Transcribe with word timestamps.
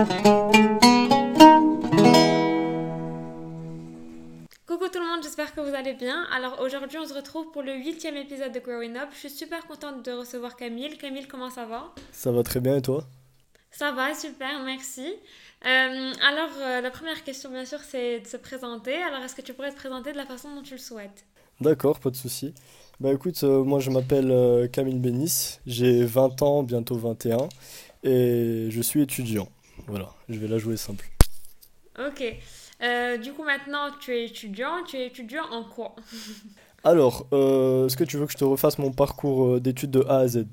Coucou 0.00 0.08
tout 4.88 4.98
le 4.98 5.06
monde, 5.06 5.22
j'espère 5.22 5.54
que 5.54 5.60
vous 5.60 5.74
allez 5.74 5.92
bien. 5.92 6.24
Alors 6.32 6.58
aujourd'hui 6.60 6.96
on 6.98 7.06
se 7.06 7.12
retrouve 7.12 7.50
pour 7.50 7.60
le 7.60 7.74
huitième 7.74 8.16
épisode 8.16 8.50
de 8.52 8.60
Growing 8.60 8.96
Up. 8.96 9.10
Je 9.12 9.18
suis 9.18 9.28
super 9.30 9.66
contente 9.66 10.02
de 10.02 10.12
recevoir 10.12 10.56
Camille. 10.56 10.96
Camille, 10.96 11.26
comment 11.26 11.50
ça 11.50 11.66
va? 11.66 11.92
Ça 12.12 12.32
va 12.32 12.42
très 12.42 12.60
bien 12.60 12.76
et 12.76 12.82
toi? 12.82 13.04
Ça 13.70 13.92
va, 13.92 14.14
super, 14.14 14.62
merci. 14.64 15.04
Euh, 15.66 16.12
alors 16.26 16.48
euh, 16.60 16.80
la 16.80 16.90
première 16.90 17.22
question 17.22 17.50
bien 17.50 17.66
sûr 17.66 17.80
c'est 17.80 18.20
de 18.20 18.26
se 18.26 18.38
présenter. 18.38 18.94
Alors 18.94 19.20
est-ce 19.22 19.34
que 19.34 19.42
tu 19.42 19.52
pourrais 19.52 19.72
te 19.72 19.76
présenter 19.76 20.12
de 20.12 20.16
la 20.16 20.24
façon 20.24 20.54
dont 20.54 20.62
tu 20.62 20.72
le 20.72 20.80
souhaites? 20.80 21.26
D'accord, 21.60 22.00
pas 22.00 22.08
de 22.08 22.16
souci. 22.16 22.54
Bah 23.00 23.12
écoute, 23.12 23.38
euh, 23.42 23.62
moi 23.64 23.80
je 23.80 23.90
m'appelle 23.90 24.70
Camille 24.72 24.98
Bénis, 24.98 25.58
j'ai 25.66 26.04
20 26.06 26.40
ans, 26.40 26.62
bientôt 26.62 26.96
21, 26.96 27.50
et 28.02 28.68
je 28.70 28.80
suis 28.80 29.02
étudiant. 29.02 29.48
Voilà, 29.90 30.08
je 30.28 30.38
vais 30.38 30.46
la 30.46 30.58
jouer 30.58 30.76
simple. 30.76 31.04
Ok. 31.98 32.22
Euh, 32.80 33.16
du 33.16 33.32
coup, 33.32 33.42
maintenant, 33.42 33.88
tu 33.98 34.12
es 34.12 34.26
étudiant. 34.26 34.84
Tu 34.86 34.96
es 34.96 35.08
étudiant 35.08 35.42
en 35.50 35.64
quoi? 35.64 35.96
Alors, 36.84 37.26
euh, 37.32 37.86
est-ce 37.86 37.96
que 37.96 38.04
tu 38.04 38.16
veux 38.16 38.26
que 38.26 38.32
je 38.32 38.38
te 38.38 38.44
refasse 38.44 38.78
mon 38.78 38.92
parcours 38.92 39.46
euh, 39.46 39.60
d'études 39.60 39.90
de 39.90 40.04
A 40.08 40.18
à 40.18 40.28
Z? 40.28 40.46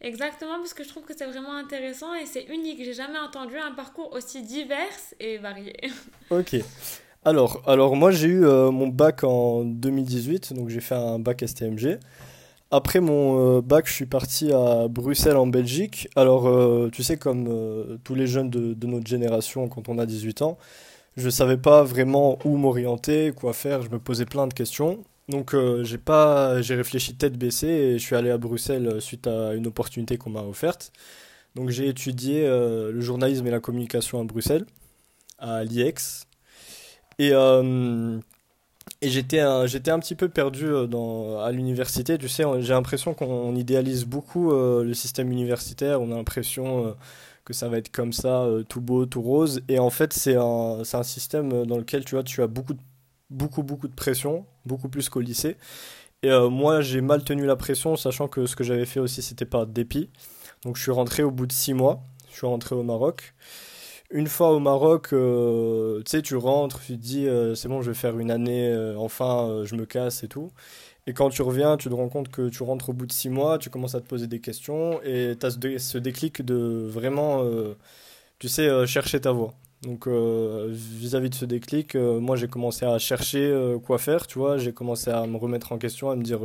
Exactement, 0.00 0.58
parce 0.58 0.74
que 0.74 0.84
je 0.84 0.88
trouve 0.88 1.02
que 1.02 1.12
c'est 1.16 1.26
vraiment 1.26 1.56
intéressant 1.56 2.14
et 2.14 2.24
c'est 2.24 2.44
unique. 2.44 2.84
J'ai 2.84 2.94
jamais 2.94 3.18
entendu 3.18 3.56
un 3.58 3.72
parcours 3.72 4.12
aussi 4.12 4.42
divers 4.42 4.76
et 5.18 5.38
varié. 5.38 5.74
Ok. 6.30 6.56
Alors, 7.24 7.62
alors 7.66 7.96
moi 7.96 8.12
j'ai 8.12 8.28
eu 8.28 8.40
mon 8.40 8.86
bac 8.86 9.24
en 9.24 9.64
2018, 9.64 10.52
donc 10.52 10.68
j'ai 10.68 10.80
fait 10.80 10.94
un 10.94 11.18
bac 11.18 11.42
STMG. 11.44 11.98
Après 12.70 13.00
mon 13.00 13.60
bac, 13.60 13.86
je 13.86 13.92
suis 13.92 14.06
parti 14.06 14.52
à 14.52 14.88
Bruxelles 14.88 15.36
en 15.36 15.46
Belgique. 15.46 16.08
Alors, 16.16 16.90
tu 16.90 17.02
sais, 17.02 17.16
comme 17.16 17.98
tous 18.04 18.14
les 18.14 18.26
jeunes 18.26 18.50
de, 18.50 18.86
notre 18.86 19.06
génération, 19.06 19.68
quand 19.68 19.88
on 19.88 19.98
a 19.98 20.06
18 20.06 20.42
ans, 20.42 20.58
je 21.16 21.30
savais 21.30 21.56
pas 21.56 21.82
vraiment 21.82 22.38
où 22.44 22.56
m'orienter, 22.56 23.32
quoi 23.34 23.52
faire, 23.52 23.82
je 23.82 23.90
me 23.90 23.98
posais 23.98 24.26
plein 24.26 24.46
de 24.46 24.54
questions. 24.54 25.04
Donc 25.28 25.54
euh, 25.54 25.82
j'ai 25.82 25.98
pas 25.98 26.62
j'ai 26.62 26.76
réfléchi 26.76 27.16
tête 27.16 27.36
baissée 27.36 27.66
et 27.66 27.98
je 27.98 28.04
suis 28.04 28.14
allé 28.14 28.30
à 28.30 28.38
Bruxelles 28.38 28.86
euh, 28.86 29.00
suite 29.00 29.26
à 29.26 29.54
une 29.54 29.66
opportunité 29.66 30.18
qu'on 30.18 30.30
m'a 30.30 30.42
offerte. 30.42 30.92
Donc 31.56 31.70
j'ai 31.70 31.88
étudié 31.88 32.46
euh, 32.46 32.92
le 32.92 33.00
journalisme 33.00 33.46
et 33.46 33.50
la 33.50 33.60
communication 33.60 34.20
à 34.20 34.24
Bruxelles 34.24 34.66
à 35.38 35.64
l'IEX 35.64 36.26
et 37.18 37.30
et 39.02 39.08
j'étais 39.08 39.40
un, 39.40 39.62
un 39.62 39.98
petit 39.98 40.14
peu 40.14 40.28
perdu 40.28 40.66
dans, 40.88 41.40
à 41.40 41.52
l'université. 41.52 42.18
Tu 42.18 42.28
sais, 42.28 42.44
j'ai 42.60 42.72
l'impression 42.72 43.14
qu'on 43.14 43.54
idéalise 43.54 44.04
beaucoup 44.04 44.52
le 44.52 44.94
système 44.94 45.30
universitaire. 45.32 46.00
On 46.00 46.10
a 46.12 46.16
l'impression 46.16 46.94
que 47.46 47.54
ça 47.54 47.68
va 47.68 47.78
être 47.78 47.90
comme 47.90 48.12
ça, 48.12 48.42
euh, 48.42 48.64
tout 48.64 48.82
beau, 48.82 49.06
tout 49.06 49.22
rose. 49.22 49.62
Et 49.68 49.78
en 49.78 49.88
fait, 49.88 50.12
c'est 50.12 50.36
un, 50.36 50.82
un 50.92 51.02
système 51.02 51.64
dans 51.64 51.78
lequel 51.78 52.04
tu, 52.04 52.16
vois, 52.16 52.24
tu 52.24 52.42
as 52.42 52.48
beaucoup, 52.48 52.74
beaucoup, 53.30 53.62
beaucoup 53.62 53.88
de 53.88 53.94
pression, 53.94 54.44
beaucoup 54.66 54.88
plus 54.90 55.08
qu'au 55.08 55.20
lycée. 55.20 55.56
Et 56.22 56.30
euh, 56.30 56.50
moi, 56.50 56.80
j'ai 56.80 57.00
mal 57.00 57.22
tenu 57.22 57.46
la 57.46 57.56
pression, 57.56 57.96
sachant 57.96 58.26
que 58.26 58.46
ce 58.46 58.56
que 58.56 58.64
j'avais 58.64 58.84
fait 58.84 59.00
aussi, 59.00 59.22
c'était 59.22 59.44
par 59.44 59.66
dépit. 59.66 60.10
Donc, 60.64 60.76
je 60.76 60.82
suis 60.82 60.90
rentré 60.90 61.22
au 61.22 61.30
bout 61.30 61.46
de 61.46 61.52
six 61.52 61.72
mois. 61.72 62.02
Je 62.30 62.36
suis 62.36 62.46
rentré 62.46 62.74
au 62.74 62.82
Maroc. 62.82 63.34
Une 64.10 64.28
fois 64.28 64.52
au 64.52 64.60
Maroc, 64.60 65.12
euh, 65.12 65.98
tu 66.04 66.10
sais, 66.10 66.22
tu 66.22 66.36
rentres, 66.36 66.80
tu 66.80 66.92
te 66.92 67.02
dis, 67.02 67.28
c'est 67.54 67.68
bon, 67.68 67.82
je 67.82 67.90
vais 67.90 67.96
faire 67.96 68.18
une 68.18 68.30
année, 68.30 68.94
enfin, 68.96 69.62
je 69.64 69.74
me 69.74 69.84
casse 69.86 70.22
et 70.22 70.28
tout. 70.28 70.52
Et 71.06 71.12
quand 71.12 71.30
tu 71.30 71.42
reviens, 71.42 71.76
tu 71.76 71.88
te 71.88 71.94
rends 71.94 72.08
compte 72.08 72.28
que 72.30 72.48
tu 72.48 72.62
rentres 72.64 72.90
au 72.90 72.92
bout 72.92 73.06
de 73.06 73.12
six 73.12 73.28
mois, 73.28 73.58
tu 73.58 73.70
commences 73.70 73.94
à 73.94 74.00
te 74.00 74.06
poser 74.08 74.26
des 74.26 74.40
questions 74.40 75.00
et 75.02 75.36
tu 75.38 75.46
as 75.46 75.50
ce, 75.50 75.98
déclic 75.98 76.42
de 76.42 76.88
vraiment, 76.88 77.44
euh, 77.44 77.76
tu 78.40 78.48
sais, 78.48 78.68
euh, 78.68 78.86
chercher 78.86 79.20
ta 79.20 79.32
voie. 79.32 79.54
Donc 79.82 80.08
euh, 80.08 80.68
vis-à-vis 80.70 81.30
de 81.30 81.34
ce 81.36 81.44
déclic, 81.44 81.94
moi 81.96 82.36
j'ai 82.36 82.48
commencé 82.48 82.84
à 82.86 82.98
chercher 82.98 83.76
quoi 83.84 83.98
faire, 83.98 84.26
tu 84.26 84.38
vois, 84.38 84.58
j'ai 84.58 84.72
commencé 84.72 85.10
à 85.10 85.26
me 85.26 85.36
remettre 85.36 85.72
en 85.72 85.78
question, 85.78 86.10
à 86.10 86.16
me 86.16 86.22
dire 86.22 86.40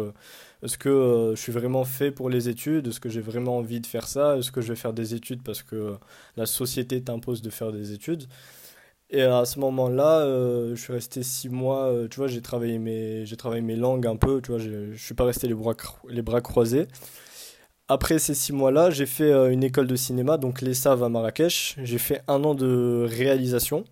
est-ce 0.63 0.77
que 0.77 1.33
je 1.35 1.41
suis 1.41 1.51
vraiment 1.51 1.85
fait 1.85 2.11
pour 2.11 2.29
les 2.29 2.49
études, 2.49 2.87
est-ce 2.87 2.99
que 2.99 3.09
j'ai 3.09 3.21
vraiment 3.21 3.57
envie 3.57 3.79
de 3.79 3.87
faire 3.87 4.07
ça, 4.07 4.37
est-ce 4.37 4.51
que 4.51 4.61
je 4.61 4.69
vais 4.69 4.75
faire 4.75 4.93
des 4.93 5.13
études 5.13 5.41
parce 5.43 5.63
que 5.63 5.95
la 6.37 6.45
société 6.45 7.01
t'impose 7.01 7.41
de 7.41 7.49
faire 7.49 7.71
des 7.71 7.93
études? 7.93 8.27
Et 9.13 9.23
à 9.23 9.43
ce 9.43 9.59
moment-là, 9.59 10.21
euh, 10.21 10.73
je 10.73 10.81
suis 10.81 10.93
resté 10.93 11.21
six 11.21 11.49
mois, 11.49 11.87
euh, 11.87 12.07
tu 12.07 12.17
vois, 12.17 12.27
j'ai 12.27 12.41
travaillé, 12.41 12.79
mes, 12.79 13.25
j'ai 13.25 13.35
travaillé 13.35 13.61
mes 13.61 13.75
langues 13.75 14.07
un 14.07 14.15
peu, 14.15 14.41
tu 14.41 14.51
vois, 14.51 14.59
je 14.59 14.95
suis 14.95 15.13
pas 15.13 15.25
resté 15.25 15.49
les 15.49 15.53
bras, 15.53 15.75
les 16.07 16.21
bras 16.21 16.39
croisés. 16.39 16.87
Après 17.89 18.19
ces 18.19 18.33
six 18.33 18.53
mois-là, 18.53 18.89
j'ai 18.89 19.05
fait 19.05 19.29
euh, 19.29 19.51
une 19.51 19.63
école 19.65 19.87
de 19.87 19.97
cinéma, 19.97 20.37
donc 20.37 20.61
l'ESAV 20.61 21.03
à 21.03 21.09
Marrakech. 21.09 21.75
J'ai 21.83 21.97
fait 21.97 22.21
un 22.29 22.41
an 22.45 22.55
de 22.55 23.05
réalisation. 23.09 23.83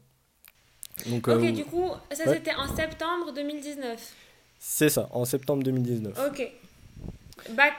Donc, 1.08 1.28
ok, 1.28 1.52
du 1.52 1.66
coup, 1.66 1.90
ça 2.14 2.34
c'était 2.34 2.56
en 2.56 2.74
septembre 2.74 3.34
2019. 3.36 4.14
C'est 4.60 4.90
ça, 4.90 5.10
en 5.12 5.26
septembre 5.26 5.64
2019. 5.64 6.20
Ok. 6.28 6.52
Bac, 7.52 7.74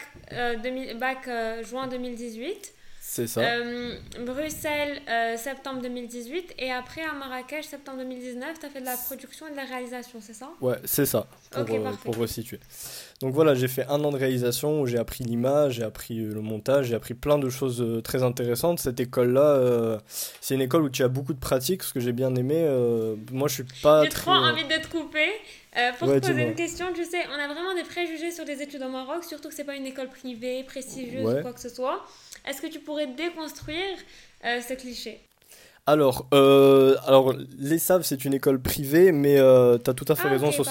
bac 0.99 1.29
juin 1.65 1.87
2018. 1.87 2.75
C'est 3.13 3.27
ça. 3.27 3.41
Euh, 3.41 3.97
Bruxelles, 4.21 5.01
euh, 5.09 5.37
septembre 5.37 5.83
2018. 5.83 6.55
Et 6.59 6.71
après, 6.71 7.03
à 7.03 7.13
Marrakech, 7.13 7.65
septembre 7.65 7.99
2019, 7.99 8.61
tu 8.61 8.67
as 8.67 8.69
fait 8.69 8.81
de 8.81 8.85
la 8.85 8.97
production 8.97 9.49
et 9.49 9.51
de 9.51 9.57
la 9.57 9.65
réalisation, 9.65 10.21
c'est 10.21 10.33
ça? 10.33 10.51
Ouais, 10.61 10.77
c'est 10.85 11.07
ça, 11.07 11.27
pour, 11.51 11.63
euh, 11.63 11.93
pour, 12.05 12.17
resituer. 12.17 12.61
Donc 13.21 13.35
voilà, 13.35 13.55
j'ai 13.55 13.69
fait 13.69 13.87
un 13.87 14.03
an 14.05 14.11
de 14.11 14.17
réalisation 14.17 14.81
où 14.81 14.87
j'ai 14.87 14.99
appris 14.99 15.25
l'image, 15.25 15.75
j'ai 15.75 15.83
appris 15.83 16.19
le 16.19 16.41
montage, 16.41 16.87
j'ai 16.87 16.95
appris 16.95 17.15
plein 17.15 17.39
de 17.39 17.49
choses 17.49 17.85
très 18.05 18.23
intéressantes. 18.23 18.81
Cette 18.81 19.01
école-là, 19.01 19.99
c'est 20.41 20.55
une 20.55 20.61
école 20.61 20.83
où 20.83 20.91
tu 20.91 21.03
as 21.03 21.09
beaucoup 21.09 21.33
de 21.33 21.39
pratiques, 21.39 21.83
ce 21.83 21.93
que 21.93 22.01
j'ai 22.01 22.13
bien 22.13 22.35
aimé. 22.35 22.65
moi, 23.33 23.49
je 23.49 23.55
suis 23.55 23.65
pas. 23.83 24.05
J'ai 24.05 24.11
trop 24.11 24.31
envie 24.31 24.65
de 24.65 24.83
te 24.83 24.87
couper. 24.87 25.29
pour 25.99 26.09
te 26.09 26.19
poser 26.19 26.43
une 26.43 26.55
question, 26.55 26.87
tu 26.95 27.05
sais, 27.05 27.25
on 27.29 27.39
a 27.39 27.47
vraiment 27.47 27.75
des 27.75 27.85
préjugés 27.85 28.31
sur 28.31 28.45
les 28.45 28.63
études 28.63 28.83
au 28.83 28.89
Maroc, 28.89 29.25
surtout 29.25 29.49
que 29.49 29.55
c'est 29.55 29.65
pas 29.65 29.77
une 29.77 29.87
école 29.87 30.09
privée, 30.09 30.65
prestigieuse 30.65 31.39
ou 31.39 31.43
quoi 31.43 31.53
que 31.53 31.61
ce 31.61 31.69
soit. 31.69 32.05
Est-ce 32.49 32.63
que 32.63 32.67
tu 32.67 32.81
pourrais 32.81 33.07
déconstruire 33.07 33.97
euh, 34.45 34.61
ce 34.67 34.75
cliché? 34.75 35.21
Alors, 35.87 36.27
euh, 36.33 36.97
alors, 37.07 37.35
l'ESAV, 37.59 38.03
c'est 38.03 38.25
une 38.25 38.35
école 38.35 38.61
privée, 38.61 39.13
mais 39.13 39.39
euh, 39.39 39.79
tu 39.79 39.91
as 39.91 39.95
tout 39.95 40.05
à 40.09 40.15
fait 40.15 40.29
ah, 40.29 40.31
raison 40.31 40.53
sur 40.53 40.65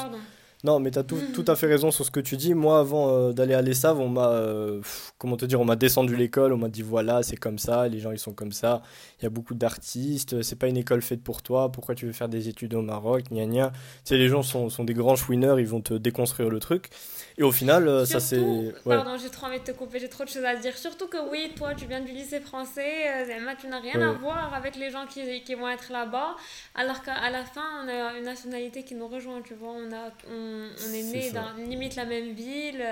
non, 0.65 0.81
mais 0.81 0.91
tu 0.91 0.99
as 0.99 1.03
tout, 1.03 1.21
tout, 1.33 1.45
à 1.47 1.55
fait 1.55 1.67
raison 1.67 1.89
sur 1.89 2.03
ce 2.03 2.11
que 2.11 2.19
tu 2.19 2.35
dis. 2.35 2.53
Moi, 2.53 2.79
avant 2.79 3.09
euh, 3.09 3.31
d'aller 3.31 3.53
à 3.53 3.61
l'ESAV, 3.61 3.97
on 3.97 4.09
m'a 4.09 4.27
euh, 4.31 4.81
comment 5.17 5.37
te 5.37 5.45
dire, 5.45 5.61
on 5.61 5.65
m'a 5.65 5.77
descendu 5.77 6.17
l'école, 6.17 6.51
on 6.51 6.57
m'a 6.57 6.67
dit 6.67 6.81
voilà, 6.81 7.23
c'est 7.23 7.37
comme 7.37 7.57
ça, 7.57 7.87
les 7.87 7.99
gens 7.99 8.11
ils 8.11 8.19
sont 8.19 8.33
comme 8.33 8.51
ça. 8.51 8.81
Il 9.19 9.23
y 9.23 9.25
a 9.25 9.29
beaucoup 9.29 9.53
d'artistes, 9.53 10.41
c'est 10.41 10.57
pas 10.57 10.67
une 10.67 10.75
école 10.75 11.01
faite 11.01 11.23
pour 11.23 11.43
toi. 11.43 11.71
Pourquoi 11.71 11.95
tu 11.95 12.05
veux 12.07 12.11
faire 12.11 12.27
des 12.27 12.49
études 12.49 12.73
au 12.73 12.81
Maroc, 12.81 13.23
gna 13.31 13.45
gna. 13.45 13.69
Tu 13.69 13.75
sais, 14.03 14.17
les 14.17 14.27
gens 14.27 14.43
sont, 14.43 14.67
sont 14.67 14.83
des 14.83 14.93
grands 14.93 15.15
chouineurs, 15.15 15.61
ils 15.61 15.67
vont 15.67 15.79
te 15.79 15.93
déconstruire 15.93 16.49
le 16.49 16.59
truc. 16.59 16.89
Et 17.37 17.43
au 17.43 17.53
final, 17.53 17.87
euh, 17.87 18.03
ça 18.03 18.19
c'est. 18.19 18.73
Pardon, 18.83 19.15
j'ai 19.17 19.29
trop 19.29 19.45
envie 19.45 19.59
de 19.59 19.63
te 19.63 19.71
couper, 19.71 19.99
j'ai 19.99 20.09
trop 20.09 20.25
de 20.25 20.29
choses 20.29 20.43
à 20.43 20.57
dire. 20.57 20.77
Surtout 20.77 21.07
que 21.07 21.31
oui, 21.31 21.53
toi, 21.55 21.73
tu 21.73 21.85
viens 21.85 22.01
du 22.01 22.11
lycée 22.11 22.41
français, 22.41 23.29
Emma, 23.29 23.55
tu 23.55 23.67
n'as 23.67 23.79
rien 23.79 24.01
à 24.01 24.11
voir 24.11 24.53
avec 24.53 24.75
les 24.75 24.91
gens 24.91 25.05
qui, 25.07 25.41
qui 25.43 25.55
vont 25.55 25.69
être 25.69 25.89
là-bas, 25.89 26.35
alors 26.75 27.01
qu'à 27.01 27.29
la 27.29 27.45
fin, 27.45 27.85
on 27.85 27.87
a 27.87 28.17
une 28.17 28.25
nationalité 28.25 28.83
qui 28.83 28.95
nous 28.95 29.07
rejoint, 29.07 29.41
tu 29.41 29.53
vois. 29.53 29.69
On 29.69 29.93
a 29.93 30.09
on, 30.29 30.48
est 30.93 31.03
né 31.03 31.31
dans 31.31 31.51
limite 31.57 31.95
la 31.95 32.05
même 32.05 32.33
ville. 32.33 32.85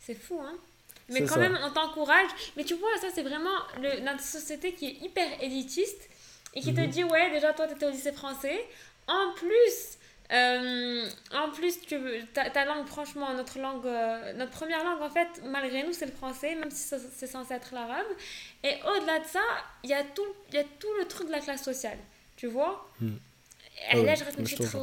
C'est 0.00 0.14
fou, 0.14 0.40
hein 0.40 0.56
mais 1.08 1.24
quand 1.24 1.38
même, 1.38 1.58
on 1.62 1.70
t'encourage. 1.70 2.30
Mais 2.56 2.64
tu 2.64 2.74
vois, 2.74 2.96
ça, 3.00 3.08
c'est 3.14 3.22
vraiment 3.22 3.58
le, 3.80 4.00
notre 4.00 4.22
société 4.22 4.72
qui 4.72 4.86
est 4.86 5.04
hyper 5.04 5.28
élitiste 5.40 6.08
et 6.54 6.60
qui 6.60 6.74
te 6.74 6.80
mhm. 6.80 6.88
dit, 6.88 7.04
ouais, 7.04 7.30
déjà, 7.30 7.52
toi, 7.52 7.66
tu 7.66 7.74
étais 7.74 7.86
au 7.86 7.90
lycée 7.90 8.12
français. 8.12 8.64
En 9.06 9.32
plus, 9.34 9.98
euh, 10.32 11.08
en 11.34 11.50
plus, 11.50 11.80
tu, 11.80 11.98
ta, 12.32 12.50
ta, 12.50 12.64
langue, 12.64 12.86
franchement, 12.86 13.32
notre 13.34 13.58
langue, 13.58 13.86
euh, 13.86 14.32
notre 14.34 14.52
première 14.52 14.84
langue, 14.84 15.02
en 15.02 15.10
fait, 15.10 15.28
malgré 15.44 15.82
nous, 15.82 15.92
c'est 15.92 16.06
le 16.06 16.12
français, 16.12 16.54
même 16.54 16.70
si 16.70 16.94
c'est 17.14 17.26
censé 17.26 17.54
être 17.54 17.74
l'arabe. 17.74 18.06
Et 18.62 18.74
au-delà 18.96 19.18
de 19.18 19.26
ça, 19.26 19.42
il 19.82 19.90
y, 19.90 19.94
a 19.94 20.04
tout, 20.04 20.26
y 20.52 20.58
a 20.58 20.64
tout 20.64 20.92
le 20.98 21.06
truc 21.06 21.26
de 21.26 21.32
la 21.32 21.40
classe 21.40 21.62
sociale. 21.62 21.98
Tu 22.36 22.46
vois 22.46 22.88
hmm. 23.00 23.16
Et 23.92 24.02
là, 24.02 24.14
je 24.14 24.24
reste 24.24 24.38
une 24.38 24.44
petite 24.44 24.76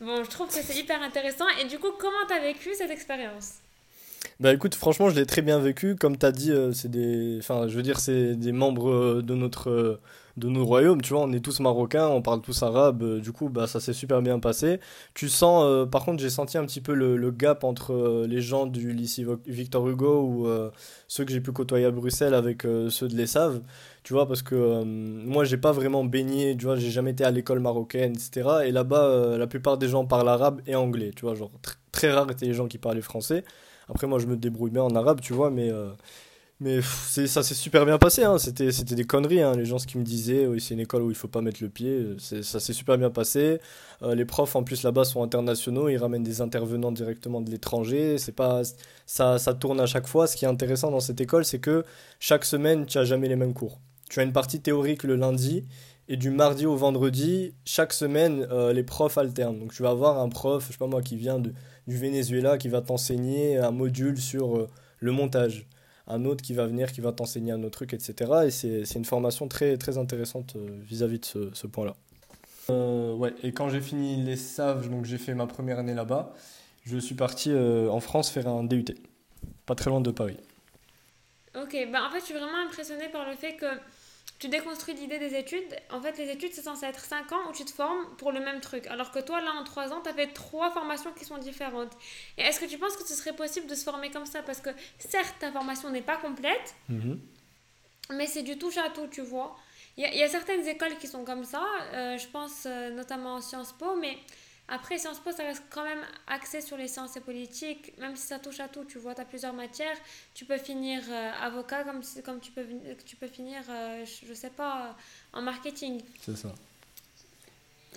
Bon, 0.00 0.24
je 0.24 0.30
trouve 0.30 0.48
que 0.48 0.54
c'est 0.54 0.76
hyper 0.76 1.02
intéressant. 1.02 1.44
Et 1.60 1.66
du 1.66 1.78
coup, 1.78 1.90
comment 1.98 2.26
tu 2.26 2.34
as 2.34 2.40
vécu 2.40 2.70
cette 2.74 2.90
expérience? 2.90 3.54
Bah 4.40 4.52
écoute, 4.52 4.74
franchement, 4.74 5.10
je 5.10 5.16
l'ai 5.16 5.26
très 5.26 5.42
bien 5.42 5.58
vécu. 5.58 5.96
Comme 5.96 6.16
tu 6.16 6.26
as 6.26 6.32
dit, 6.32 6.52
euh, 6.52 6.72
c'est 6.72 6.90
des, 6.90 7.38
enfin, 7.38 7.68
je 7.68 7.76
veux 7.76 7.82
dire, 7.82 8.00
c'est 8.00 8.34
des 8.34 8.52
membres 8.52 8.90
euh, 8.90 9.22
de 9.22 9.34
notre, 9.34 9.70
euh, 9.70 10.00
de 10.38 10.48
nos 10.48 10.64
royaumes. 10.64 11.02
Tu 11.02 11.12
vois, 11.12 11.22
on 11.22 11.32
est 11.32 11.40
tous 11.40 11.60
marocains, 11.60 12.08
on 12.08 12.22
parle 12.22 12.40
tous 12.40 12.62
arabe. 12.62 13.20
Du 13.20 13.32
coup, 13.32 13.48
bah 13.48 13.66
ça 13.66 13.80
s'est 13.80 13.92
super 13.92 14.22
bien 14.22 14.38
passé. 14.38 14.80
Tu 15.14 15.28
sens, 15.28 15.88
par 15.90 16.04
contre, 16.04 16.22
j'ai 16.22 16.30
senti 16.30 16.58
un 16.58 16.64
petit 16.64 16.80
peu 16.80 16.94
le, 16.94 17.30
gap 17.30 17.64
entre 17.64 18.24
les 18.26 18.40
gens 18.40 18.66
du 18.66 18.92
lycée 18.92 19.26
Victor 19.46 19.88
Hugo 19.88 20.22
ou 20.22 20.48
ceux 21.08 21.24
que 21.24 21.32
j'ai 21.32 21.40
pu 21.40 21.52
côtoyer 21.52 21.84
à 21.86 21.90
Bruxelles 21.90 22.34
avec 22.34 22.62
ceux 22.62 23.08
de 23.08 23.16
l'ESAV. 23.16 23.60
Tu 24.02 24.12
vois, 24.14 24.26
parce 24.26 24.42
que 24.42 24.82
moi, 24.84 25.44
j'ai 25.44 25.58
pas 25.58 25.72
vraiment 25.72 26.04
baigné. 26.04 26.56
Tu 26.56 26.64
vois, 26.64 26.76
j'ai 26.76 26.90
jamais 26.90 27.10
été 27.10 27.24
à 27.24 27.30
l'école 27.30 27.60
marocaine, 27.60 28.12
etc. 28.12 28.48
Et 28.66 28.72
là-bas, 28.72 29.36
la 29.36 29.46
plupart 29.46 29.78
des 29.78 29.88
gens 29.88 30.06
parlent 30.06 30.28
arabe 30.28 30.60
et 30.66 30.74
anglais. 30.74 31.10
Tu 31.14 31.22
vois, 31.22 31.34
genre 31.34 31.50
très 31.92 32.10
rare 32.10 32.30
étaient 32.30 32.46
les 32.46 32.54
gens 32.54 32.68
qui 32.68 32.78
parlaient 32.78 33.02
français. 33.02 33.44
Après, 33.88 34.06
moi, 34.06 34.18
je 34.18 34.26
me 34.26 34.36
débrouille 34.36 34.70
bien 34.70 34.82
en 34.82 34.94
arabe, 34.94 35.20
tu 35.20 35.32
vois, 35.32 35.50
mais 35.50 35.70
Mais 36.60 36.80
ça 36.82 37.44
s'est 37.44 37.54
super 37.54 37.86
bien 37.86 37.98
passé, 37.98 38.24
hein. 38.24 38.36
c'était, 38.36 38.72
c'était 38.72 38.96
des 38.96 39.04
conneries, 39.04 39.42
hein. 39.42 39.54
les 39.54 39.64
gens 39.64 39.78
ce 39.78 39.86
qu'ils 39.86 40.00
me 40.00 40.04
disaient, 40.04 40.48
c'est 40.58 40.74
une 40.74 40.80
école 40.80 41.02
où 41.02 41.10
il 41.10 41.14
faut 41.14 41.28
pas 41.28 41.40
mettre 41.40 41.62
le 41.62 41.68
pied, 41.68 42.16
ça 42.18 42.58
s'est 42.58 42.72
super 42.72 42.98
bien 42.98 43.10
passé. 43.10 43.60
Euh, 44.02 44.16
les 44.16 44.24
profs 44.24 44.56
en 44.56 44.64
plus 44.64 44.82
là-bas 44.82 45.04
sont 45.04 45.22
internationaux, 45.22 45.88
ils 45.88 45.98
ramènent 45.98 46.24
des 46.24 46.40
intervenants 46.40 46.90
directement 46.90 47.40
de 47.40 47.48
l'étranger, 47.48 48.18
c'est 48.18 48.34
pas, 48.34 48.62
ça, 49.06 49.38
ça 49.38 49.54
tourne 49.54 49.78
à 49.78 49.86
chaque 49.86 50.08
fois. 50.08 50.26
Ce 50.26 50.36
qui 50.36 50.46
est 50.46 50.48
intéressant 50.48 50.90
dans 50.90 50.98
cette 50.98 51.20
école, 51.20 51.44
c'est 51.44 51.60
que 51.60 51.84
chaque 52.18 52.44
semaine, 52.44 52.86
tu 52.86 52.98
as 52.98 53.04
jamais 53.04 53.28
les 53.28 53.36
mêmes 53.36 53.54
cours. 53.54 53.78
Tu 54.10 54.18
as 54.18 54.24
une 54.24 54.32
partie 54.32 54.60
théorique 54.60 55.04
le 55.04 55.14
lundi, 55.14 55.64
et 56.08 56.16
du 56.16 56.30
mardi 56.30 56.66
au 56.66 56.74
vendredi, 56.74 57.54
chaque 57.64 57.92
semaine, 57.92 58.48
euh, 58.50 58.72
les 58.72 58.82
profs 58.82 59.16
alternent. 59.16 59.60
Donc 59.60 59.72
tu 59.72 59.84
vas 59.84 59.90
avoir 59.90 60.18
un 60.18 60.28
prof, 60.28 60.66
je 60.66 60.72
sais 60.72 60.78
pas 60.78 60.88
moi, 60.88 61.02
qui 61.02 61.14
vient 61.14 61.38
du 61.38 61.52
Venezuela, 61.86 62.58
qui 62.58 62.68
va 62.68 62.80
t'enseigner 62.80 63.58
un 63.58 63.70
module 63.70 64.18
sur 64.18 64.56
euh, 64.56 64.68
le 64.98 65.12
montage 65.12 65.68
un 66.08 66.24
autre 66.24 66.42
qui 66.42 66.54
va 66.54 66.66
venir, 66.66 66.90
qui 66.90 67.00
va 67.00 67.12
t'enseigner 67.12 67.52
un 67.52 67.62
autre 67.62 67.84
truc, 67.84 67.94
etc. 67.94 68.32
Et 68.46 68.50
c'est 68.50 68.94
une 68.94 69.04
formation 69.04 69.46
très, 69.46 69.76
très 69.76 69.98
intéressante 69.98 70.56
euh, 70.56 70.66
vis-à-vis 70.80 71.20
de 71.20 71.24
ce, 71.24 71.50
ce 71.52 71.66
point-là. 71.66 71.94
Euh, 72.70 73.14
ouais, 73.14 73.34
et 73.42 73.52
quand 73.52 73.68
j'ai 73.68 73.80
fini 73.80 74.22
les 74.22 74.36
Saves, 74.36 74.90
donc 74.90 75.04
j'ai 75.04 75.18
fait 75.18 75.34
ma 75.34 75.46
première 75.46 75.78
année 75.78 75.94
là-bas, 75.94 76.34
je 76.84 76.98
suis 76.98 77.14
parti 77.14 77.50
euh, 77.50 77.88
en 77.90 78.00
France 78.00 78.30
faire 78.30 78.48
un 78.48 78.64
DUT, 78.64 78.84
pas 79.66 79.74
très 79.74 79.90
loin 79.90 80.00
de 80.00 80.10
Paris. 80.10 80.36
Ok, 81.54 81.76
bah 81.90 82.00
en 82.06 82.10
fait 82.10 82.20
je 82.20 82.24
suis 82.26 82.34
vraiment 82.34 82.58
impressionnée 82.66 83.08
par 83.08 83.28
le 83.28 83.34
fait 83.34 83.56
que 83.56 83.66
tu 84.38 84.48
déconstruis 84.48 84.94
l'idée 84.94 85.18
des 85.18 85.34
études. 85.34 85.76
En 85.90 86.00
fait, 86.00 86.16
les 86.16 86.30
études, 86.30 86.52
c'est 86.52 86.62
censé 86.62 86.86
être 86.86 87.04
5 87.04 87.32
ans 87.32 87.48
où 87.48 87.52
tu 87.52 87.64
te 87.64 87.72
formes 87.72 88.06
pour 88.16 88.30
le 88.30 88.40
même 88.40 88.60
truc. 88.60 88.86
Alors 88.86 89.10
que 89.10 89.18
toi, 89.18 89.40
là, 89.40 89.52
en 89.52 89.64
3 89.64 89.92
ans, 89.92 90.00
tu 90.00 90.08
as 90.08 90.14
fait 90.14 90.28
3 90.28 90.70
formations 90.70 91.12
qui 91.12 91.24
sont 91.24 91.38
différentes. 91.38 91.92
Et 92.36 92.42
est-ce 92.42 92.60
que 92.60 92.66
tu 92.66 92.78
penses 92.78 92.96
que 92.96 93.06
ce 93.06 93.14
serait 93.14 93.34
possible 93.34 93.66
de 93.66 93.74
se 93.74 93.82
former 93.82 94.10
comme 94.10 94.26
ça? 94.26 94.42
Parce 94.42 94.60
que 94.60 94.70
certes, 94.98 95.34
ta 95.40 95.50
formation 95.50 95.90
n'est 95.90 96.02
pas 96.02 96.16
complète, 96.16 96.74
mhm. 96.88 97.20
mais 98.12 98.26
c'est 98.26 98.42
du 98.44 98.58
touche 98.58 98.76
à 98.78 98.90
tout, 98.90 99.08
tu 99.08 99.22
vois. 99.22 99.56
Il 99.96 100.04
y, 100.04 100.22
a 100.22 100.28
certaines 100.28 100.64
écoles 100.68 100.96
qui 100.98 101.08
sont 101.08 101.24
comme 101.24 101.42
ça, 101.42 101.64
euh, 101.92 102.16
je 102.16 102.28
pense 102.28 102.66
euh, 102.66 102.90
notamment 102.90 103.34
en 103.34 103.40
Sciences 103.40 103.72
Po, 103.72 103.96
mais 103.96 104.16
après, 104.70 104.98
Sciences 104.98 105.20
Po, 105.20 105.32
ça 105.32 105.44
reste 105.44 105.62
quand 105.70 105.82
même 105.82 106.02
axé 106.26 106.60
sur 106.60 106.76
les 106.76 106.88
sciences 106.88 107.16
et 107.16 107.20
politiques, 107.20 107.94
même 107.98 108.14
si 108.16 108.26
ça 108.26 108.38
touche 108.38 108.60
à 108.60 108.68
tout. 108.68 108.84
Tu 108.84 108.98
vois, 108.98 109.14
tu 109.14 109.22
as 109.22 109.24
plusieurs 109.24 109.54
matières. 109.54 109.96
Tu 110.34 110.44
peux 110.44 110.58
finir 110.58 111.00
euh, 111.08 111.30
avocat 111.42 111.84
comme, 111.84 112.02
comme 112.22 112.38
tu, 112.38 112.52
peux, 112.52 112.66
tu 113.06 113.16
peux 113.16 113.28
finir, 113.28 113.62
euh, 113.70 114.04
je 114.04 114.34
sais 114.34 114.50
pas, 114.50 114.94
en 115.32 115.40
marketing. 115.40 116.02
C'est 116.20 116.36
ça. 116.36 116.54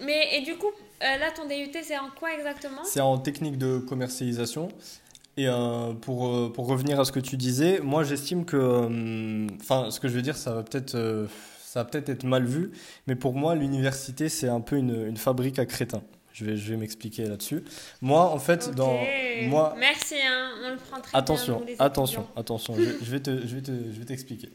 Mais, 0.01 0.38
et 0.38 0.41
du 0.44 0.56
coup, 0.56 0.71
euh, 1.03 1.18
là, 1.18 1.31
ton 1.31 1.45
DUT, 1.45 1.77
c'est 1.83 1.97
en 1.97 2.09
quoi 2.18 2.33
exactement? 2.33 2.85
C'est 2.85 3.01
en 3.01 3.17
technique 3.17 3.57
de 3.57 3.79
commercialisation. 3.79 4.69
Et 5.38 5.47
pour, 6.01 6.51
pour 6.53 6.67
revenir 6.67 7.00
à 7.00 7.06
ce 7.06 7.12
que 7.12 7.19
tu 7.19 7.38
disais, 7.38 7.79
moi, 7.79 8.03
j'estime 8.03 8.45
que. 8.45 9.47
Enfin, 9.62 9.89
ce 9.89 10.00
que 10.00 10.09
je 10.09 10.13
veux 10.13 10.21
dire, 10.21 10.35
ça 10.38 10.53
va 10.53 10.63
peut-être 10.63 11.27
ça 11.63 11.83
va 11.83 11.85
peut-être 11.89 12.09
être 12.09 12.25
mal 12.25 12.44
vu, 12.45 12.71
mais 13.07 13.15
pour 13.15 13.33
moi, 13.33 13.56
l'université, 13.56 14.27
c'est 14.27 14.50
un 14.50 14.59
peu 14.59 14.75
une, 14.75 15.07
une 15.07 15.15
fabrique 15.15 15.57
à 15.57 15.65
crétins. 15.65 16.03
Je 16.33 16.45
vais, 16.45 16.57
je 16.57 16.71
vais 16.71 16.77
m'expliquer 16.77 17.25
là-dessus. 17.25 17.63
Moi, 18.01 18.21
en 18.21 18.39
fait, 18.39 18.71
dans. 18.75 18.99
Moi... 19.43 19.75
Merci, 19.77 20.15
hein, 20.15 20.51
on 20.65 20.71
le 20.71 20.77
prend 20.77 21.01
très 21.01 21.17
attention, 21.17 21.61
bien. 21.65 21.75
Attention, 21.79 22.27
attention, 22.35 22.75
je, 22.77 23.03
je, 23.03 23.11
vais 23.11 23.19
te, 23.19 23.45
je 23.45 23.55
vais 23.55 23.61
te, 23.61 23.71
je 23.71 23.99
vais 23.99 24.05
t'expliquer. 24.05 24.49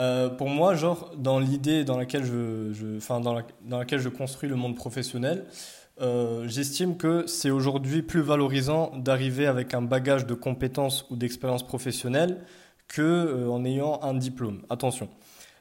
Euh, 0.00 0.28
pour 0.28 0.48
moi, 0.48 0.74
genre, 0.74 1.12
dans 1.16 1.38
l'idée 1.38 1.84
dans 1.84 1.98
laquelle 1.98 2.24
je, 2.24 2.72
je, 2.72 3.20
dans, 3.20 3.34
la, 3.34 3.42
dans 3.62 3.78
laquelle 3.78 4.00
je 4.00 4.08
construis 4.08 4.48
le 4.48 4.56
monde 4.56 4.74
professionnel, 4.74 5.44
euh, 6.00 6.48
j'estime 6.48 6.96
que 6.96 7.26
c'est 7.26 7.50
aujourd'hui 7.50 8.02
plus 8.02 8.22
valorisant 8.22 8.92
d'arriver 8.96 9.46
avec 9.46 9.74
un 9.74 9.82
bagage 9.82 10.26
de 10.26 10.34
compétences 10.34 11.06
ou 11.10 11.16
d'expérience 11.16 11.62
professionnelle 11.62 12.38
que 12.88 13.02
euh, 13.02 13.50
en 13.50 13.64
ayant 13.64 14.00
un 14.02 14.14
diplôme. 14.14 14.62
Attention, 14.70 15.08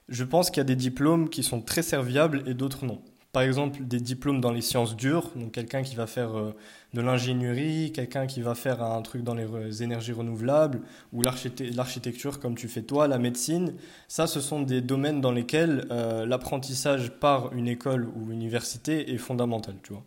je 0.07 0.23
pense 0.23 0.49
qu'il 0.49 0.59
y 0.59 0.61
a 0.61 0.65
des 0.65 0.75
diplômes 0.75 1.29
qui 1.29 1.43
sont 1.43 1.61
très 1.61 1.81
serviables 1.81 2.43
et 2.47 2.53
d'autres 2.53 2.85
non 2.85 3.01
par 3.31 3.44
exemple 3.44 3.83
des 3.86 4.00
diplômes 4.00 4.42
dans 4.42 4.51
les 4.51 4.62
sciences 4.62 4.95
dures, 4.95 5.31
donc 5.36 5.54
quelqu'un 5.54 5.83
qui 5.83 5.95
va 5.95 6.06
faire 6.06 6.38
euh, 6.38 6.54
de 6.94 7.01
l'ingénierie, 7.01 7.94
quelqu'un 7.94 8.28
qui 8.28 8.42
va 8.42 8.56
faire 8.56 8.83
un 8.83 9.01
truc 9.01 9.24
dans 9.24 9.36
les 9.36 9.83
énergies 9.83 10.12
renouvelables, 10.12 10.81
ou 11.13 11.22
l'architecture 11.22 12.39
comme 12.39 12.56
tu 12.56 12.68
fais 12.68 12.81
toi, 12.81 13.07
la 13.07 13.19
médecine, 13.19 13.74
ça 14.10 14.28
ce 14.28 14.42
sont 14.42 14.62
des 14.62 14.81
domaines 14.81 15.22
dans 15.22 15.31
lesquels 15.31 15.88
euh, 15.92 16.25
l'apprentissage 16.25 17.12
par 17.12 17.54
une 17.54 17.69
école 17.69 18.10
ou 18.16 18.31
université 18.31 19.13
est 19.13 19.18
fondamental, 19.18 19.75
tu 19.83 19.94
vois. 19.94 20.04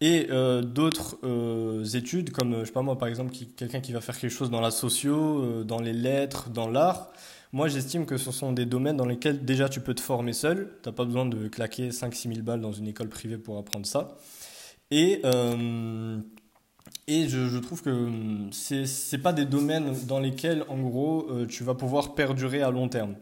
Et 0.00 0.26
euh, 0.30 0.60
d'autres 0.60 1.16
études, 1.96 2.30
comme 2.30 2.60
je 2.60 2.66
sais 2.66 2.72
pas 2.72 2.82
moi 2.82 2.98
par 2.98 3.08
exemple 3.08 3.32
quelqu'un 3.56 3.80
qui 3.80 3.92
va 3.92 4.00
faire 4.00 4.18
quelque 4.18 4.32
chose 4.32 4.50
dans 4.50 4.60
la 4.60 4.70
socio, 4.70 5.64
dans 5.64 5.80
les 5.80 5.92
lettres, 5.92 6.50
dans 6.50 6.68
l'art, 6.68 7.10
moi, 7.54 7.68
j'estime 7.68 8.04
que 8.04 8.16
ce 8.16 8.32
sont 8.32 8.50
des 8.50 8.66
domaines 8.66 8.96
dans 8.96 9.06
lesquels 9.06 9.44
déjà 9.44 9.68
tu 9.68 9.80
peux 9.80 9.94
te 9.94 10.00
former 10.00 10.32
seul. 10.32 10.72
Tu 10.82 10.88
n'as 10.88 10.92
pas 10.92 11.04
besoin 11.04 11.24
de 11.24 11.46
claquer 11.46 11.90
5-6 11.90 12.34
000 12.34 12.42
balles 12.42 12.60
dans 12.60 12.72
une 12.72 12.88
école 12.88 13.08
privée 13.08 13.38
pour 13.38 13.56
apprendre 13.58 13.86
ça. 13.86 14.16
Et, 14.90 15.20
euh, 15.24 16.18
et 17.06 17.28
je, 17.28 17.56
trouve 17.58 17.80
que 17.80 18.10
ce 18.50 19.14
n'est 19.14 19.22
pas 19.22 19.32
des 19.32 19.44
domaines 19.44 19.94
dans 20.08 20.18
lesquels, 20.18 20.64
en 20.68 20.80
gros, 20.80 21.28
euh, 21.30 21.46
tu 21.46 21.62
vas 21.62 21.76
pouvoir 21.76 22.16
perdurer 22.16 22.60
à 22.60 22.72
long 22.72 22.88
terme. 22.88 23.14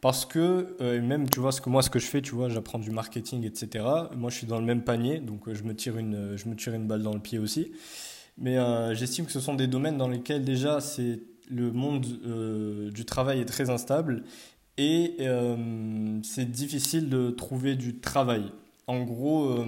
Parce 0.00 0.24
que, 0.24 0.76
euh, 0.80 1.02
même, 1.02 1.28
tu 1.28 1.40
vois, 1.40 1.50
ce 1.50 1.60
que 1.60 1.68
moi, 1.68 1.82
ce 1.82 1.90
que 1.90 1.98
je 1.98 2.06
fais, 2.06 2.22
tu 2.22 2.36
vois, 2.36 2.48
j'apprends 2.48 2.78
du 2.78 2.92
marketing, 2.92 3.44
etc. 3.44 3.84
Moi, 4.16 4.30
je 4.30 4.36
suis 4.36 4.46
dans 4.46 4.60
le 4.60 4.66
même 4.66 4.84
panier, 4.84 5.18
donc 5.18 5.52
je 5.52 5.64
me 5.64 5.74
tire 5.74 5.98
une, 5.98 6.36
je 6.36 6.48
me 6.48 6.54
tire 6.54 6.74
une 6.74 6.86
balle 6.86 7.02
dans 7.02 7.14
le 7.14 7.20
pied 7.20 7.40
aussi. 7.40 7.72
Mais 8.38 8.56
j'estime 8.94 9.26
que 9.26 9.32
ce 9.32 9.40
sont 9.40 9.54
des 9.54 9.66
domaines 9.66 9.98
dans 9.98 10.08
lesquels 10.08 10.44
déjà 10.44 10.80
c'est 10.80 11.18
le 11.50 11.72
monde 11.72 12.06
euh, 12.24 12.90
du 12.90 13.04
travail 13.04 13.40
est 13.40 13.46
très 13.46 13.70
instable 13.70 14.22
et 14.78 15.16
euh, 15.20 16.18
c'est 16.22 16.50
difficile 16.50 17.08
de 17.08 17.30
trouver 17.30 17.74
du 17.74 17.98
travail. 17.98 18.50
En 18.86 19.02
gros, 19.02 19.50
euh, 19.50 19.66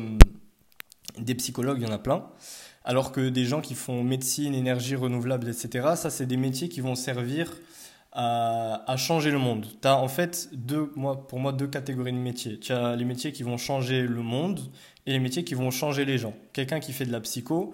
des 1.19 1.34
psychologues, 1.34 1.79
il 1.81 1.87
y 1.87 1.90
en 1.90 1.94
a 1.94 1.99
plein. 1.99 2.26
Alors 2.84 3.12
que 3.12 3.29
des 3.29 3.44
gens 3.44 3.61
qui 3.61 3.75
font 3.75 4.02
médecine, 4.02 4.55
énergie 4.55 4.96
renouvelable, 4.96 5.49
etc., 5.49 5.90
ça, 5.96 6.11
c'est 6.11 6.26
des 6.26 6.37
métiers 6.37 6.69
qui 6.69 6.81
vont 6.81 6.94
servir 6.94 7.52
à, 8.12 8.94
changer 8.96 9.31
le 9.31 9.38
monde. 9.38 9.67
Tu 9.81 9.88
as 9.88 9.96
en 9.96 10.08
fait, 10.08 10.50
deux, 10.52 10.93
moi, 10.96 11.26
pour 11.26 11.38
moi, 11.38 11.52
deux 11.52 11.69
catégories 11.69 12.12
de 12.12 12.19
métiers. 12.19 12.58
Tu 12.58 12.73
as 12.73 12.96
les 12.96 13.05
métiers 13.05 13.32
qui 13.32 13.43
vont 13.43 13.56
changer 13.56 14.02
le 14.02 14.23
monde 14.23 14.61
et 15.06 15.12
les 15.12 15.19
métiers 15.19 15.44
qui 15.44 15.55
vont 15.55 15.70
changer 15.70 16.05
les 16.05 16.19
gens. 16.19 16.35
Quelqu'un 16.52 16.81
qui 16.81 16.93
fait 16.93 17.06
de 17.06 17.12
la 17.12 17.20
psycho, 17.20 17.73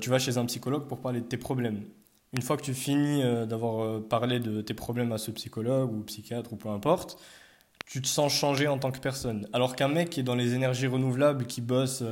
tu 0.00 0.10
vas 0.10 0.18
chez 0.18 0.36
un 0.36 0.44
psychologue 0.44 0.86
pour 0.86 1.00
parler 1.00 1.20
de 1.20 1.26
tes 1.26 1.38
problèmes 1.38 1.82
une 2.32 2.42
fois 2.42 2.56
que 2.56 2.62
tu 2.62 2.74
finis 2.74 3.22
euh, 3.22 3.46
d'avoir 3.46 3.82
euh, 3.82 4.00
parlé 4.00 4.38
de 4.38 4.60
tes 4.60 4.74
problèmes 4.74 5.12
à 5.12 5.18
ce 5.18 5.30
psychologue 5.30 5.92
ou 5.92 6.02
psychiatre 6.02 6.52
ou 6.52 6.56
peu 6.56 6.68
importe, 6.68 7.20
tu 7.86 8.00
te 8.00 8.06
sens 8.06 8.32
changé 8.32 8.68
en 8.68 8.78
tant 8.78 8.92
que 8.92 9.00
personne. 9.00 9.48
Alors 9.52 9.74
qu'un 9.74 9.88
mec 9.88 10.10
qui 10.10 10.20
est 10.20 10.24
dans 10.24 10.36
les 10.36 10.54
énergies 10.54 10.86
renouvelables, 10.86 11.46
qui 11.46 11.60
bosse, 11.60 12.04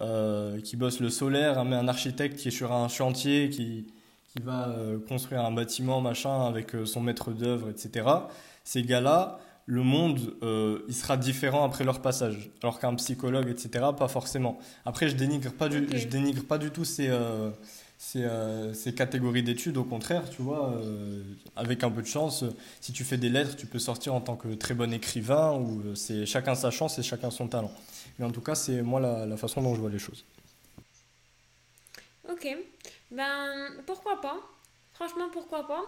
euh, 0.00 0.60
qui 0.60 0.76
bosse 0.76 1.00
le 1.00 1.08
solaire, 1.08 1.58
un 1.58 1.88
architecte 1.88 2.36
qui 2.36 2.48
est 2.48 2.50
sur 2.52 2.72
un 2.72 2.88
chantier, 2.88 3.48
qui, 3.48 3.86
qui 4.28 4.42
va 4.42 4.76
construire 5.08 5.40
un 5.40 5.52
bâtiment, 5.52 6.02
machin, 6.02 6.46
avec 6.46 6.72
son 6.84 7.00
maître 7.00 7.32
d'œuvre, 7.32 7.70
etc., 7.70 8.06
ces 8.62 8.82
gars-là, 8.82 9.38
le 9.64 9.82
monde, 9.82 10.34
il 10.86 10.94
sera 10.94 11.16
différent 11.16 11.64
après 11.64 11.84
leur 11.84 12.02
passage. 12.02 12.50
Alors 12.62 12.78
qu'un 12.78 12.94
psychologue, 12.96 13.48
etc., 13.48 13.86
pas 13.96 14.08
forcément. 14.08 14.58
Après, 14.84 15.08
je 15.08 15.16
dénigre 15.16 15.50
pas 15.50 15.70
du, 15.70 15.88
je 15.96 16.08
dénigre 16.08 16.44
pas 16.44 16.58
du 16.58 16.70
tout 16.70 16.84
ces 16.84 17.08
euh, 18.16 18.74
ces, 18.74 18.94
catégories 18.94 19.42
d'études. 19.42 19.76
Au 19.78 19.84
contraire, 19.84 20.28
tu 20.30 20.42
vois, 20.42 20.72
euh, 20.72 21.22
avec 21.56 21.82
un 21.82 21.90
peu 21.90 22.02
de 22.02 22.06
chance, 22.06 22.44
si 22.80 22.92
tu 22.92 23.04
fais 23.04 23.16
des 23.16 23.28
lettres, 23.28 23.56
tu 23.56 23.66
peux 23.66 23.78
sortir 23.78 24.14
en 24.14 24.20
tant 24.20 24.36
que 24.36 24.48
très 24.54 24.74
bon 24.74 24.92
écrivain, 24.92 25.52
ou 25.52 25.80
euh, 25.80 25.94
c'est 25.94 26.26
chacun 26.26 26.54
sa 26.54 26.70
chance 26.70 26.98
et 26.98 27.02
chacun 27.02 27.30
son 27.30 27.48
talent. 27.48 27.72
Mais 28.18 28.26
en 28.26 28.30
tout 28.30 28.40
cas, 28.40 28.54
c'est 28.54 28.82
moi 28.82 29.00
la, 29.00 29.36
façon 29.36 29.62
dont 29.62 29.74
je 29.74 29.80
vois 29.80 29.90
les 29.90 29.98
choses. 29.98 30.24
Ok, 32.30 32.46
ben 33.10 33.70
pourquoi 33.86 34.20
pas? 34.20 34.40
Franchement, 34.92 35.28
pourquoi 35.32 35.66
pas? 35.66 35.82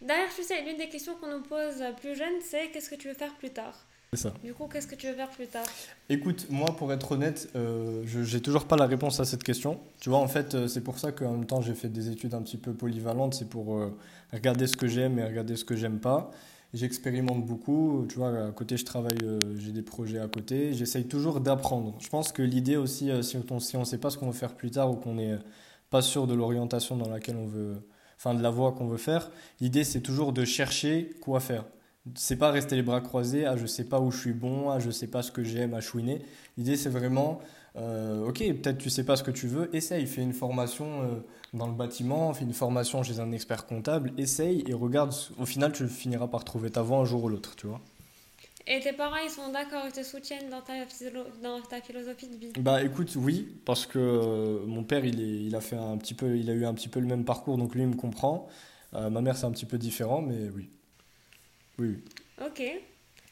D'ailleurs, 0.00 0.30
tu 0.34 0.42
sais, 0.42 0.62
l'une 0.62 0.78
des 0.78 0.88
questions 0.88 1.14
qu'on 1.16 1.28
nous 1.28 1.42
pose 1.42 1.82
plus 2.00 2.16
jeune, 2.16 2.40
c'est 2.42 2.70
qu'est-ce 2.70 2.90
que 2.90 2.94
tu 2.94 3.08
veux 3.08 3.14
faire 3.14 3.34
plus 3.34 3.50
tard? 3.50 3.74
Ça. 4.16 4.32
Du 4.42 4.52
coup, 4.54 4.66
qu'est-ce 4.66 4.86
que 4.86 4.94
tu 4.94 5.06
veux 5.06 5.14
faire 5.14 5.30
plus 5.30 5.46
tard? 5.46 5.64
Écoute, 6.08 6.46
moi, 6.50 6.74
pour 6.76 6.92
être 6.92 7.12
honnête, 7.12 7.48
euh, 7.56 8.02
je 8.06 8.22
j'ai 8.22 8.40
toujours 8.40 8.64
pas 8.64 8.76
la 8.76 8.86
réponse 8.86 9.20
à 9.20 9.24
cette 9.24 9.42
question. 9.42 9.80
Tu 10.00 10.08
vois, 10.08 10.18
en 10.18 10.28
fait, 10.28 10.54
euh, 10.54 10.66
c'est 10.66 10.80
pour 10.80 10.98
ça 10.98 11.12
qu'en 11.12 11.32
même 11.32 11.46
temps, 11.46 11.60
j'ai 11.60 11.74
fait 11.74 11.88
des 11.88 12.10
études 12.10 12.34
un 12.34 12.42
petit 12.42 12.56
peu 12.56 12.72
polyvalentes. 12.72 13.34
C'est 13.34 13.48
pour 13.48 13.76
euh, 13.76 13.96
regarder 14.32 14.66
ce 14.66 14.76
que 14.76 14.86
j'aime 14.86 15.18
et 15.18 15.24
regarder 15.24 15.56
ce 15.56 15.64
que 15.64 15.76
j'aime 15.76 15.98
pas. 15.98 16.30
J'expérimente 16.72 17.46
beaucoup. 17.46 18.04
Tu 18.08 18.16
vois, 18.16 18.48
à 18.48 18.50
côté, 18.52 18.76
je 18.76 18.84
travaille, 18.84 19.18
euh, 19.22 19.56
j'ai 19.58 19.72
des 19.72 19.82
projets 19.82 20.18
à 20.18 20.28
côté. 20.28 20.72
J'essaye 20.74 21.06
toujours 21.06 21.40
d'apprendre. 21.40 21.94
Je 22.00 22.08
pense 22.08 22.32
que 22.32 22.42
l'idée 22.42 22.76
aussi, 22.76 23.10
si 23.22 23.36
on 23.50 23.60
si 23.60 23.76
ne 23.76 23.84
sait 23.84 23.98
pas 23.98 24.10
ce 24.10 24.18
qu'on 24.18 24.26
veut 24.26 24.32
faire 24.32 24.54
plus 24.54 24.70
tard 24.70 24.90
ou 24.90 24.96
qu'on 24.96 25.14
n'est 25.14 25.38
pas 25.90 26.02
sûr 26.02 26.26
de 26.26 26.34
l'orientation 26.34 26.96
dans 26.96 27.08
laquelle 27.08 27.36
on 27.36 27.46
veut, 27.46 27.76
enfin 28.16 28.34
de 28.34 28.42
la 28.42 28.50
voie 28.50 28.72
qu'on 28.72 28.86
veut 28.86 28.96
faire, 28.96 29.30
l'idée 29.60 29.84
c'est 29.84 30.00
toujours 30.00 30.32
de 30.32 30.44
chercher 30.44 31.14
quoi 31.20 31.38
faire 31.38 31.64
c'est 32.14 32.36
pas 32.36 32.50
rester 32.50 32.76
les 32.76 32.82
bras 32.82 33.00
croisés, 33.00 33.46
ah 33.46 33.56
je 33.56 33.66
sais 33.66 33.84
pas 33.84 34.00
où 34.00 34.10
je 34.10 34.18
suis 34.18 34.32
bon, 34.32 34.70
ah 34.70 34.78
je 34.78 34.90
sais 34.90 35.06
pas 35.06 35.22
ce 35.22 35.32
que 35.32 35.42
j'aime 35.42 35.74
à 35.74 35.80
chouiner. 35.80 36.20
L'idée 36.56 36.76
c'est 36.76 36.90
vraiment 36.90 37.40
Euh, 37.76 38.28
ok, 38.28 38.38
peut-être 38.38 38.78
tu 38.78 38.88
sais 38.88 39.04
pas 39.04 39.16
ce 39.16 39.24
que 39.24 39.32
tu 39.32 39.48
veux, 39.48 39.74
essaye, 39.74 40.06
fais 40.06 40.22
une 40.22 40.32
formation 40.32 41.02
euh, 41.02 41.06
dans 41.54 41.66
le 41.66 41.72
bâtiment, 41.72 42.32
fais 42.32 42.44
une 42.44 42.52
formation 42.52 43.02
chez 43.02 43.18
un 43.18 43.32
expert 43.32 43.66
comptable, 43.66 44.12
essaye 44.16 44.62
et 44.68 44.74
regarde, 44.74 45.12
au 45.38 45.44
final 45.44 45.72
tu 45.72 45.88
finiras 45.88 46.28
par 46.28 46.44
trouver 46.44 46.70
ta 46.70 46.82
voie 46.82 46.98
un 46.98 47.04
jour 47.04 47.24
ou 47.24 47.28
l'autre, 47.28 47.56
tu 47.56 47.66
vois. 47.66 47.80
Et 48.66 48.80
tes 48.80 48.92
parents, 48.92 49.16
ils 49.22 49.30
sont 49.30 49.52
d'accord, 49.52 49.82
ils 49.86 49.92
te 49.92 50.02
soutiennent 50.02 50.48
dans 50.50 50.62
ta, 50.62 50.72
dans 51.42 51.60
ta 51.60 51.80
philosophie 51.82 52.28
de 52.28 52.36
vie? 52.36 52.52
Bah 52.58 52.82
écoute, 52.82 53.14
oui, 53.16 53.46
parce 53.66 53.84
que 53.86 53.98
euh, 53.98 54.66
mon 54.66 54.84
père, 54.84 55.04
il, 55.04 55.20
est, 55.20 55.44
il, 55.44 55.54
a 55.54 55.60
fait 55.60 55.76
un 55.76 55.98
petit 55.98 56.14
peu, 56.14 56.38
il 56.38 56.48
a 56.48 56.54
eu 56.54 56.64
un 56.64 56.72
petit 56.72 56.88
peu 56.88 57.00
le 57.00 57.06
même 57.06 57.24
parcours, 57.24 57.58
donc 57.58 57.74
lui, 57.74 57.82
il 57.82 57.88
me 57.88 57.96
comprend. 57.96 58.48
Euh, 58.94 59.10
ma 59.10 59.20
mère, 59.20 59.36
c'est 59.36 59.44
un 59.44 59.50
petit 59.50 59.66
peu 59.66 59.76
différent, 59.76 60.22
mais 60.22 60.48
oui. 60.54 60.70
Oui. 61.78 61.98
Ok. 62.44 62.62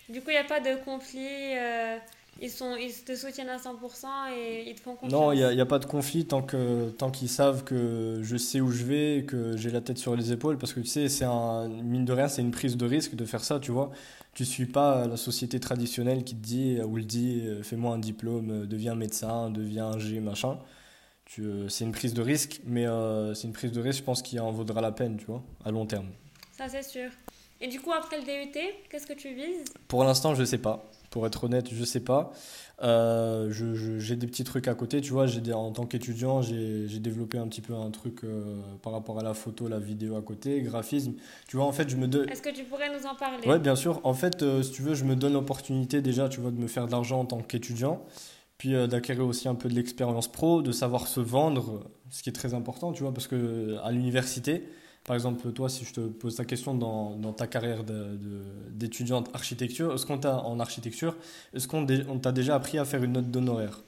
Du 0.08 0.20
coup, 0.20 0.30
il 0.30 0.34
n'y 0.34 0.38
a 0.38 0.44
pas 0.44 0.60
de 0.60 0.76
conflit 0.84 1.56
euh, 1.56 1.96
ils, 2.40 2.50
sont, 2.50 2.76
ils 2.76 2.92
te 2.92 3.14
soutiennent 3.14 3.48
à 3.48 3.58
100% 3.58 4.06
et 4.34 4.68
ils 4.68 4.74
te 4.74 4.80
font 4.80 4.94
confiance? 4.94 5.12
Non, 5.12 5.32
il 5.32 5.36
n'y 5.36 5.60
a, 5.60 5.62
a, 5.62 5.66
pas 5.66 5.78
de 5.78 5.84
conflit 5.84 6.26
tant 6.26 6.42
qu'ils 6.42 6.92
tant 6.98 7.10
qu'ils 7.10 7.28
savent 7.28 7.62
que 7.62 8.20
je 8.22 8.36
sais 8.36 8.60
où 8.60 8.70
je 8.70 8.84
vais, 8.84 9.24
que 9.24 9.56
j'ai 9.56 9.70
la 9.70 9.80
tête 9.80 9.98
sur 9.98 10.16
les 10.16 10.32
épaules, 10.32 10.58
parce 10.58 10.72
que 10.72 10.80
tu 10.80 10.86
sais, 10.86 11.08
c'est 11.08 11.24
un, 11.24 11.68
mine 11.68 12.04
de 12.04 12.12
rien, 12.12 12.28
c'est 12.28 12.42
une 12.42 12.50
prise 12.50 12.76
de 12.76 12.86
risque 12.86 13.14
de 13.14 13.24
faire 13.24 13.44
ça, 13.44 13.60
tu 13.60 13.70
vois 13.70 13.92
tu 14.34 14.44
suis 14.44 14.66
pas 14.66 15.06
la 15.06 15.16
société 15.16 15.60
traditionnelle 15.60 16.24
qui 16.24 16.34
te 16.34 16.40
dit 16.40 16.80
ou 16.80 16.96
le 16.96 17.04
dit 17.04 17.42
euh, 17.44 17.62
fais-moi 17.62 17.94
un 17.94 17.98
diplôme, 17.98 18.50
euh, 18.50 18.66
deviens 18.66 18.94
médecin, 18.94 19.50
deviens 19.50 19.98
G, 19.98 20.20
machin. 20.20 20.58
Euh, 21.38 21.68
c'est 21.68 21.84
une 21.84 21.92
prise 21.92 22.14
de 22.14 22.22
risque, 22.22 22.60
mais 22.66 22.86
c'est 23.34 23.46
une 23.46 23.52
prise 23.52 23.72
de 23.72 23.80
risque, 23.80 24.00
je 24.00 24.04
pense, 24.04 24.22
qui 24.22 24.38
en 24.38 24.50
vaudra 24.52 24.80
la 24.80 24.92
peine, 24.92 25.16
tu 25.16 25.26
vois, 25.26 25.42
à 25.64 25.70
long 25.70 25.86
terme. 25.86 26.08
Ça, 26.52 26.68
c'est 26.68 26.82
sûr. 26.82 27.10
Et 27.62 27.68
du 27.68 27.80
coup, 27.80 27.92
après 27.92 28.18
le 28.18 28.24
DUT, 28.24 28.58
qu'est-ce 28.90 29.06
que 29.06 29.12
tu 29.12 29.32
vises? 29.32 29.62
Pour 29.86 30.02
l'instant, 30.02 30.34
je 30.34 30.42
sais 30.42 30.58
pas. 30.58 30.90
Pour 31.10 31.26
être 31.28 31.44
honnête, 31.44 31.68
je 31.72 31.84
sais 31.84 32.00
pas. 32.00 32.32
Euh, 32.82 33.52
j'ai 33.98 34.16
des 34.16 34.26
petits 34.26 34.42
trucs 34.42 34.66
à 34.66 34.74
côté, 34.74 35.00
tu 35.00 35.12
vois. 35.12 35.26
En 35.54 35.70
tant 35.70 35.86
qu'étudiant, 35.86 36.42
j'ai 36.42 36.98
développé 36.98 37.38
un 37.38 37.46
petit 37.46 37.60
peu 37.60 37.74
un 37.74 37.92
truc 37.92 38.24
euh, 38.24 38.56
par 38.82 38.92
rapport 38.92 39.20
à 39.20 39.22
la 39.22 39.32
photo, 39.32 39.68
la 39.68 39.78
vidéo 39.78 40.16
à 40.16 40.22
côté, 40.22 40.60
graphisme. 40.62 41.12
Tu 41.46 41.56
vois, 41.56 41.64
en 41.64 41.70
fait, 41.70 41.88
je 41.88 41.94
me 41.94 42.08
donne. 42.08 42.28
Est-ce 42.28 42.42
que 42.42 42.50
tu 42.52 42.64
pourrais 42.64 42.88
nous 42.88 43.06
en 43.06 43.14
parler? 43.14 43.46
Ouais, 43.46 43.60
bien 43.60 43.76
sûr. 43.76 44.00
En 44.02 44.14
fait, 44.14 44.42
euh, 44.42 44.64
si 44.64 44.72
tu 44.72 44.82
veux, 44.82 44.94
je 44.94 45.04
me 45.04 45.14
donne 45.14 45.34
l'opportunité 45.34 46.02
déjà, 46.02 46.28
tu 46.28 46.40
vois, 46.40 46.50
de 46.50 46.58
me 46.58 46.66
faire 46.66 46.86
de 46.86 46.90
l'argent 46.90 47.20
en 47.20 47.26
tant 47.26 47.42
qu'étudiant, 47.42 48.04
puis 48.58 48.72
d'acquérir 48.88 49.24
aussi 49.24 49.46
un 49.46 49.54
peu 49.54 49.68
de 49.68 49.74
l'expérience 49.74 50.26
pro, 50.26 50.62
de 50.62 50.72
savoir 50.72 51.06
se 51.06 51.20
vendre, 51.20 51.88
ce 52.10 52.24
qui 52.24 52.28
est 52.28 52.32
très 52.32 52.54
important, 52.54 52.90
tu 52.92 53.04
vois, 53.04 53.14
parce 53.14 53.28
que 53.28 53.76
à 53.84 53.92
l'université, 53.92 54.64
par 55.04 55.16
exemple, 55.16 55.50
toi, 55.52 55.68
si 55.68 55.84
je 55.84 55.92
te 55.94 56.00
pose 56.00 56.36
ta 56.36 56.44
question 56.44 56.74
dans, 56.74 57.16
dans 57.16 57.32
ta 57.32 57.46
carrière 57.46 57.82
d'étudiante 57.84 59.30
architecture, 59.34 59.92
est-ce 59.94 60.06
qu'on 60.06 60.18
t'a 60.18 60.36
en 60.36 60.60
architecture, 60.60 61.16
est-ce 61.54 61.66
qu'on 61.66 61.86
t'a 62.20 62.32
déjà 62.32 62.54
appris 62.54 62.78
à 62.78 62.84
faire 62.84 63.02
une 63.02 63.12
note 63.12 63.30
d'honoraire? 63.30 63.80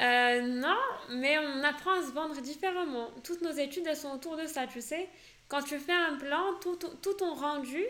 Euh, 0.00 0.42
Non, 0.42 0.76
mais 1.10 1.38
on 1.38 1.64
apprend 1.64 1.92
à 1.98 2.02
se 2.02 2.12
vendre 2.12 2.40
différemment. 2.42 3.08
Toutes 3.24 3.40
nos 3.42 3.52
études, 3.52 3.86
elles 3.86 3.96
sont 3.96 4.12
autour 4.12 4.36
de 4.36 4.46
ça, 4.46 4.66
tu 4.66 4.80
sais. 4.82 5.08
Quand 5.48 5.62
tu 5.62 5.78
fais 5.78 5.92
un 5.92 6.16
plan, 6.16 6.42
tout, 6.60 6.76
tout 7.02 7.14
ton 7.14 7.34
rendu, 7.34 7.82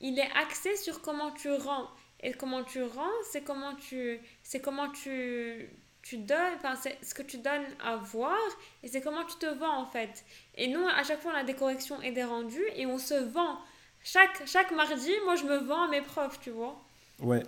il 0.00 0.18
est 0.18 0.30
axé 0.36 0.76
sur 0.76 1.00
comment 1.02 1.30
tu 1.30 1.50
rends. 1.52 1.88
Et 2.24 2.32
comment 2.32 2.62
tu 2.64 2.82
rends, 2.82 3.10
c'est 3.30 3.42
comment 3.42 3.74
tu, 3.74 4.20
c'est 4.42 4.60
comment 4.60 4.88
tu, 4.90 5.68
tu 6.02 6.18
donnes, 6.18 6.54
enfin, 6.56 6.74
c'est 6.74 6.98
ce 7.02 7.14
que 7.14 7.22
tu 7.22 7.38
donnes 7.38 7.64
à 7.82 7.96
voir 7.96 8.38
et 8.82 8.88
c'est 8.88 9.00
comment 9.00 9.24
tu 9.24 9.36
te 9.36 9.46
vends 9.46 9.78
en 9.78 9.86
fait. 9.86 10.24
Et 10.56 10.68
nous, 10.68 10.84
à 10.86 11.02
chaque 11.04 11.20
fois, 11.20 11.32
on 11.34 11.38
a 11.38 11.44
des 11.44 11.54
corrections 11.54 12.02
et 12.02 12.10
des 12.10 12.24
rendus 12.24 12.64
et 12.74 12.86
on 12.86 12.98
se 12.98 13.14
vend. 13.14 13.58
Chaque, 14.04 14.42
chaque 14.46 14.72
mardi, 14.72 15.12
moi, 15.24 15.36
je 15.36 15.44
me 15.44 15.58
vends 15.58 15.84
à 15.84 15.88
mes 15.88 16.02
profs, 16.02 16.40
tu 16.40 16.50
vois. 16.50 16.76
Ouais. 17.20 17.42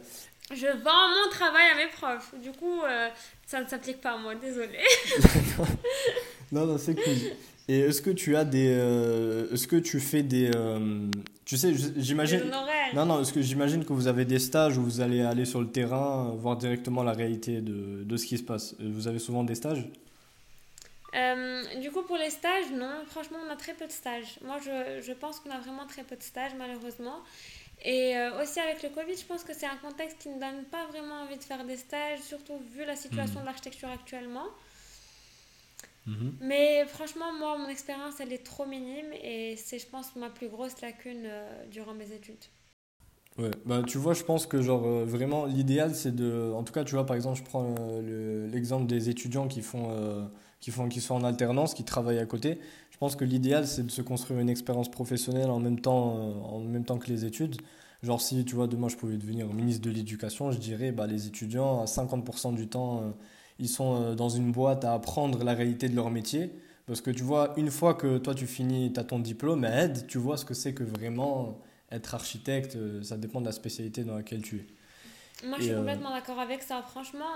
Je 0.52 0.66
vends 0.66 1.08
mon 1.08 1.30
travail 1.30 1.70
à 1.72 1.74
mes 1.74 1.88
profs. 1.88 2.34
Du 2.36 2.52
coup, 2.52 2.82
euh, 2.82 3.08
ça 3.46 3.60
ne 3.60 3.68
s'applique 3.68 4.00
pas 4.00 4.12
à 4.12 4.16
moi, 4.18 4.34
désolé. 4.34 4.78
non, 6.52 6.66
non, 6.66 6.78
c'est 6.78 6.94
cool. 6.94 7.32
Et 7.66 7.80
est-ce 7.80 8.02
que 8.02 8.10
tu 8.10 8.36
as 8.36 8.44
des. 8.44 8.68
Euh, 8.68 9.50
est-ce 9.52 9.66
que 9.66 9.76
tu 9.76 9.98
fais 9.98 10.22
des. 10.22 10.50
Euh, 10.54 11.08
tu 11.46 11.56
sais, 11.56 11.72
j'imagine. 11.96 12.42
Non, 12.94 13.06
non, 13.06 13.22
est-ce 13.22 13.32
que 13.32 13.40
j'imagine 13.40 13.84
que 13.84 13.92
vous 13.92 14.06
avez 14.06 14.26
des 14.26 14.38
stages 14.38 14.76
où 14.76 14.82
vous 14.82 15.00
allez 15.00 15.22
aller 15.22 15.46
sur 15.46 15.60
le 15.60 15.68
terrain, 15.68 16.34
voir 16.36 16.56
directement 16.56 17.02
la 17.02 17.12
réalité 17.12 17.62
de, 17.62 18.04
de 18.04 18.16
ce 18.16 18.26
qui 18.26 18.36
se 18.36 18.42
passe? 18.42 18.74
Vous 18.80 19.08
avez 19.08 19.18
souvent 19.18 19.44
des 19.44 19.54
stages? 19.54 19.88
Euh, 21.14 21.62
du 21.80 21.90
coup, 21.90 22.02
pour 22.02 22.18
les 22.18 22.30
stages, 22.30 22.70
non. 22.72 22.92
Franchement, 23.06 23.38
on 23.46 23.50
a 23.50 23.56
très 23.56 23.72
peu 23.72 23.86
de 23.86 23.92
stages. 23.92 24.38
Moi, 24.44 24.56
je, 24.62 25.00
je 25.00 25.12
pense 25.12 25.40
qu'on 25.40 25.50
a 25.50 25.58
vraiment 25.58 25.86
très 25.86 26.02
peu 26.02 26.16
de 26.16 26.22
stages, 26.22 26.52
malheureusement. 26.58 27.20
Et 27.82 28.14
aussi 28.42 28.60
avec 28.60 28.82
le 28.82 28.88
Covid, 28.90 29.16
je 29.16 29.24
pense 29.26 29.44
que 29.44 29.52
c'est 29.52 29.66
un 29.66 29.76
contexte 29.76 30.18
qui 30.18 30.28
ne 30.28 30.40
donne 30.40 30.64
pas 30.70 30.86
vraiment 30.86 31.22
envie 31.22 31.36
de 31.36 31.44
faire 31.44 31.64
des 31.64 31.76
stages, 31.76 32.20
surtout 32.20 32.58
vu 32.74 32.84
la 32.84 32.96
situation 32.96 33.38
hmm. 33.38 33.42
de 33.42 33.46
l'architecture 33.46 33.88
actuellement. 33.90 34.46
Mhm. 36.06 36.36
Mais 36.40 36.84
franchement, 36.86 37.32
moi, 37.32 37.56
mon 37.58 37.68
expérience, 37.68 38.20
elle 38.20 38.32
est 38.32 38.44
trop 38.44 38.66
minime 38.66 39.12
et 39.22 39.56
c'est, 39.56 39.78
je 39.78 39.86
pense, 39.86 40.14
ma 40.16 40.30
plus 40.30 40.48
grosse 40.48 40.80
lacune 40.82 41.24
euh, 41.24 41.66
durant 41.70 41.94
mes 41.94 42.12
études. 42.12 42.44
Ouais, 43.36 43.50
bah 43.66 43.82
tu 43.84 43.98
vois, 43.98 44.14
je 44.14 44.22
pense 44.22 44.46
que 44.46 44.62
genre 44.62 44.86
euh, 44.86 45.04
vraiment 45.04 45.44
l'idéal 45.44 45.96
c'est 45.96 46.14
de, 46.14 46.52
en 46.54 46.62
tout 46.62 46.72
cas, 46.72 46.84
tu 46.84 46.94
vois, 46.94 47.04
par 47.04 47.16
exemple, 47.16 47.36
je 47.38 47.42
prends 47.42 47.74
euh, 47.80 48.48
l'exemple 48.48 48.86
des 48.86 49.08
étudiants 49.08 49.48
qui 49.48 49.60
font, 49.60 50.30
qui 50.60 50.70
font, 50.70 50.88
qui 50.88 51.00
sont 51.00 51.16
en 51.16 51.24
alternance, 51.24 51.74
qui 51.74 51.82
travaillent 51.82 52.20
à 52.20 52.26
côté. 52.26 52.60
Je 52.92 52.96
pense 52.98 53.16
que 53.16 53.24
l'idéal 53.24 53.66
c'est 53.66 53.84
de 53.84 53.90
se 53.90 54.02
construire 54.02 54.38
une 54.38 54.48
expérience 54.48 54.88
professionnelle 54.88 55.50
en 55.50 55.58
même 55.58 55.80
temps, 55.80 56.14
en 56.44 56.60
même 56.60 56.84
temps 56.84 56.98
que 56.98 57.08
les 57.08 57.24
études. 57.24 57.56
Genre 58.04 58.20
si 58.20 58.44
tu 58.44 58.54
vois 58.54 58.68
demain 58.68 58.88
je 58.88 58.96
pouvais 58.96 59.16
devenir 59.16 59.52
ministre 59.52 59.82
de 59.82 59.90
l'éducation, 59.90 60.52
je 60.52 60.58
dirais 60.58 60.92
bah 60.92 61.08
les 61.08 61.26
étudiants 61.26 61.82
à 61.82 61.86
50% 61.86 62.54
du 62.54 62.68
temps 62.68 63.14
ils 63.58 63.68
sont 63.68 64.02
euh, 64.02 64.14
dans 64.14 64.28
une 64.28 64.52
boîte 64.52 64.84
à 64.84 64.94
apprendre 64.94 65.44
la 65.44 65.54
réalité 65.54 65.88
de 65.88 65.96
leur 65.96 66.10
métier. 66.10 66.50
Parce 66.86 67.00
que 67.00 67.10
tu 67.10 67.22
vois, 67.22 67.54
une 67.56 67.70
fois 67.70 67.94
que 67.94 68.18
toi 68.18 68.34
tu 68.34 68.46
finis, 68.46 68.92
tu 68.92 69.00
as 69.00 69.04
ton 69.04 69.18
diplôme, 69.18 69.64
aide, 69.64 70.06
tu 70.06 70.18
vois 70.18 70.36
ce 70.36 70.44
que 70.44 70.54
c'est 70.54 70.74
que 70.74 70.84
vraiment 70.84 71.58
être 71.90 72.14
architecte, 72.14 72.76
euh, 72.76 73.02
ça 73.02 73.16
dépend 73.16 73.40
de 73.40 73.46
la 73.46 73.52
spécialité 73.52 74.04
dans 74.04 74.16
laquelle 74.16 74.42
tu 74.42 74.56
es. 74.56 75.46
Moi 75.46 75.58
je 75.58 75.64
suis 75.64 75.72
euh, 75.72 75.78
complètement 75.78 76.10
d'accord 76.10 76.38
avec 76.38 76.62
ça. 76.62 76.82
Franchement, 76.82 77.32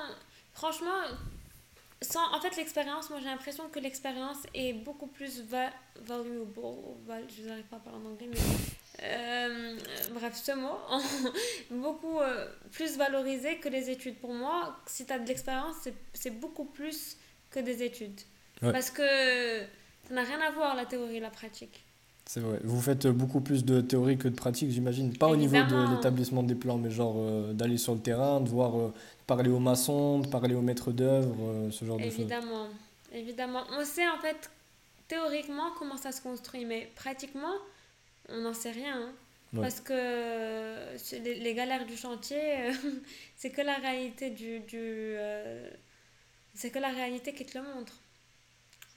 franchement 0.53 1.01
sans, 2.01 2.33
en 2.33 2.41
fait, 2.41 2.57
l'expérience, 2.57 3.11
moi 3.11 3.19
j'ai 3.21 3.27
l'impression 3.27 3.69
que 3.69 3.81
l'expérience 3.81 4.39
est 4.55 4.73
beaucoup 4.73 5.09
plus 5.09 5.43
valuable. 5.43 5.75
je 7.37 7.49
n'arrive 7.49 7.65
pas 7.65 7.77
à 7.77 7.81
parler 7.81 7.99
en 8.05 8.11
anglais, 8.11 8.29
mais 8.31 8.39
euh, 9.03 9.77
bref, 10.13 10.35
ce 10.35 10.53
mot, 10.53 10.77
beaucoup 11.71 12.19
euh, 12.19 12.47
plus 12.73 12.97
valorisé 12.97 13.57
que 13.59 13.69
les 13.69 13.91
études. 13.91 14.17
Pour 14.17 14.35
moi, 14.35 14.77
si 14.87 15.07
tu 15.07 15.13
as 15.13 15.19
de 15.19 15.27
l'expérience, 15.27 15.77
c'est 16.13 16.31
beaucoup 16.31 16.65
plus 16.65 17.17
que 17.51 17.61
des 17.61 17.83
études. 17.83 18.21
Parce 18.61 18.91
que 18.91 19.03
ça 20.09 20.15
n'a 20.15 20.23
rien 20.23 20.41
à 20.41 20.51
voir 20.51 20.75
la 20.75 20.85
théorie 20.85 21.17
et 21.17 21.21
la 21.21 21.31
pratique. 21.31 21.85
C'est 22.27 22.41
vrai. 22.41 22.59
Vous 22.65 22.81
faites 22.81 23.07
beaucoup 23.07 23.41
plus 23.41 23.65
de 23.65 23.81
théorie 23.81 24.19
que 24.19 24.29
de 24.29 24.35
pratique, 24.35 24.71
j'imagine. 24.71 25.17
Pas 25.17 25.29
au 25.29 25.37
niveau 25.37 25.57
de 25.57 25.95
l'établissement 25.95 26.43
des 26.43 26.57
plans, 26.57 26.77
mais 26.77 26.91
genre 26.91 27.15
euh, 27.19 27.53
d'aller 27.53 27.79
sur 27.79 27.95
le 27.95 28.01
terrain, 28.01 28.41
de 28.41 28.49
voir, 28.49 28.93
parler 29.27 29.49
aux 29.49 29.61
maçons, 29.61 30.19
de 30.19 30.27
parler 30.27 30.55
aux 30.55 30.61
maîtres 30.61 30.91
d'œuvre, 30.91 31.71
ce 31.71 31.85
genre 31.85 31.99
de 31.99 32.05
choses. 32.05 32.19
Évidemment. 32.19 32.67
Évidemment. 33.13 33.63
On 33.79 33.85
sait 33.85 34.09
en 34.09 34.19
fait 34.19 34.51
théoriquement 35.07 35.71
comment 35.79 35.97
ça 35.97 36.13
se 36.13 36.21
construit, 36.21 36.65
mais 36.65 36.91
pratiquement, 36.97 37.55
on 38.29 38.41
n'en 38.41 38.55
sait 38.55 38.71
rien. 38.71 38.97
Hein. 38.97 39.13
Parce 39.57 39.81
que 39.81 40.97
les, 41.25 41.55
galères 41.55 41.87
du 41.87 41.97
chantier, 41.97 42.71
c'est 43.37 43.51
que 43.51 43.63
la 43.63 43.77
réalité 43.77 44.31
du, 44.31 44.61
du 44.61 44.77
euh, 44.77 45.71
c'est 46.55 46.71
que 46.71 46.79
la 46.79 46.89
réalité 46.89 47.33
qui 47.33 47.47
te 47.47 47.57
le 47.57 47.65
montre. 47.65 47.95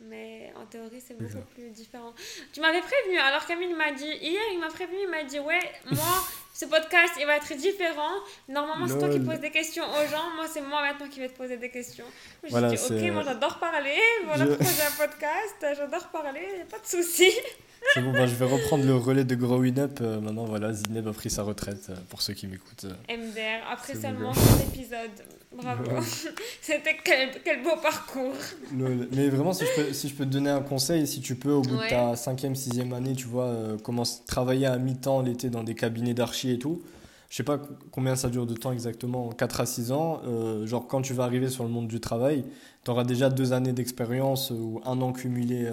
Mais 0.01 0.51
en 0.55 0.65
théorie, 0.65 1.00
c'est 1.00 1.15
beaucoup 1.15 1.45
plus 1.53 1.69
différent. 1.69 2.13
Tu 2.51 2.59
m'avais 2.59 2.81
prévenu, 2.81 3.19
alors 3.19 3.45
Camille 3.45 3.73
m'a 3.73 3.91
dit, 3.91 4.03
hier, 4.03 4.41
il 4.51 4.59
m'a 4.59 4.69
prévenu, 4.69 4.97
il 5.03 5.09
m'a 5.09 5.23
dit, 5.23 5.39
ouais, 5.39 5.61
moi, 5.91 6.23
ce 6.55 6.65
podcast, 6.65 7.13
il 7.19 7.27
va 7.27 7.38
être 7.38 7.53
différent. 7.55 8.15
Normalement, 8.50 8.88
c'est 8.88 8.97
toi 8.97 9.09
qui 9.09 9.19
poses 9.19 9.39
des 9.39 9.51
questions 9.51 9.83
aux 9.83 10.09
gens. 10.09 10.31
Moi, 10.35 10.47
c'est 10.51 10.61
moi 10.61 10.81
maintenant 10.81 11.07
qui 11.07 11.19
vais 11.19 11.29
te 11.29 11.38
poser 11.38 11.57
des 11.57 11.69
questions. 11.69 12.05
J'ai 12.43 12.50
dit, 12.50 12.77
ok, 12.83 13.13
moi, 13.13 13.21
j'adore 13.23 13.59
parler. 13.59 14.00
Voilà 14.25 14.47
pourquoi 14.47 14.65
j'ai 14.65 14.81
un 14.81 15.07
podcast. 15.07 15.77
J'adore 15.77 16.07
parler, 16.09 16.47
il 16.50 16.55
n'y 16.55 16.61
a 16.63 16.65
pas 16.65 16.79
de 16.79 16.88
souci. 16.88 17.31
C'est 17.93 18.01
bon, 18.01 18.11
bah, 18.13 18.25
je 18.25 18.35
vais 18.35 18.45
reprendre 18.45 18.85
le 18.85 18.95
relais 18.95 19.25
de 19.25 19.35
Growing 19.35 19.79
Up. 19.79 20.00
Euh, 20.01 20.21
maintenant, 20.21 20.45
voilà, 20.45 20.71
Zineb 20.71 21.07
a 21.07 21.13
pris 21.13 21.29
sa 21.29 21.43
retraite, 21.43 21.88
euh, 21.89 21.95
pour 22.09 22.21
ceux 22.21 22.33
qui 22.33 22.47
m'écoutent. 22.47 22.85
Euh. 22.85 23.17
MDR, 23.17 23.65
après 23.69 23.95
seulement 23.95 24.33
cet 24.33 24.69
épisode. 24.69 25.09
Bravo. 25.53 25.83
C'était 26.61 26.95
quel, 27.03 27.29
quel, 27.43 27.61
beau 27.61 27.75
parcours. 27.81 28.33
mais 28.71 29.27
vraiment, 29.27 29.51
si 29.51 29.65
je, 29.65 29.81
peux, 29.81 29.93
si 29.93 30.07
je 30.07 30.15
peux 30.15 30.25
te 30.25 30.29
donner 30.29 30.50
un 30.50 30.61
conseil, 30.61 31.05
si 31.05 31.19
tu 31.19 31.35
peux, 31.35 31.51
au 31.51 31.61
bout 31.61 31.75
de 31.75 31.89
ta 31.89 32.15
cinquième, 32.15 32.55
sixième 32.55 32.93
année, 32.93 33.13
tu 33.13 33.27
vois, 33.27 33.53
commencer 33.83 34.21
à 34.23 34.27
travailler 34.27 34.67
à 34.67 34.77
mi-temps 34.77 35.21
l'été 35.21 35.50
dans 35.50 35.63
des 35.63 35.75
cabinets 35.75 36.13
d'archi 36.13 36.51
et 36.51 36.59
tout. 36.59 36.81
Je 37.29 37.38
sais 37.38 37.43
pas 37.43 37.61
combien 37.91 38.15
ça 38.15 38.29
dure 38.29 38.45
de 38.45 38.53
temps 38.53 38.71
exactement, 38.71 39.29
4 39.29 39.61
à 39.61 39.65
6 39.65 39.91
ans. 39.91 40.21
genre, 40.65 40.88
quand 40.88 41.01
tu 41.01 41.13
vas 41.13 41.23
arriver 41.25 41.50
sur 41.50 41.65
le 41.65 41.69
monde 41.69 41.88
du 41.88 42.00
travail, 42.00 42.45
tu 42.85 42.91
auras 42.91 43.03
déjà 43.03 43.29
deux 43.29 43.51
années 43.51 43.73
d'expérience 43.73 44.51
ou 44.51 44.81
un 44.85 45.01
an 45.01 45.11
cumulé 45.11 45.69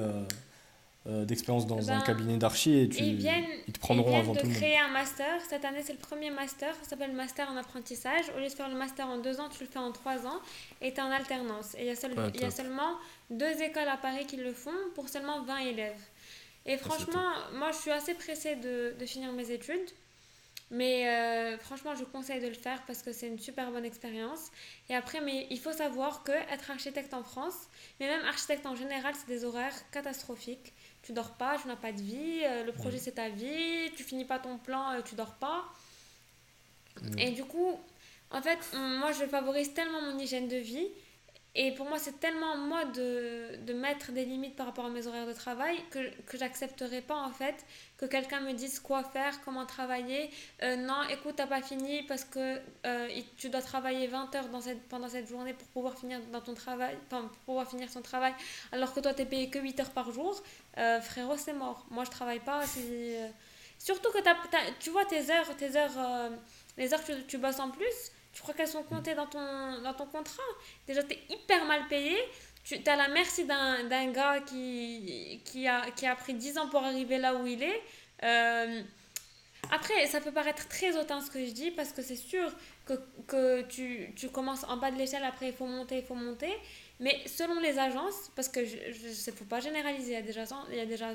d'expérience 1.25 1.67
dans 1.67 1.91
un 1.91 1.99
ben, 1.99 2.05
cabinet 2.05 2.37
d'archi 2.37 2.79
et 2.79 2.89
tu, 2.89 3.03
ils, 3.03 3.73
te 3.73 3.79
prendront 3.79 4.13
ils 4.13 4.21
avant 4.21 4.35
de 4.35 4.41
créer 4.41 4.79
un 4.79 4.89
master. 4.89 5.41
Cette 5.49 5.65
année, 5.65 5.83
c'est 5.83 5.95
le 5.95 5.99
premier 5.99 6.31
master. 6.31 6.75
Ça 6.83 6.91
s'appelle 6.91 7.13
master 7.13 7.51
en 7.51 7.57
apprentissage. 7.57 8.25
Au 8.37 8.41
lieu 8.41 8.49
de 8.49 8.53
faire 8.53 8.69
le 8.69 8.77
master 8.77 9.07
en 9.07 9.19
deux 9.19 9.41
ans, 9.41 9.49
tu 9.49 9.65
le 9.65 9.71
fais 9.71 9.79
en 9.79 9.93
trois 9.93 10.27
ans 10.27 10.41
et 10.83 10.93
tu 10.93 10.99
es 10.99 11.03
en 11.03 11.11
alternance. 11.11 11.75
Et 11.77 11.83
il 11.83 11.87
y, 11.87 11.91
a 11.91 12.31
il 12.35 12.41
y 12.41 12.45
a 12.45 12.51
seulement 12.51 12.95
deux 13.31 13.63
écoles 13.63 13.89
à 13.89 13.97
Paris 13.97 14.27
qui 14.27 14.37
le 14.37 14.53
font 14.53 14.71
pour 14.95 15.09
seulement 15.09 15.43
20 15.43 15.59
élèves. 15.59 16.01
Et 16.67 16.75
ah, 16.75 16.79
franchement, 16.79 17.31
moi, 17.55 17.73
je 17.73 17.79
suis 17.79 17.91
assez 17.91 18.15
pressée 18.15 18.57
de, 18.57 18.95
de 18.99 19.07
finir 19.07 19.33
mes 19.33 19.51
études. 19.51 19.89
Mais 20.71 21.09
euh, 21.09 21.59
franchement, 21.59 21.95
je 21.95 22.05
conseille 22.05 22.43
de 22.43 22.47
le 22.47 22.55
faire 22.55 22.83
parce 22.87 23.01
que 23.03 23.13
c'est 23.13 23.27
une 23.27 23.39
super 23.39 23.71
bonne 23.71 23.87
expérience. 23.87 24.51
Et 24.91 24.95
après, 24.95 25.21
mais 25.21 25.47
il 25.51 25.59
faut 25.59 25.73
savoir 25.73 26.23
que 26.25 26.33
être 26.33 26.71
architecte 26.71 27.15
en 27.15 27.23
France, 27.23 27.69
mais 27.99 28.07
même 28.07 28.25
architecte 28.27 28.67
en 28.67 28.77
général, 28.77 29.15
c'est 29.15 29.33
des 29.33 29.45
horaires 29.45 29.75
catastrophiques. 29.91 30.75
Tu 31.03 31.13
dors 31.13 31.33
pas, 31.33 31.57
tu 31.59 31.69
n'as 31.69 31.77
pas 31.77 31.93
de 31.93 32.03
vie, 32.03 32.43
euh, 32.45 32.65
le 32.65 32.73
projet 32.73 32.99
c'est 32.99 33.13
ta 33.13 33.29
vie, 33.29 33.91
tu 33.97 34.03
finis 34.03 34.25
pas 34.25 34.39
ton 34.39 34.59
plan, 34.59 34.93
euh, 34.93 35.01
tu 35.03 35.15
dors 35.15 35.35
pas. 35.35 35.65
Et 37.17 37.31
du 37.31 37.45
coup, 37.45 37.79
en 38.31 38.43
fait, 38.43 38.59
moi 38.75 39.13
je 39.13 39.25
favorise 39.25 39.73
tellement 39.73 40.03
mon 40.03 40.19
hygiène 40.19 40.49
de 40.49 40.57
vie 40.57 40.89
et 41.61 41.73
pour 41.73 41.89
moi, 41.89 41.99
c'est 41.99 42.21
tellement 42.21 42.57
moi 42.57 42.85
de, 42.85 43.57
de, 43.67 43.73
mettre 43.73 44.13
des 44.13 44.25
limites 44.25 44.55
par 44.55 44.67
rapport 44.67 44.85
à 44.85 44.91
mes 44.91 45.09
horaires 45.09 45.27
de 45.27 45.33
travail 45.33 45.77
que, 45.91 46.09
que 46.21 46.39
j'accepterai 46.39 47.01
pas 47.01 47.17
en 47.17 47.33
fait 47.33 47.67
que 47.97 48.07
quelqu'un 48.07 48.39
me 48.39 48.53
dise 48.53 48.79
quoi 48.79 49.03
faire, 49.03 49.41
comment 49.45 49.67
travailler. 49.67 50.31
Euh, 50.63 50.77
non, 50.77 51.03
écoute, 51.11 51.35
t'as 51.37 51.49
pas 51.49 51.61
fini 51.61 52.05
parce 52.05 52.23
que 52.23 52.61
euh, 52.87 53.09
tu 53.37 53.49
dois 53.49 53.61
travailler 53.61 54.07
20 54.07 54.33
heures 54.37 54.49
dans 54.51 54.61
cette, 54.61 54.81
pendant 54.85 55.09
cette 55.09 55.29
journée 55.29 55.53
pour 55.53 55.67
pouvoir 55.67 55.99
finir 55.99 56.21
dans 56.31 56.41
ton 56.41 56.55
travail, 56.55 56.97
pour 57.45 57.67
finir 57.67 57.91
son 57.91 58.03
travail, 58.03 58.35
alors 58.71 58.95
que 58.95 59.01
toi 59.01 59.13
t'es 59.13 59.27
payé 59.27 59.51
que 59.51 59.59
8 59.59 59.81
heures 59.81 59.91
par 59.91 60.13
jour. 60.13 60.41
Euh, 60.77 61.01
frérot, 61.01 61.37
c'est 61.37 61.55
mort. 61.55 61.87
Moi, 61.91 62.05
je 62.05 62.11
travaille 62.11 62.39
pas. 62.39 62.63
Surtout 63.81 64.13
que 64.13 64.19
tu 64.79 64.91
vois 64.91 65.07
tes 65.07 65.29
heures, 65.33 65.57
tes 65.57 65.75
heures, 65.75 66.31
les 66.77 66.95
heures 66.95 67.05
que 67.05 67.21
tu 67.23 67.37
bosses 67.37 67.59
en 67.59 67.71
plus 67.71 68.13
tu 68.33 68.43
crois 68.43 68.55
qu'elles 68.55 68.69
sont 68.69 68.83
comptées 68.83 69.15
dans 69.15 69.27
ton, 69.27 69.83
dans 69.83 69.95
ton 69.95 70.07
contrat 70.07 70.43
Déjà, 70.87 71.03
tu 71.03 71.15
es 71.15 71.21
hyper 71.31 71.65
mal 71.65 71.87
payé. 71.89 72.17
Tu 72.65 72.75
es 72.75 72.89
à 72.89 72.97
la 72.97 73.09
merci 73.09 73.45
d'un 73.45 74.13
gars 74.13 74.41
qui, 74.41 75.41
qui, 75.45 75.67
a, 75.67 75.91
qui 75.93 76.07
a 76.07 76.15
pris 76.15 76.35
10 76.35 76.59
ans 76.59 76.69
pour 76.69 76.83
arriver 76.85 77.19
là 77.19 77.35
où 77.35 77.47
il 77.47 77.63
est. 77.63 77.83
Euh, 78.23 78.83
après, 79.71 80.07
ça 80.07 80.21
peut 80.21 80.33
paraître 80.33 80.69
très 80.69 80.97
hautain 80.97 81.21
ce 81.21 81.31
que 81.31 81.45
je 81.45 81.51
dis 81.51 81.71
parce 81.71 81.93
que 81.93 82.03
c'est 82.03 82.17
sûr 82.17 82.51
que, 82.87 82.95
que 83.27 83.63
tu, 83.63 84.13
tu, 84.17 84.29
commences 84.29 84.65
en 84.65 84.77
bas 84.77 84.91
de 84.91 84.97
l'échelle, 84.97 85.25
après 85.25 85.49
il 85.49 85.55
faut 85.55 85.67
monter, 85.67 85.99
il 85.99 86.05
faut 86.05 86.15
monter. 86.15 86.53
Mais 87.01 87.21
selon 87.27 87.61
les 87.61 87.79
agences, 87.79 88.31
parce 88.35 88.49
que 88.49 88.65
je 88.65 89.31
ne 89.31 89.37
faut 89.37 89.45
pas 89.45 89.61
généraliser, 89.61 90.13
il 90.13 90.15
y 90.15 90.17
a 90.17 90.23
déjà, 90.23 90.45
il 90.71 90.77
y 90.77 90.81
a 90.81 90.87
déjà 90.87 91.11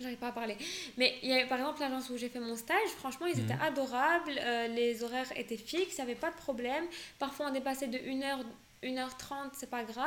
J'arrive 0.00 0.18
pas 0.18 0.28
à 0.28 0.32
parler. 0.32 0.56
Mais 0.96 1.14
il 1.22 1.28
y 1.28 1.32
a, 1.32 1.46
par 1.46 1.58
exemple 1.58 1.80
l'agence 1.80 2.08
où 2.10 2.16
j'ai 2.16 2.28
fait 2.28 2.38
mon 2.38 2.54
stage, 2.54 2.88
franchement, 2.98 3.26
ils 3.26 3.40
étaient 3.40 3.54
mhm. 3.54 3.62
adorables. 3.62 4.38
Euh, 4.38 4.68
les 4.68 5.02
horaires 5.02 5.26
étaient 5.36 5.56
fixes, 5.56 5.96
il 5.98 6.04
n'y 6.04 6.10
avait 6.10 6.20
pas 6.20 6.30
de 6.30 6.36
problème. 6.36 6.84
Parfois, 7.18 7.46
on 7.48 7.52
dépassait 7.52 7.88
de 7.88 7.98
1h, 7.98 8.44
1h30, 8.84 9.50
c'est 9.54 9.70
pas 9.70 9.82
grave. 9.82 10.06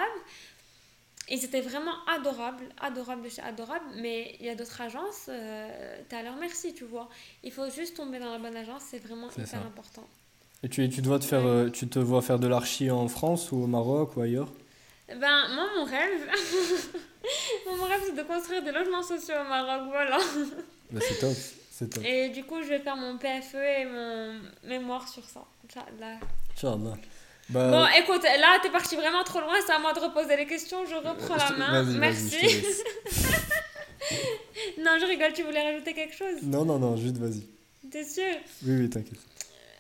Ils 1.30 1.44
étaient 1.44 1.62
vraiment 1.62 1.94
adorables, 2.08 2.70
adorables 2.80 3.28
adorables. 3.44 3.86
Mais 3.98 4.36
il 4.40 4.46
y 4.46 4.50
a 4.50 4.56
d'autres 4.56 4.80
agences, 4.80 5.26
euh, 5.28 5.98
tu 6.08 6.16
es 6.16 6.20
à 6.20 6.24
leur 6.24 6.38
merci, 6.38 6.74
tu 6.74 6.86
vois. 6.86 7.10
Il 7.44 7.52
faut 7.52 7.70
juste 7.70 7.98
tomber 7.98 8.20
dans 8.20 8.32
la 8.32 8.40
bonne 8.40 8.56
agence, 8.56 8.84
c'est 8.90 9.00
vraiment 9.00 9.30
hyper 9.30 9.66
important. 9.66 10.08
Et 10.64 10.70
tu, 10.70 10.88
tu, 10.90 11.02
dois 11.02 11.20
te 11.20 11.26
faire, 11.26 11.46
euh, 11.46 11.70
tu 11.70 11.88
te 11.88 12.00
vois 12.00 12.22
faire 12.22 12.40
de 12.40 12.48
l'archi 12.48 12.92
en 12.92 13.08
France 13.08 13.52
ou 13.52 13.58
au 13.58 13.68
Maroc 13.68 14.16
ou 14.16 14.22
ailleurs? 14.22 14.52
Ben, 15.20 15.48
moi, 15.56 15.68
mon 15.78 15.84
rêve. 15.86 16.28
Mon 17.68 17.84
rêve, 17.84 18.02
c'est 18.06 18.16
de 18.16 18.24
construire 18.24 18.64
des 18.64 18.72
logements 18.72 19.04
sociaux 19.04 19.36
au 19.46 19.48
Maroc, 19.48 19.90
voilà. 19.90 20.18
Bah, 20.90 21.00
c'est 21.08 21.20
top, 21.20 21.36
c'est 21.70 21.90
top. 21.90 22.04
Et 22.04 22.30
du 22.30 22.44
coup, 22.44 22.62
je 22.64 22.68
vais 22.68 22.80
faire 22.80 22.98
mon 22.98 23.18
PFE 23.18 23.56
et 23.56 23.86
mon 23.86 24.42
mémoire 24.64 25.08
sur 25.08 25.24
ça. 25.24 25.46
Inch'Allah. 25.66 26.18
Inch'Allah. 26.56 26.98
Bah... 27.50 27.70
Bon, 27.70 27.86
écoute, 28.02 28.24
là, 28.24 28.60
t'es 28.62 28.70
parti 28.70 28.96
vraiment 28.96 29.24
trop 29.24 29.40
loin, 29.40 29.54
c'est 29.66 29.74
à 29.74 29.80
moi 29.80 29.94
de 29.94 30.00
reposer 30.00 30.36
les 30.36 30.46
questions, 30.46 30.86
je 30.86 30.96
reprends 30.96 31.36
la 31.36 31.52
main. 31.52 31.84
Merci. 31.84 32.38
non, 34.80 34.98
je 35.00 35.06
rigole, 35.06 35.34
tu 35.34 35.44
voulais 35.44 35.62
rajouter 35.62 35.94
quelque 35.94 36.16
chose? 36.16 36.42
Non, 36.44 36.66
non, 36.66 36.80
non, 36.80 36.98
juste 36.98 37.18
vas-y. 37.18 37.46
T'es 37.90 38.04
sûr? 38.04 38.36
Oui, 38.66 38.78
oui, 38.80 38.90
t'inquiète. 38.90 39.20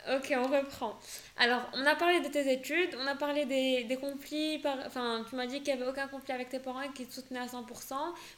Ok, 0.10 0.34
on 0.36 0.48
reprend. 0.48 0.98
Alors, 1.38 1.62
on 1.74 1.86
a 1.86 1.96
parlé 1.96 2.22
de 2.22 2.28
tes 2.28 2.52
études, 2.52 2.98
on 3.00 3.06
a 3.06 3.16
parlé 3.16 3.46
des, 3.46 3.84
des 3.84 3.98
conflits. 3.98 4.58
Par... 4.58 4.78
Enfin, 4.86 5.24
tu 5.30 5.36
m'as 5.36 5.46
dit 5.46 5.62
qu'il 5.62 5.76
n'y 5.76 5.82
avait 5.82 5.90
aucun 5.90 6.08
conflit 6.08 6.34
avec 6.34 6.50
tes 6.50 6.60
parents 6.60 6.82
et 6.82 6.90
qu'ils 6.90 7.08
te 7.08 7.14
soutenaient 7.14 7.40
à 7.40 7.46
100%. 7.46 7.94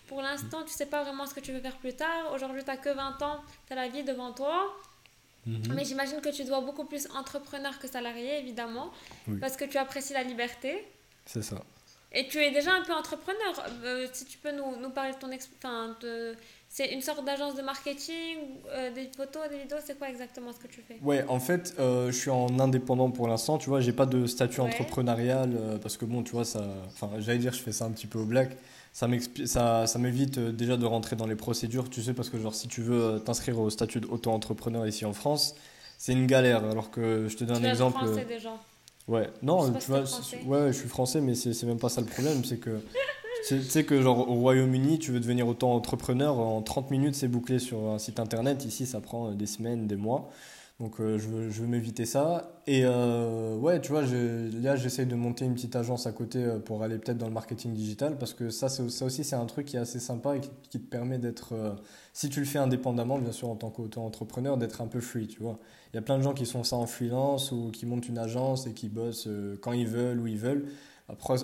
Pour 0.08 0.22
l'instant, 0.22 0.64
tu 0.64 0.74
sais 0.74 0.88
pas 0.88 1.04
vraiment 1.04 1.26
ce 1.26 1.34
que 1.34 1.40
tu 1.40 1.54
veux 1.54 1.62
faire 1.62 1.78
plus 1.78 1.94
tard. 1.94 2.34
Aujourd'hui, 2.34 2.64
tu 2.64 2.70
n'as 2.70 2.78
que 2.78 2.90
20 2.90 3.22
ans, 3.22 3.42
tu 3.68 3.74
as 3.74 3.76
la 3.78 3.88
vie 3.88 4.04
devant 4.04 4.34
toi. 4.34 4.76
Mhm. 5.46 5.74
Mais 5.74 5.86
j'imagine 5.86 6.20
que 6.22 6.30
tu 6.30 6.44
dois 6.44 6.62
beaucoup 6.62 6.86
plus 6.86 7.08
entrepreneur 7.16 7.78
que 7.80 7.88
salarié, 7.88 8.40
évidemment, 8.40 8.92
parce 9.40 9.56
que 9.56 9.66
tu 9.66 9.78
apprécies 9.78 10.14
la 10.14 10.24
liberté. 10.24 10.86
C'est 11.26 11.44
ça. 11.44 11.64
Et 12.12 12.28
tu 12.28 12.38
es 12.38 12.52
déjà 12.52 12.74
un 12.74 12.84
peu 12.84 12.94
entrepreneur. 12.94 13.66
Euh, 13.84 14.08
si 14.14 14.26
tu 14.26 14.38
peux 14.38 14.52
nous, 14.52 14.76
nous 14.78 14.92
parler 14.92 15.14
de 15.14 15.18
ton... 15.18 15.30
Enfin, 15.58 15.98
de 16.02 16.36
c'est 16.74 16.88
une 16.88 17.02
sorte 17.02 17.24
d'agence 17.24 17.54
de 17.54 17.62
marketing, 17.62 18.38
euh, 18.72 18.92
des 18.92 19.08
photos, 19.16 19.48
des 19.48 19.60
vidéos, 19.60 19.78
c'est 19.86 19.96
quoi 19.96 20.10
exactement 20.10 20.52
ce 20.52 20.58
que 20.58 20.66
tu 20.66 20.82
fais? 20.82 20.98
Ouais, 21.04 21.24
en 21.28 21.40
fait, 21.40 21.76
euh, 21.78 22.08
je 22.08 22.18
suis 22.18 22.32
en 22.32 22.60
indépendant 22.60 23.12
pour 23.12 23.28
l'instant, 23.28 23.60
tu 23.60 23.70
vois, 23.70 23.80
j'ai 23.80 23.94
pas 23.94 24.08
de 24.08 24.26
statut 24.26 24.60
entrepreneurial 24.60 25.52
euh, 25.56 25.78
parce 25.78 25.98
que 25.98 26.06
bon, 26.06 26.24
tu 26.24 26.32
vois, 26.32 26.46
ça, 26.46 26.66
enfin, 26.88 27.12
j'allais 27.20 27.38
dire, 27.38 27.54
je 27.54 27.62
fais 27.62 27.72
ça 27.72 27.86
un 27.86 27.92
petit 27.92 28.08
peu 28.08 28.18
au 28.18 28.26
black. 28.26 28.58
Ça 28.92 29.08
m'évite 29.08 29.46
ça, 29.46 29.86
ça 29.86 30.00
déjà 30.00 30.76
de 30.76 30.86
rentrer 30.88 31.16
dans 31.16 31.28
les 31.28 31.36
procédures, 31.36 31.92
tu 31.92 32.02
sais, 32.02 32.16
parce 32.16 32.32
que 32.32 32.40
genre, 32.40 32.56
si 32.56 32.68
tu 32.68 32.82
veux 32.82 33.22
t'inscrire 33.24 33.60
au 33.60 33.70
statut 33.70 34.00
d'auto-entrepreneur 34.00 34.88
ici 34.88 35.06
en 35.06 35.14
France, 35.14 35.54
c'est 36.00 36.14
une 36.14 36.26
galère. 36.26 36.66
Alors 36.66 36.90
que 36.90 37.28
je 37.28 37.38
te 37.38 37.44
donne 37.44 37.64
un 37.64 37.70
exemple. 37.70 38.04
français 38.04 38.26
déjà? 38.26 38.60
Ouais, 39.08 39.30
non, 39.44 39.74
tu 39.74 39.92
vois, 39.92 40.06
ouais, 40.46 40.74
je 40.74 40.78
suis 40.80 40.90
français, 40.90 41.22
mais 41.22 41.36
c'est 41.36 41.68
même 41.68 41.80
pas 41.80 41.90
ça 41.90 42.02
le 42.02 42.08
problème, 42.08 42.44
c'est 42.44 42.58
que 42.58 42.72
Tu 43.48 43.62
sais 43.62 43.84
que 43.84 44.02
genre 44.02 44.30
au 44.30 44.36
Royaume-Uni, 44.36 45.00
tu 45.00 45.12
veux 45.12 45.20
devenir 45.20 45.48
autant 45.48 45.74
entrepreneur, 45.74 46.40
en 46.40 46.62
30 46.62 46.92
minutes 46.92 47.16
c'est 47.16 47.28
bouclé 47.28 47.60
sur 47.60 47.90
un 47.90 48.00
site 48.00 48.20
internet. 48.20 48.64
Ici, 48.66 48.86
ça 48.86 49.02
prend 49.02 49.32
des 49.32 49.48
semaines, 49.48 49.88
des 49.88 49.98
mois. 49.98 50.30
Donc 50.80 51.00
euh, 51.00 51.20
je 51.20 51.28
veux, 51.28 51.50
je 51.50 51.62
veux 51.62 51.68
m'éviter 51.68 52.06
ça. 52.06 52.60
Et 52.66 52.82
euh, 52.84 53.56
ouais, 53.58 53.80
tu 53.80 53.92
vois, 53.92 54.02
là 54.02 54.76
j'essaye 54.76 55.06
de 55.06 55.16
monter 55.16 55.46
une 55.46 55.54
petite 55.54 55.76
agence 55.76 56.08
à 56.08 56.12
côté 56.12 56.44
euh, 56.44 56.60
pour 56.60 56.84
aller 56.84 56.98
peut-être 56.98 57.18
dans 57.18 57.28
le 57.28 57.34
marketing 57.34 57.74
digital 57.74 58.18
parce 58.18 58.34
que 58.34 58.50
ça, 58.50 58.70
ça 58.70 59.06
aussi 59.06 59.24
c'est 59.24 59.36
un 59.36 59.46
truc 59.46 59.68
qui 59.68 59.76
est 59.76 59.80
assez 59.80 60.00
sympa 60.00 60.36
et 60.36 60.42
qui, 60.42 60.80
te 60.80 60.86
permet 60.86 61.20
d'être, 61.20 61.54
si 62.12 62.30
tu 62.30 62.40
le 62.40 62.46
fais 62.46 62.60
indépendamment, 62.60 63.20
bien 63.20 63.32
sûr 63.32 63.50
en 63.50 63.56
tant 63.56 63.70
qu'auto-entrepreneur, 63.70 64.58
d'être 64.58 64.82
un 64.82 64.88
peu 64.88 65.00
free, 65.00 65.28
tu 65.28 65.42
vois. 65.42 65.60
Il 65.94 65.98
y 65.98 66.00
a 66.00 66.02
plein 66.02 66.18
de 66.18 66.24
gens 66.24 66.34
qui 66.34 66.46
font 66.46 66.64
ça 66.64 66.76
en 66.76 66.88
freelance 66.88 67.52
ou 67.52 67.70
qui 67.72 67.86
montent 67.86 68.10
une 68.10 68.18
agence 68.18 68.66
et 68.66 68.74
qui 68.74 68.90
bossent 68.90 69.30
quand 69.62 69.74
ils 69.74 69.88
veulent, 69.88 70.20
où 70.20 70.28
ils 70.28 70.40
veulent. 70.40 70.66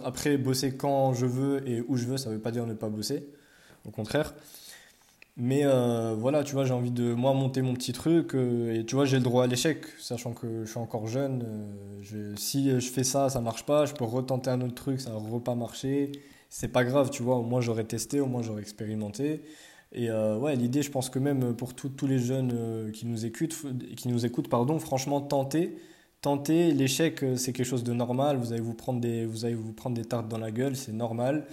Après, 0.03 0.37
bosser 0.37 0.75
quand 0.75 1.13
je 1.13 1.25
veux 1.25 1.67
et 1.67 1.83
où 1.87 1.97
je 1.97 2.05
veux, 2.05 2.17
ça 2.17 2.29
ne 2.29 2.35
veut 2.35 2.41
pas 2.41 2.51
dire 2.51 2.65
ne 2.65 2.73
pas 2.73 2.89
bosser. 2.89 3.27
Au 3.85 3.91
contraire. 3.91 4.33
Mais 5.41 5.61
euh, 5.63 6.15
voilà, 6.19 6.43
tu 6.43 6.53
vois, 6.53 6.65
j'ai 6.65 6.73
envie 6.73 6.91
de 6.91 7.13
moi 7.13 7.33
monter 7.33 7.61
mon 7.61 7.73
petit 7.73 7.93
truc. 7.93 8.35
Euh, 8.35 8.75
et 8.75 8.85
tu 8.85 8.95
vois, 8.95 9.05
j'ai 9.05 9.17
le 9.17 9.23
droit 9.23 9.45
à 9.45 9.47
l'échec, 9.47 9.85
sachant 9.97 10.33
que 10.33 10.65
je 10.65 10.69
suis 10.69 10.79
encore 10.79 11.07
jeune. 11.07 11.45
Euh, 12.13 12.33
si 12.35 12.69
je 12.69 12.89
fais 12.91 13.05
ça, 13.05 13.29
ça 13.29 13.39
marche 13.39 13.65
pas, 13.65 13.85
je 13.85 13.93
peux 13.93 14.03
retenter 14.03 14.49
un 14.49 14.59
autre 14.59 14.75
truc, 14.75 14.99
ça 14.99 15.11
va 15.11 15.39
pas 15.39 15.55
marcher. 15.55 16.11
C'est 16.49 16.67
pas 16.67 16.83
grave, 16.83 17.09
tu 17.09 17.23
vois, 17.23 17.37
au 17.37 17.43
moins 17.43 17.61
j'aurais 17.61 17.85
testé, 17.85 18.19
au 18.19 18.25
moins 18.25 18.41
j'aurais 18.41 18.61
expérimenté. 18.61 19.41
Et 19.93 20.11
ouais, 20.11 20.55
l'idée, 20.55 20.83
je 20.83 20.91
pense 20.91 21.09
que 21.09 21.19
même 21.19 21.55
pour 21.55 21.73
tous 21.73 22.05
les 22.07 22.19
jeunes 22.19 22.91
qui 22.93 23.07
nous 23.07 23.25
écoutent, 23.25 23.55
qui 23.95 24.07
nous 24.07 24.25
écoutent 24.25 24.49
pardon, 24.49 24.77
franchement, 24.77 25.21
tenter 25.21 25.77
tenter. 26.21 26.71
L'échec, 26.71 27.23
euh, 27.23 27.35
c'est 27.35 27.53
quelque 27.53 27.65
chose 27.65 27.83
de 27.83 27.93
normal. 27.93 28.37
Vous 28.37 28.51
allez 28.51 28.61
vous 28.61 28.73
prendre 28.73 28.99
des, 28.99 29.25
vous 29.25 29.45
allez 29.45 29.55
vous 29.55 29.73
prendre 29.73 29.95
des 29.95 30.05
tartes 30.05 30.27
dans 30.27 30.37
la 30.37 30.51
gueule, 30.51 30.75
c'est 30.75 30.91
normal. 30.91 31.45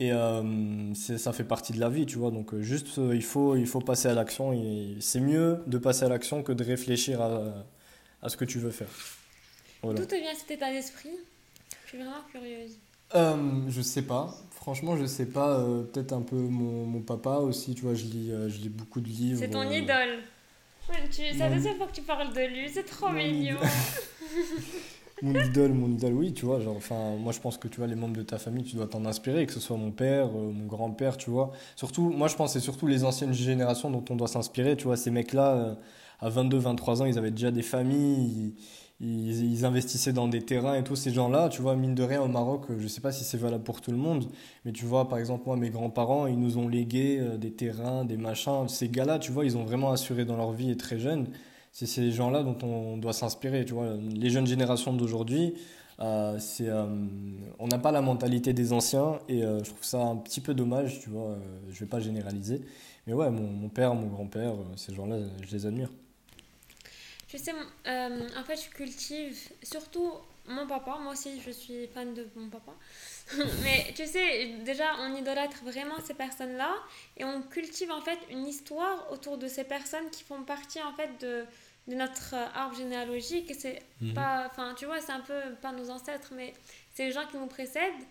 Et 0.00 0.12
euh, 0.12 0.94
ça 0.94 1.32
fait 1.32 1.44
partie 1.44 1.72
de 1.72 1.78
la 1.78 1.88
vie, 1.88 2.06
tu 2.06 2.18
vois. 2.18 2.30
Donc, 2.30 2.54
euh, 2.54 2.62
juste, 2.62 2.96
il, 2.96 3.22
faut, 3.22 3.56
il 3.56 3.66
faut 3.66 3.80
passer 3.80 4.08
à 4.08 4.14
l'action. 4.14 4.52
Et 4.52 4.96
c'est 5.00 5.20
mieux 5.20 5.62
de 5.66 5.78
passer 5.78 6.04
à 6.04 6.08
l'action 6.08 6.42
que 6.42 6.52
de 6.52 6.64
réfléchir 6.64 7.20
à, 7.20 7.66
à, 8.20 8.28
ce 8.28 8.36
que 8.36 8.44
tu 8.44 8.58
veux 8.58 8.70
faire. 8.70 8.88
D'où 9.84 10.04
te 10.04 10.14
vient 10.14 10.34
cet 10.34 10.50
état 10.50 10.70
d'esprit? 10.72 11.10
Je 11.84 11.90
suis 11.90 11.98
vraiment 11.98 12.22
curieuse. 12.30 12.78
Euh, 13.14 13.62
je 13.68 13.82
sais 13.82 14.02
pas. 14.02 14.34
Franchement, 14.50 14.96
je 14.96 15.04
sais 15.06 15.26
pas. 15.26 15.64
Peut-être 15.92 16.12
un 16.12 16.22
peu 16.22 16.36
mon, 16.36 16.86
mon, 16.86 17.00
papa 17.02 17.36
aussi, 17.36 17.74
tu 17.74 17.82
vois. 17.82 17.94
Je 17.94 18.04
lis, 18.04 18.32
je 18.48 18.58
lis 18.58 18.70
beaucoup 18.70 19.00
de 19.00 19.08
livres. 19.08 19.38
C'est 19.38 19.50
ton 19.50 19.70
idole 19.70 20.20
c'est 21.10 21.32
la 21.38 21.50
deuxième 21.50 21.76
fois 21.76 21.86
que 21.86 21.94
tu 21.94 22.02
parles 22.02 22.32
de 22.32 22.40
lui, 22.40 22.68
c'est 22.68 22.84
trop 22.84 23.10
mignon. 23.10 23.56
mon 25.22 25.40
idole, 25.40 25.72
mon 25.72 25.88
idole, 25.88 26.12
oui, 26.14 26.32
tu 26.32 26.46
vois. 26.46 26.60
Genre, 26.60 26.76
enfin, 26.76 27.16
moi, 27.18 27.32
je 27.32 27.40
pense 27.40 27.56
que 27.56 27.68
tu 27.68 27.78
vois, 27.78 27.86
les 27.86 27.94
membres 27.94 28.16
de 28.16 28.22
ta 28.22 28.38
famille, 28.38 28.64
tu 28.64 28.76
dois 28.76 28.86
t'en 28.86 29.04
inspirer, 29.04 29.46
que 29.46 29.52
ce 29.52 29.60
soit 29.60 29.76
mon 29.76 29.90
père, 29.90 30.26
euh, 30.26 30.52
mon 30.52 30.66
grand-père, 30.66 31.16
tu 31.16 31.30
vois. 31.30 31.52
Surtout, 31.76 32.10
moi, 32.10 32.28
je 32.28 32.36
pense 32.36 32.52
que 32.52 32.60
c'est 32.60 32.64
surtout 32.64 32.86
les 32.86 33.04
anciennes 33.04 33.32
générations 33.32 33.90
dont 33.90 34.04
on 34.10 34.16
doit 34.16 34.28
s'inspirer, 34.28 34.76
tu 34.76 34.84
vois. 34.84 34.96
Ces 34.96 35.10
mecs-là, 35.10 35.52
euh, 35.52 35.74
à 36.22 36.28
22, 36.28 36.56
23 36.56 37.02
ans, 37.02 37.04
ils 37.04 37.18
avaient 37.18 37.32
déjà 37.32 37.50
des 37.50 37.62
familles, 37.62 38.54
ils, 39.00 39.64
investissaient 39.64 40.12
dans 40.12 40.28
des 40.28 40.42
terrains 40.42 40.76
et 40.76 40.84
tous 40.84 40.94
ces 40.94 41.10
gens-là, 41.10 41.48
tu 41.48 41.60
vois, 41.60 41.74
mine 41.74 41.96
de 41.96 42.04
rien 42.04 42.22
au 42.22 42.28
Maroc, 42.28 42.66
je 42.78 42.86
sais 42.86 43.00
pas 43.00 43.10
si 43.10 43.24
c'est 43.24 43.36
valable 43.36 43.64
pour 43.64 43.80
tout 43.80 43.90
le 43.90 43.96
monde, 43.96 44.26
mais 44.64 44.70
tu 44.70 44.84
vois, 44.84 45.08
par 45.08 45.18
exemple, 45.18 45.42
moi, 45.46 45.56
mes 45.56 45.70
grands-parents, 45.70 46.28
ils 46.28 46.38
nous 46.38 46.58
ont 46.58 46.68
légué 46.68 47.18
euh, 47.20 47.36
des 47.36 47.52
terrains, 47.52 48.04
des 48.04 48.16
machins. 48.16 48.68
Ces 48.68 48.88
gars-là, 48.88 49.18
tu 49.18 49.32
vois, 49.32 49.44
ils 49.44 49.56
ont 49.56 49.64
vraiment 49.64 49.90
assuré 49.90 50.24
dans 50.24 50.36
leur 50.36 50.52
vie 50.52 50.70
et 50.70 50.76
très 50.76 51.00
jeunes. 51.00 51.26
C'est 51.72 51.86
ces 51.86 52.12
gens-là 52.12 52.44
dont 52.44 52.56
on 52.62 52.96
doit 52.98 53.12
s'inspirer, 53.12 53.64
tu 53.64 53.74
vois. 53.74 53.96
Les 54.14 54.30
jeunes 54.30 54.46
générations 54.46 54.92
d'aujourd'hui, 54.92 55.54
euh, 56.00 56.38
euh, 56.60 57.06
on 57.58 57.66
n'a 57.66 57.78
pas 57.78 57.90
la 57.92 58.02
mentalité 58.02 58.52
des 58.52 58.72
anciens 58.72 59.18
et 59.28 59.40
je 59.40 59.70
trouve 59.70 59.82
ça 59.82 60.02
un 60.02 60.16
petit 60.16 60.40
peu 60.40 60.54
dommage, 60.54 61.00
tu 61.00 61.10
vois. 61.10 61.36
je 61.70 61.80
vais 61.80 61.86
pas 61.86 62.00
généraliser, 62.00 62.60
mais 63.06 63.14
ouais, 63.14 63.30
mon, 63.30 63.48
mon 63.48 63.68
père, 63.68 63.94
mon 63.94 64.06
grand-père, 64.06 64.54
ces 64.76 64.94
gens-là, 64.94 65.16
je 65.42 65.50
les 65.56 65.66
admire. 65.66 65.90
Tu 67.32 67.38
sais, 67.38 67.52
en 67.86 68.44
fait, 68.44 68.56
je 68.56 68.68
cultive 68.68 69.38
surtout 69.62 70.12
mon 70.46 70.66
papa. 70.66 70.98
Moi 71.00 71.14
aussi, 71.14 71.40
je 71.40 71.50
suis 71.50 71.86
fan 71.86 72.12
de 72.12 72.28
mon 72.36 72.50
papa. 72.50 72.72
mais 73.62 73.94
tu 73.96 74.06
sais, 74.06 74.48
déjà, 74.66 74.84
on 75.00 75.16
idolâtre 75.16 75.64
vraiment 75.64 75.98
ces 76.04 76.12
personnes-là 76.12 76.74
et 77.16 77.24
on 77.24 77.40
cultive 77.40 77.90
en 77.90 78.02
fait 78.02 78.18
une 78.28 78.46
histoire 78.46 79.10
autour 79.10 79.38
de 79.38 79.48
ces 79.48 79.64
personnes 79.64 80.10
qui 80.10 80.24
font 80.24 80.42
partie 80.42 80.82
en 80.82 80.92
fait 80.92 81.08
de 81.22 81.46
de 81.88 81.94
notre 81.96 82.34
euh, 82.34 82.46
arbre 82.54 82.76
généalogique 82.76 83.50
et 83.50 83.54
c'est 83.54 83.82
mhm. 84.00 84.14
pas 84.14 84.46
enfin 84.48 84.72
tu 84.78 84.86
vois 84.86 85.00
c'est 85.00 85.10
un 85.10 85.18
peu 85.18 85.40
pas 85.60 85.72
nos 85.72 85.90
ancêtres 85.90 86.32
mais 86.36 86.54
c'est 86.94 87.06
les 87.06 87.10
gens 87.10 87.26
qui 87.26 87.36
nous 87.36 87.48
précèdent 87.48 88.04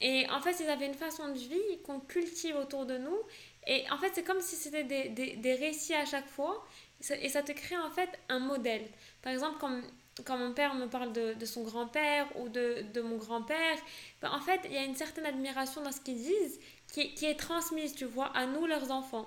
et 0.00 0.26
en 0.30 0.40
fait 0.40 0.56
ils 0.60 0.70
avaient 0.70 0.86
une 0.86 0.94
façon 0.94 1.28
de 1.28 1.38
vie 1.38 1.78
qu'on 1.84 2.00
cultive 2.00 2.56
autour 2.56 2.86
de 2.86 2.96
nous 2.96 3.18
et 3.66 3.84
en 3.90 3.98
fait 3.98 4.12
c'est 4.14 4.22
comme 4.22 4.40
si 4.40 4.56
c'était 4.56 4.84
des, 4.84 5.10
des, 5.10 5.36
des, 5.36 5.54
récits 5.54 5.94
à 5.94 6.06
chaque 6.06 6.26
fois 6.26 6.66
et 7.10 7.28
ça 7.28 7.42
te 7.42 7.52
crée 7.52 7.76
en 7.76 7.90
fait 7.90 8.08
un 8.28 8.38
modèle 8.38 8.84
par 9.22 9.32
exemple 9.32 9.58
comme 9.58 9.82
quand 10.24 10.36
mon 10.36 10.52
père 10.52 10.74
me 10.74 10.86
parle 10.86 11.12
de, 11.12 11.34
de 11.34 11.46
son 11.46 11.62
grand-père 11.62 12.26
ou 12.36 12.48
de, 12.48 12.84
de 12.92 13.00
mon 13.00 13.16
grand-père, 13.16 13.78
ben 14.20 14.30
en 14.30 14.40
fait, 14.40 14.60
il 14.66 14.72
y 14.72 14.76
a 14.76 14.84
une 14.84 14.94
certaine 14.94 15.24
admiration 15.26 15.82
dans 15.82 15.92
ce 15.92 16.00
qu'ils 16.00 16.22
disent 16.22 16.60
qui, 16.92 17.14
qui 17.14 17.24
est 17.24 17.38
transmise, 17.38 17.94
tu 17.94 18.04
vois, 18.04 18.26
à 18.36 18.46
nous, 18.46 18.66
leurs 18.66 18.90
enfants. 18.90 19.26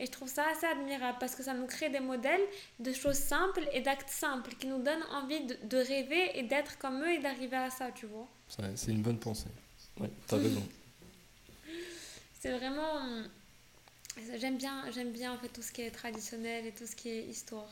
Et 0.00 0.06
je 0.06 0.10
trouve 0.10 0.28
ça 0.28 0.44
assez 0.48 0.66
admirable 0.66 1.18
parce 1.20 1.36
que 1.36 1.42
ça 1.42 1.52
nous 1.54 1.66
crée 1.66 1.90
des 1.90 2.00
modèles 2.00 2.40
de 2.78 2.92
choses 2.92 3.18
simples 3.18 3.68
et 3.72 3.82
d'actes 3.82 4.08
simples 4.08 4.54
qui 4.58 4.66
nous 4.66 4.82
donnent 4.82 5.04
envie 5.12 5.44
de, 5.44 5.56
de 5.64 5.76
rêver 5.76 6.38
et 6.38 6.42
d'être 6.42 6.78
comme 6.78 7.02
eux 7.02 7.12
et 7.12 7.18
d'arriver 7.18 7.56
à 7.56 7.70
ça, 7.70 7.92
tu 7.92 8.06
vois. 8.06 8.26
C'est 8.74 8.90
une 8.90 9.02
bonne 9.02 9.18
pensée. 9.18 9.50
Ouais, 10.00 10.10
t'as 10.26 10.36
raison. 10.38 10.66
C'est 12.40 12.52
vraiment. 12.52 13.24
J'aime 14.36 14.56
bien, 14.56 14.84
j'aime 14.94 15.10
bien 15.10 15.32
en 15.32 15.38
fait 15.38 15.48
tout 15.48 15.62
ce 15.62 15.72
qui 15.72 15.82
est 15.82 15.90
traditionnel 15.90 16.66
et 16.66 16.72
tout 16.72 16.86
ce 16.86 16.96
qui 16.96 17.08
est 17.10 17.24
histoire. 17.24 17.68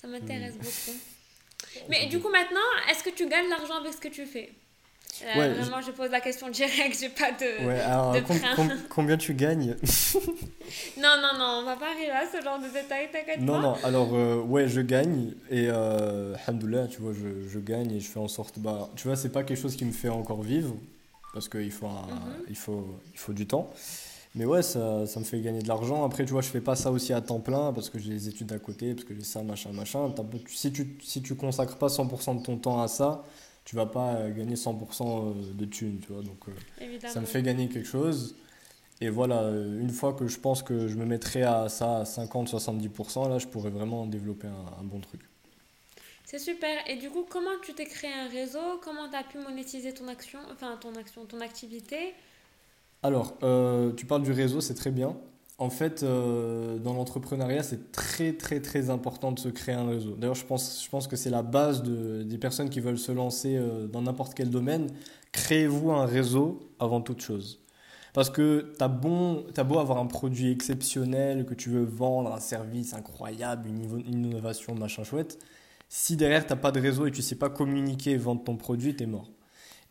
Ça 0.00 0.08
m'intéresse 0.08 0.54
beaucoup. 0.54 0.98
Mais 1.88 2.06
du 2.06 2.20
coup, 2.20 2.28
maintenant, 2.30 2.60
est-ce 2.90 3.02
que 3.02 3.10
tu 3.10 3.28
gagnes 3.28 3.48
l'argent 3.48 3.76
avec 3.76 3.92
ce 3.92 4.00
que 4.00 4.08
tu 4.08 4.26
fais? 4.26 4.52
Euh, 5.24 5.54
vraiment, 5.54 5.80
je... 5.80 5.92
pose 5.92 6.10
la 6.10 6.20
question 6.20 6.50
directe, 6.50 6.98
j'ai 7.00 7.08
pas 7.08 7.32
de. 7.32 7.66
Ouais, 7.66 7.80
alors, 7.80 8.14
combien 8.88 9.16
tu 9.16 9.34
gagnes? 9.34 9.76
Non, 10.98 11.14
non, 11.22 11.38
non, 11.38 11.60
on 11.60 11.64
va 11.64 11.76
pas 11.76 11.90
arriver 11.92 12.10
à 12.10 12.26
ce 12.26 12.42
genre 12.42 12.58
de 12.58 12.66
détails, 12.66 13.08
t'inquiète 13.12 13.40
Non, 13.40 13.60
non, 13.60 13.76
alors, 13.84 14.14
euh, 14.14 14.42
ouais, 14.42 14.66
je 14.68 14.80
gagne, 14.80 15.32
et 15.48 15.68
euh, 15.68 16.34
tu 16.90 17.00
vois, 17.00 17.12
je, 17.12 17.48
je, 17.48 17.58
gagne 17.60 17.92
et 17.92 18.00
je 18.00 18.08
fais 18.08 18.18
en 18.18 18.26
sorte. 18.26 18.58
Bah, 18.58 18.90
tu 18.96 19.06
vois, 19.06 19.16
c'est 19.16 19.30
pas 19.30 19.44
quelque 19.44 19.60
chose 19.60 19.76
qui 19.76 19.84
me 19.84 19.92
fait 19.92 20.08
encore 20.08 20.42
vivre, 20.42 20.74
parce 21.32 21.48
qu'il 21.48 21.70
faut, 21.70 21.86
mhm. 21.86 22.44
il 22.48 22.56
faut, 22.56 23.00
il 23.12 23.18
faut 23.18 23.32
du 23.32 23.46
temps. 23.46 23.70
Mais 24.36 24.44
ouais, 24.44 24.62
ça, 24.62 25.06
ça 25.06 25.18
me 25.18 25.24
fait 25.24 25.40
gagner 25.40 25.62
de 25.62 25.68
l'argent. 25.68 26.04
Après, 26.04 26.26
tu 26.26 26.32
vois, 26.32 26.42
je 26.42 26.48
fais 26.48 26.60
pas 26.60 26.76
ça 26.76 26.92
aussi 26.92 27.14
à 27.14 27.22
temps 27.22 27.40
plein, 27.40 27.72
parce 27.72 27.88
que 27.88 27.98
j'ai 27.98 28.10
les 28.10 28.28
études 28.28 28.52
à 28.52 28.58
côté, 28.58 28.92
parce 28.94 29.04
que 29.04 29.14
j'ai 29.14 29.24
ça, 29.24 29.42
machin, 29.42 29.72
machin. 29.72 30.14
Si 30.48 30.70
tu, 30.70 30.98
si 31.02 31.22
tu 31.22 31.34
consacres 31.34 31.78
pas 31.78 31.86
100% 31.86 32.40
de 32.40 32.42
ton 32.42 32.58
temps 32.58 32.82
à 32.82 32.86
ça, 32.86 33.24
tu 33.64 33.76
vas 33.76 33.86
pas 33.86 34.14
euh, 34.16 34.34
gagner 34.34 34.54
100% 34.54 34.68
euh, 34.70 35.54
de 35.54 35.64
thunes, 35.64 36.00
tu 36.00 36.12
vois. 36.12 36.22
Donc, 36.22 36.48
euh, 36.48 36.98
ça 37.08 37.20
me 37.20 37.26
fait 37.26 37.42
gagner 37.42 37.68
quelque 37.70 37.88
chose. 37.88 38.36
Et 39.00 39.08
voilà, 39.08 39.48
une 39.50 39.90
fois 39.90 40.12
que 40.12 40.26
je 40.26 40.38
pense 40.38 40.62
que 40.62 40.86
je 40.86 40.96
me 40.96 41.06
mettrai 41.06 41.42
à 41.42 41.70
ça 41.70 41.98
à 41.98 42.02
50-70%, 42.04 43.30
là, 43.30 43.38
je 43.38 43.46
pourrais 43.46 43.70
vraiment 43.70 44.06
développer 44.06 44.46
un, 44.46 44.84
bon 44.84 45.00
truc. 45.00 45.22
C'est 46.24 46.38
super. 46.38 46.88
Et 46.88 46.96
du 46.96 47.10
coup, 47.10 47.26
comment 47.28 47.58
tu 47.62 47.72
t'es 47.74 47.84
créé 47.84 48.12
un 48.12 48.28
réseau? 48.28 48.80
Comment 48.82 49.08
tu 49.08 49.16
as 49.16 49.24
pu 49.24 49.38
monétiser 49.38 49.92
ton 49.92 50.08
action, 50.08 50.38
enfin 50.52 50.78
ton 50.80 50.94
action, 50.94 51.24
ton 51.26 51.40
activité? 51.40 52.14
Alors, 53.06 53.34
tu 53.96 54.06
parles 54.06 54.22
du 54.22 54.32
réseau, 54.32 54.60
c'est 54.60 54.74
très 54.74 54.90
bien. 54.90 55.16
En 55.58 55.70
fait, 55.70 56.02
euh, 56.02 56.78
dans 56.78 56.92
l'entrepreneuriat, 56.92 57.62
c'est 57.62 57.90
très 57.90 58.34
très 58.34 58.60
très 58.60 58.90
important 58.90 59.32
de 59.32 59.38
se 59.38 59.48
créer 59.48 59.74
un 59.74 59.88
réseau. 59.88 60.14
D'ailleurs, 60.14 60.34
je 60.34 60.44
pense, 60.44 60.84
je 60.84 60.90
pense 60.90 61.06
que 61.06 61.16
c'est 61.16 61.30
la 61.30 61.42
base 61.42 61.82
de, 61.82 62.22
des 62.24 62.36
personnes 62.36 62.68
qui 62.68 62.80
veulent 62.80 62.98
se 62.98 63.10
lancer 63.10 63.56
euh, 63.56 63.86
dans 63.86 64.02
n'importe 64.02 64.34
quel 64.34 64.50
domaine. 64.50 64.88
Créez-vous 65.32 65.92
un 65.92 66.04
réseau 66.04 66.60
avant 66.78 67.00
toute 67.00 67.22
chose. 67.22 67.62
Parce 68.12 68.28
que 68.28 68.72
tu 68.76 68.84
as, 68.84 68.88
bon, 68.88 69.46
as 69.56 69.64
beau 69.64 69.78
avoir 69.78 69.98
un 69.98 70.06
produit 70.06 70.50
exceptionnel, 70.50 71.46
que 71.46 71.54
tu 71.54 71.70
veux 71.70 71.84
vendre, 71.84 72.34
un 72.34 72.40
service 72.40 72.92
incroyable, 72.92 73.68
une, 73.68 74.00
innovation, 74.06 74.74
machin 74.74 75.04
chouette. 75.04 75.38
Si 75.88 76.16
derrière, 76.16 76.46
tu 76.46 76.52
n'as 76.52 76.58
pas 76.58 76.72
de 76.72 76.80
réseau 76.80 77.06
et 77.06 77.10
tu 77.10 77.22
sais 77.22 77.36
pas 77.36 77.48
communiquer 77.48 78.12
et 78.12 78.16
vendre 78.18 78.44
ton 78.44 78.56
produit, 78.56 78.94
tu 78.94 79.04
es 79.04 79.06
mort. 79.06 79.30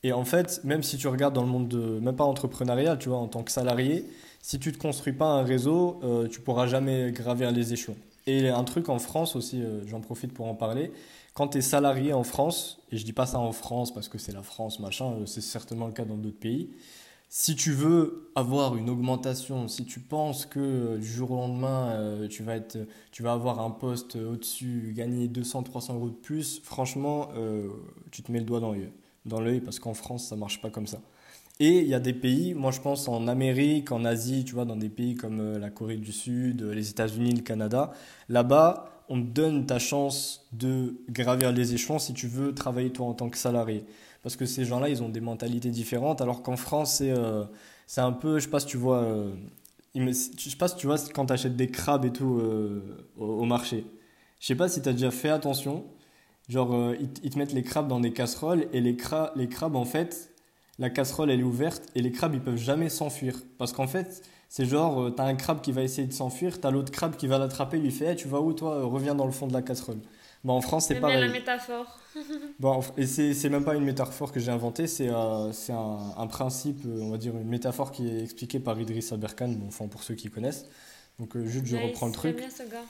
Et 0.03 0.13
en 0.13 0.25
fait, 0.25 0.62
même 0.63 0.84
si 0.84 0.97
tu 0.97 1.08
regardes 1.08 1.34
dans 1.34 1.41
le 1.41 1.47
monde 1.47 1.67
de, 1.67 1.99
même 1.99 2.15
pas 2.15 2.25
entrepreneurial, 2.25 2.99
tu 2.99 3.10
vois, 3.10 3.17
en 3.17 3.27
tant 3.27 3.43
que 3.43 3.51
salarié, 3.51 4.05
si 4.45 4.60
tu 4.60 4.71
ne 4.71 4.77
construis 4.77 5.13
pas 5.13 5.25
un 5.25 5.43
réseau, 5.43 5.99
euh, 6.03 6.27
tu 6.27 6.39
pourras 6.39 6.67
jamais 6.67 7.12
gravir 7.12 7.51
les 7.51 7.73
échelons. 7.73 7.97
Et 8.27 8.49
un 8.49 8.63
truc 8.63 8.89
en 8.89 8.99
France 8.99 9.36
aussi, 9.36 9.63
euh, 9.63 9.81
j'en 9.88 10.01
profite 10.01 10.36
pour 10.36 10.45
en 10.45 10.53
parler, 10.53 10.91
quand 11.34 11.47
tu 11.47 11.58
es 11.58 11.62
salarié 11.62 12.13
en 12.13 12.23
France, 12.23 12.77
et 12.91 12.97
je 12.97 13.03
dis 13.03 13.12
pas 13.12 13.25
ça 13.25 13.39
en 13.39 13.51
France 13.51 13.91
parce 13.91 14.08
que 14.08 14.19
c'est 14.19 14.31
la 14.31 14.43
France, 14.43 14.79
machin, 14.79 15.13
euh, 15.13 15.25
c'est 15.25 15.41
certainement 15.41 15.88
le 15.88 15.93
cas 15.93 16.05
dans 16.05 16.17
d'autres 16.17 16.38
pays, 16.38 16.69
si 17.27 17.55
tu 17.55 17.71
veux 17.71 18.29
avoir 18.36 18.75
une 18.75 18.88
augmentation, 18.88 19.67
si 19.67 19.84
tu 19.84 19.99
penses 19.99 20.45
que 20.45 20.97
du 20.97 21.08
jour 21.08 21.31
au 21.31 21.38
lendemain, 21.38 22.27
tu, 22.29 22.43
vas 22.43 22.55
être, 22.55 22.77
tu 23.12 23.23
vas 23.23 23.34
avoir 23.34 23.60
un 23.60 23.71
poste 23.71 24.15
au-dessus, 24.15 24.93
gagner 24.95 25.27
200-300 25.27 25.95
euros 25.95 26.10
de 26.10 26.13
plus, 26.13 26.62
franchement, 26.63 27.29
tu 28.12 28.21
te 28.21 28.31
mets 28.31 28.39
le 28.39 28.45
doigt 28.45 28.60
dans 28.60 28.71
l'œil, 28.71 28.91
dans 29.25 29.39
l'œil 29.39 29.61
parce 29.61 29.79
qu'en 29.79 29.93
France, 29.93 30.27
ça 30.27 30.35
marche 30.35 30.61
pas 30.61 30.69
comme 30.69 30.88
ça. 30.88 31.01
Et 31.59 31.79
il 31.79 31.88
y 31.88 31.93
a 31.93 31.99
des 31.99 32.13
pays, 32.13 32.53
moi 32.53 32.71
je 32.71 32.81
pense 32.81 33.07
en 33.07 33.27
Amérique, 33.27 33.91
en 33.91 34.03
Asie, 34.03 34.43
tu 34.43 34.53
vois, 34.55 34.65
dans 34.65 34.75
des 34.75 34.89
pays 34.89 35.15
comme 35.15 35.39
euh, 35.39 35.59
la 35.59 35.69
Corée 35.69 35.95
du 35.95 36.11
Sud, 36.11 36.61
euh, 36.61 36.73
les 36.73 36.89
États-Unis, 36.89 37.31
le 37.31 37.41
Canada, 37.41 37.93
là-bas, 38.27 39.03
on 39.07 39.21
te 39.21 39.27
donne 39.27 39.65
ta 39.65 39.79
chance 39.79 40.47
de 40.51 40.95
gravir 41.09 41.51
les 41.53 41.73
échelons 41.73 41.99
si 41.99 42.13
tu 42.13 42.27
veux 42.27 42.53
travailler 42.53 42.91
toi 42.91 43.05
en 43.07 43.13
tant 43.13 43.29
que 43.29 43.38
salarié. 43.38 43.85
Parce 44.21 44.35
que 44.35 44.45
ces 44.45 44.65
gens-là, 44.65 44.89
ils 44.89 45.01
ont 45.03 45.09
des 45.09 45.21
mentalités 45.21 45.69
différentes, 45.69 46.19
alors 46.19 46.41
qu'en 46.43 46.57
France, 46.57 46.95
c'est 46.95 47.11
euh, 47.11 47.45
un 47.97 48.11
peu, 48.11 48.39
je 48.39 48.45
sais 48.45 48.49
pas 48.49 48.59
si 48.59 48.65
tu 48.65 48.77
vois, 48.77 49.03
euh, 49.03 49.31
je 49.95 50.11
sais 50.11 50.57
pas 50.57 50.67
si 50.67 50.75
tu 50.75 50.88
vois 50.88 50.97
quand 51.13 51.27
tu 51.27 51.33
achètes 51.33 51.55
des 51.55 51.67
crabes 51.67 52.05
et 52.05 52.11
tout 52.11 52.41
au, 53.17 53.45
marché. 53.45 53.85
Je 54.39 54.47
sais 54.47 54.55
pas 54.55 54.67
si 54.67 54.81
tu 54.81 54.89
as 54.89 54.93
déjà 54.93 55.11
fait 55.11 55.29
attention, 55.29 55.85
genre 56.49 56.93
ils, 56.99 57.10
ils, 57.23 57.29
te 57.31 57.38
mettent 57.38 57.53
les 57.53 57.63
crabes 57.63 57.88
dans 57.88 57.99
des 57.99 58.13
casseroles 58.13 58.67
et 58.73 58.81
les, 58.81 58.95
cra 58.95 59.31
les 59.36 59.47
crabes 59.47 59.75
en 59.75 59.86
fait 59.86 60.36
la 60.79 60.89
casserole 60.89 61.31
elle 61.31 61.39
est 61.39 61.43
ouverte 61.43 61.84
et 61.95 62.01
les 62.01 62.12
crabes 62.12 62.34
ils 62.34 62.41
peuvent 62.41 62.58
jamais 62.58 62.89
s'enfuir. 62.89 63.41
Parce 63.58 63.73
qu'en 63.73 63.88
fait, 63.88 64.23
c'est 64.49 64.65
genre, 64.65 65.03
euh, 65.03 65.10
t'as 65.10 65.25
un 65.25 65.36
crabe 65.36 65.62
qui 65.62 65.71
va 65.71 65.81
essayer 65.81 66.08
de 66.08 66.13
s'enfuir, 66.13 66.60
t'as 66.60 66.71
l'autre 66.71 66.91
crabe 66.91 67.15
qui 67.15 67.27
va 67.27 67.38
l'attraper, 67.38 67.77
lui 67.77 67.91
fait 67.91 68.15
Tu 68.15 68.27
vas 68.27 68.39
où 68.39 68.53
toi 68.53 68.75
euh, 68.75 68.86
Reviens 68.86 69.15
dans 69.15 69.25
le 69.25 69.31
fond 69.31 69.47
de 69.47 69.53
la 69.53 69.62
casserole. 69.62 69.99
Bon, 70.43 70.53
en 70.53 70.62
France, 70.62 70.88
c'est 70.88 70.99
pareil. 70.99 71.17
bien 71.17 71.27
la 71.27 71.34
métaphore. 71.34 71.99
bon, 72.60 72.79
et 72.97 73.08
c'est 73.08 73.49
même 73.49 73.63
pas 73.63 73.75
une 73.75 73.84
métaphore 73.84 74.31
que 74.31 74.39
j'ai 74.39 74.51
inventée, 74.51 74.86
c'est 74.86 75.10
euh, 75.10 75.51
un, 75.69 76.13
un, 76.17 76.27
principe, 76.27 76.81
on 76.86 77.10
va 77.10 77.17
dire 77.17 77.36
une 77.36 77.47
métaphore 77.47 77.91
qui 77.91 78.08
est 78.08 78.21
expliquée 78.21 78.60
par 78.60 78.79
Idriss 78.79 79.12
Aberkan, 79.12 79.49
bon, 79.49 79.67
enfin 79.67 79.88
pour 79.88 80.03
ceux 80.03 80.13
qui 80.13 80.29
connaissent. 80.29 80.65
Donc, 81.17 81.38
juste, 81.45 81.65
je 81.65 81.77
reprends 81.77 82.08
le 82.08 82.12
truc. 82.12 82.38
Bien, 82.38 82.49
ce 82.49 82.63
gars. 82.63 82.84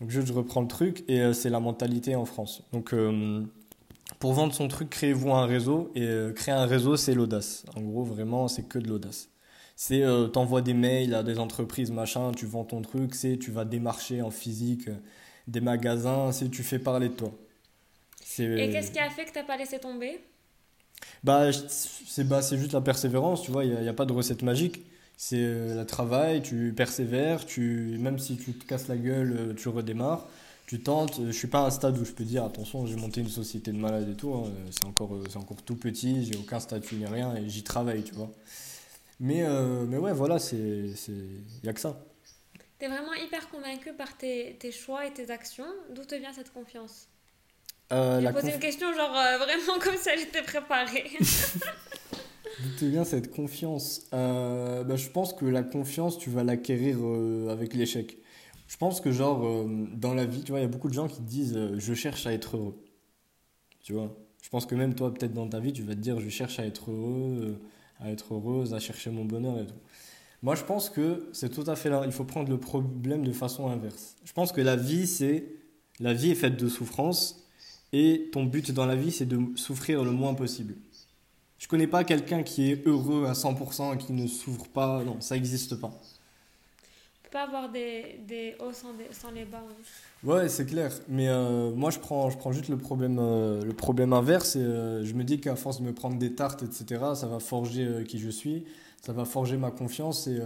Donc, 0.00 0.10
juste, 0.10 0.26
je 0.26 0.32
reprends 0.32 0.60
le 0.60 0.68
truc, 0.68 1.04
et 1.08 1.32
c'est 1.32 1.50
la 1.50 1.60
mentalité 1.60 2.14
en 2.16 2.24
France. 2.24 2.62
Donc, 2.72 2.92
pour 4.18 4.32
vendre 4.32 4.54
son 4.54 4.68
truc, 4.68 4.90
créez-vous 4.90 5.32
un 5.32 5.46
réseau. 5.46 5.90
Et 5.94 6.02
euh, 6.02 6.32
créer 6.32 6.54
un 6.54 6.66
réseau, 6.66 6.96
c'est 6.96 7.14
l'audace. 7.14 7.64
En 7.76 7.80
gros, 7.80 8.04
vraiment, 8.04 8.48
c'est 8.48 8.68
que 8.68 8.78
de 8.78 8.88
l'audace. 8.88 9.28
C'est, 9.74 10.02
euh, 10.02 10.28
t'envoies 10.28 10.62
des 10.62 10.74
mails 10.74 11.14
à 11.14 11.22
des 11.22 11.38
entreprises, 11.38 11.90
machin, 11.90 12.32
tu 12.32 12.46
vends 12.46 12.64
ton 12.64 12.80
truc, 12.80 13.14
c'est, 13.14 13.36
tu 13.36 13.50
vas 13.50 13.66
démarcher 13.66 14.22
en 14.22 14.30
physique 14.30 14.88
euh, 14.88 14.94
des 15.48 15.60
magasins, 15.60 16.32
c'est, 16.32 16.50
tu 16.50 16.62
fais 16.62 16.78
parler 16.78 17.10
de 17.10 17.14
toi. 17.14 17.32
Et 18.38 18.70
qu'est-ce 18.70 18.90
qui 18.90 18.98
a 18.98 19.10
fait 19.10 19.26
que 19.26 19.32
t'as 19.32 19.44
pas 19.44 19.58
laissé 19.58 19.78
tomber? 19.78 20.18
Bah, 21.22 21.52
c'est 21.52 22.26
bah, 22.26 22.40
juste 22.40 22.72
la 22.72 22.80
persévérance, 22.80 23.42
tu 23.42 23.50
vois, 23.50 23.64
il 23.66 23.78
n'y 23.78 23.86
a, 23.88 23.90
a, 23.90 23.94
pas 23.94 24.06
de 24.06 24.14
recette 24.14 24.42
magique. 24.42 24.86
C'est 25.16 25.36
le 25.38 25.84
travail, 25.84 26.42
tu 26.42 26.74
persévères, 26.76 27.46
tu, 27.46 27.96
même 27.98 28.18
si 28.18 28.36
tu 28.36 28.52
te 28.52 28.66
casses 28.66 28.88
la 28.88 28.96
gueule, 28.96 29.54
tu 29.56 29.68
redémarres 29.68 30.26
tu 30.66 30.80
tentes. 30.80 31.20
Je 31.24 31.32
suis 31.32 31.46
pas 31.46 31.60
à 31.60 31.66
un 31.66 31.70
stade 31.70 31.98
où 31.98 32.04
je 32.04 32.12
peux 32.12 32.24
dire 32.24 32.44
attention, 32.44 32.86
j'ai 32.86 32.96
monté 32.96 33.20
une 33.20 33.28
société 33.28 33.72
de 33.72 33.78
malades 33.78 34.08
et 34.08 34.16
tout. 34.16 34.34
Hein. 34.34 34.52
C'est 34.70 34.84
encore, 34.84 35.14
euh, 35.14 35.24
encore 35.36 35.62
tout 35.62 35.76
petit, 35.76 36.24
j'ai 36.24 36.36
aucun 36.36 36.60
statut 36.60 36.96
ni 36.96 37.06
rien 37.06 37.34
et 37.36 37.48
j'y 37.48 37.62
travaille, 37.62 38.02
tu 38.02 38.14
vois. 38.14 38.30
Mais, 39.20 39.42
euh, 39.44 39.84
mais 39.86 39.96
ouais, 39.96 40.12
voilà, 40.12 40.38
c'est, 40.38 40.56
il 40.56 41.64
y 41.64 41.68
a 41.68 41.72
que 41.72 41.80
ça. 41.80 41.96
Tu 42.78 42.84
es 42.84 42.88
vraiment 42.88 43.14
hyper 43.14 43.48
convaincu 43.48 43.92
par 43.94 44.16
tes, 44.18 44.56
tes 44.58 44.72
choix 44.72 45.06
et 45.06 45.12
tes 45.12 45.30
actions. 45.30 45.64
D'où 45.94 46.04
te 46.04 46.14
vient 46.14 46.32
cette 46.32 46.52
confiance? 46.52 47.08
Euh, 47.92 48.20
J'ai 48.20 48.32
posé 48.32 48.52
une 48.52 48.58
question 48.58 48.92
genre 48.92 49.16
euh, 49.16 49.38
vraiment 49.38 49.78
comme 49.78 49.96
ça 49.96 50.16
j'étais 50.16 50.42
préparée. 50.42 51.08
D'où 52.60 52.88
vient 52.88 53.04
cette 53.04 53.30
confiance? 53.30 54.06
Euh, 54.14 54.84
bah, 54.84 54.96
Je 54.96 55.08
pense 55.08 55.32
que 55.32 55.44
la 55.44 55.62
confiance, 55.62 56.18
tu 56.18 56.30
vas 56.30 56.44
l'acquérir 56.44 56.98
euh, 57.00 57.48
avec 57.50 57.74
l'échec. 57.74 58.18
Je 58.68 58.76
pense 58.76 59.00
que 59.00 59.12
genre, 59.12 59.64
dans 59.94 60.12
la 60.12 60.24
vie, 60.26 60.42
tu 60.42 60.50
vois, 60.50 60.58
il 60.58 60.62
y 60.62 60.66
a 60.66 60.68
beaucoup 60.68 60.88
de 60.88 60.94
gens 60.94 61.06
qui 61.06 61.22
disent 61.22 61.56
je 61.76 61.94
cherche 61.94 62.26
à 62.26 62.32
être 62.32 62.56
heureux». 62.56 62.82
Tu 63.84 63.92
vois? 63.92 64.16
Je 64.42 64.48
pense 64.48 64.66
que 64.66 64.74
même 64.74 64.94
toi, 64.94 65.14
peut-être 65.14 65.34
dans 65.34 65.48
ta 65.48 65.60
vie, 65.60 65.72
tu 65.72 65.82
vas 65.82 65.94
te 65.94 66.00
dire 66.00 66.18
je 66.18 66.28
cherche 66.28 66.58
à 66.58 66.66
être 66.66 66.90
heureux, 66.90 67.60
à 68.00 68.10
être 68.10 68.34
heureuse, 68.34 68.74
à 68.74 68.80
chercher 68.80 69.10
mon 69.10 69.24
bonheur 69.24 69.58
et 69.60 69.66
tout. 69.66 69.76
Moi, 70.42 70.54
je 70.54 70.64
pense 70.64 70.90
que 70.90 71.28
c'est 71.32 71.48
tout 71.48 71.64
à 71.66 71.76
fait 71.76 71.88
là. 71.88 72.02
Il 72.04 72.12
faut 72.12 72.24
prendre 72.24 72.50
le 72.50 72.58
problème 72.58 73.24
de 73.24 73.32
façon 73.32 73.68
inverse. 73.68 74.16
Je 74.24 74.32
pense 74.32 74.52
que 74.52 74.60
la 74.60 74.76
vie, 74.76 75.06
c'est. 75.06 75.44
La 75.98 76.12
vie 76.12 76.30
est 76.30 76.34
faite 76.36 76.56
de 76.56 76.68
souffrance 76.68 77.48
et 77.92 78.28
ton 78.32 78.44
but 78.44 78.70
dans 78.70 78.84
la 78.84 78.96
vie, 78.96 79.10
c'est 79.10 79.24
de 79.24 79.40
souffrir 79.56 80.04
le 80.04 80.10
moins 80.10 80.34
possible. 80.34 80.74
Je 81.58 81.68
connais 81.68 81.86
pas 81.86 82.04
quelqu'un 82.04 82.42
qui 82.42 82.70
est 82.70 82.86
heureux 82.86 83.26
à 83.26 83.32
100% 83.32 83.94
et 83.94 83.98
qui 83.98 84.12
ne 84.12 84.26
souffre 84.26 84.68
pas. 84.68 85.02
Non, 85.04 85.20
ça 85.20 85.34
n'existe 85.34 85.76
pas. 85.76 85.88
On 85.88 87.24
peut 87.24 87.30
pas 87.32 87.44
avoir 87.44 87.70
des, 87.70 88.20
des 88.26 88.54
hauts 88.60 88.72
sans, 88.72 88.88
sans 89.10 89.30
les 89.30 89.44
bas. 89.44 89.62
Ouais, 90.22 90.48
c'est 90.48 90.66
clair. 90.66 90.92
Mais 91.08 91.28
euh, 91.28 91.72
moi, 91.74 91.90
je 91.90 91.98
prends, 91.98 92.28
je 92.30 92.36
prends 92.36 92.52
juste 92.52 92.68
le 92.68 92.76
problème, 92.76 93.18
euh, 93.18 93.64
le 93.64 93.72
problème 93.72 94.12
inverse 94.12 94.56
et 94.56 94.60
euh, 94.60 95.04
je 95.04 95.14
me 95.14 95.24
dis 95.24 95.40
qu'à 95.40 95.56
force 95.56 95.80
de 95.80 95.86
me 95.86 95.92
prendre 95.92 96.18
des 96.18 96.34
tartes, 96.34 96.62
etc., 96.62 97.00
ça 97.14 97.26
va 97.26 97.40
forger 97.40 98.04
qui 98.06 98.18
je 98.18 98.30
suis 98.30 98.64
ça 99.02 99.12
va 99.12 99.24
forger 99.24 99.56
ma 99.56 99.70
confiance. 99.70 100.26
Et 100.26 100.40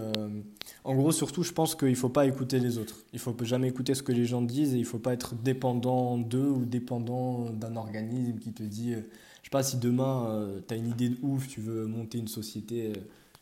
en 0.84 0.94
gros, 0.94 1.12
surtout, 1.12 1.42
je 1.42 1.52
pense 1.52 1.74
qu'il 1.74 1.88
ne 1.88 1.94
faut 1.94 2.10
pas 2.10 2.26
écouter 2.26 2.58
les 2.58 2.76
autres. 2.76 3.04
Il 3.14 3.18
faut 3.18 3.34
jamais 3.40 3.68
écouter 3.68 3.94
ce 3.94 4.02
que 4.02 4.12
les 4.12 4.26
gens 4.26 4.42
disent 4.42 4.74
et 4.74 4.76
il 4.76 4.82
ne 4.82 4.86
faut 4.86 4.98
pas 4.98 5.14
être 5.14 5.34
dépendant 5.34 6.18
d'eux 6.18 6.50
ou 6.50 6.66
dépendant 6.66 7.48
d'un 7.48 7.74
organisme 7.76 8.38
qui 8.38 8.52
te 8.52 8.62
dit, 8.62 8.96
je 9.42 9.46
sais 9.46 9.50
pas, 9.50 9.62
si 9.62 9.78
demain 9.78 10.26
euh, 10.30 10.60
tu 10.66 10.74
as 10.74 10.76
une 10.76 10.88
idée 10.88 11.10
de 11.10 11.18
ouf, 11.22 11.48
tu 11.48 11.60
veux 11.60 11.86
monter 11.86 12.18
une 12.18 12.28
société, 12.28 12.92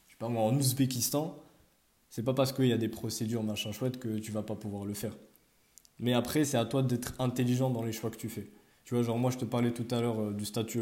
je 0.06 0.12
sais 0.12 0.18
pas 0.18 0.28
moi, 0.28 0.42
en 0.42 0.56
Ouzbékistan, 0.56 1.38
c'est 2.10 2.22
pas 2.22 2.34
parce 2.34 2.52
qu'il 2.52 2.66
y 2.66 2.72
a 2.72 2.78
des 2.78 2.88
procédures 2.88 3.42
machin 3.42 3.72
chouette 3.72 3.98
que 3.98 4.18
tu 4.18 4.32
vas 4.32 4.42
pas 4.42 4.54
pouvoir 4.54 4.84
le 4.84 4.94
faire. 4.94 5.16
Mais 5.98 6.12
après, 6.12 6.44
c'est 6.44 6.56
à 6.56 6.64
toi 6.64 6.82
d'être 6.82 7.14
intelligent 7.18 7.70
dans 7.70 7.82
les 7.82 7.92
choix 7.92 8.10
que 8.10 8.16
tu 8.16 8.28
fais. 8.28 8.50
Tu 8.84 8.94
vois, 8.94 9.02
genre 9.02 9.18
moi, 9.18 9.30
je 9.30 9.38
te 9.38 9.44
parlais 9.44 9.72
tout 9.72 9.86
à 9.90 10.00
l'heure 10.00 10.32
du 10.32 10.44
statut 10.44 10.80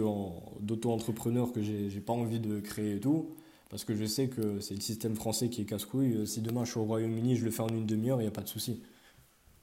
d'auto-entrepreneur 0.60 1.52
que 1.52 1.62
j'ai 1.62 2.00
pas 2.00 2.12
envie 2.12 2.38
de 2.38 2.60
créer 2.60 2.96
et 2.96 3.00
tout. 3.00 3.34
Parce 3.68 3.84
que 3.84 3.94
je 3.94 4.04
sais 4.04 4.28
que 4.28 4.60
c'est 4.60 4.74
le 4.74 4.80
système 4.80 5.16
français 5.16 5.48
qui 5.48 5.62
est 5.62 5.64
casse-couille. 5.64 6.14
Euh, 6.18 6.26
si 6.26 6.40
demain 6.40 6.64
je 6.64 6.70
suis 6.70 6.80
au 6.80 6.84
Royaume-Uni, 6.84 7.36
je 7.36 7.44
le 7.44 7.50
fais 7.50 7.62
en 7.62 7.68
une 7.68 7.86
demi-heure, 7.86 8.20
il 8.20 8.24
n'y 8.24 8.28
a 8.28 8.32
pas 8.32 8.42
de 8.42 8.48
souci. 8.48 8.82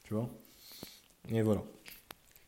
Tu 0.04 0.14
vois? 0.14 0.30
Et 1.30 1.42
voilà. 1.42 1.64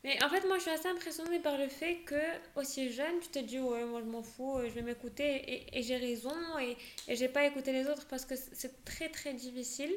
Mais 0.05 0.23
en 0.23 0.29
fait, 0.29 0.45
moi, 0.47 0.57
je 0.57 0.61
suis 0.61 0.71
assez 0.71 0.87
impressionnée 0.87 1.39
par 1.39 1.57
le 1.57 1.67
fait 1.67 1.95
que, 2.05 2.21
aussi 2.55 2.91
jeune, 2.91 3.19
tu 3.21 3.29
te 3.29 3.39
dis, 3.39 3.59
ouais, 3.59 3.83
moi, 3.85 4.01
je 4.01 4.05
m'en 4.07 4.21
fous, 4.21 4.55
euh, 4.55 4.69
je 4.69 4.73
vais 4.75 4.83
m'écouter, 4.83 5.25
et, 5.25 5.79
et 5.79 5.81
j'ai 5.81 5.97
raison, 5.97 6.35
et, 6.61 6.77
et 7.07 7.15
j'ai 7.15 7.27
pas 7.27 7.43
écouté 7.43 7.73
les 7.73 7.87
autres 7.87 8.05
parce 8.05 8.23
que 8.23 8.35
c'est 8.35 8.85
très, 8.85 9.09
très 9.09 9.33
difficile. 9.33 9.91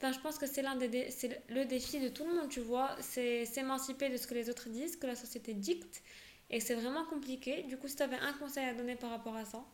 Enfin, 0.00 0.10
je 0.10 0.18
pense 0.18 0.36
que 0.36 0.48
c'est 0.48 0.62
l'un 0.62 0.74
des, 0.74 1.12
c'est 1.12 1.42
le 1.48 1.64
défi 1.64 2.00
de 2.00 2.08
tout 2.08 2.24
le 2.24 2.34
monde, 2.34 2.48
tu 2.48 2.58
vois, 2.58 2.96
c'est 3.00 3.44
s'émanciper 3.44 4.08
de 4.08 4.16
ce 4.16 4.26
que 4.26 4.34
les 4.34 4.50
autres 4.50 4.68
disent, 4.68 4.96
que 4.96 5.06
la 5.06 5.14
société 5.14 5.54
dicte, 5.54 6.02
et 6.50 6.58
c'est 6.58 6.74
vraiment 6.74 7.04
compliqué. 7.04 7.62
Du 7.68 7.76
coup, 7.76 7.86
si 7.86 7.94
tu 7.94 8.02
avais 8.02 8.18
un 8.18 8.32
conseil 8.32 8.64
à 8.64 8.74
donner 8.74 8.96
par 8.96 9.10
rapport 9.10 9.36
à 9.36 9.44
ça? 9.44 9.64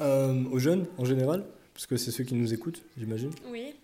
Euh, 0.00 0.44
aux 0.52 0.60
jeunes 0.60 0.86
en 0.98 1.04
général 1.04 1.44
Parce 1.74 1.86
que 1.86 1.96
c'est 1.96 2.12
ceux 2.12 2.22
qui 2.22 2.34
nous 2.34 2.54
écoutent, 2.54 2.82
j'imagine 2.96 3.32
oui. 3.50 3.74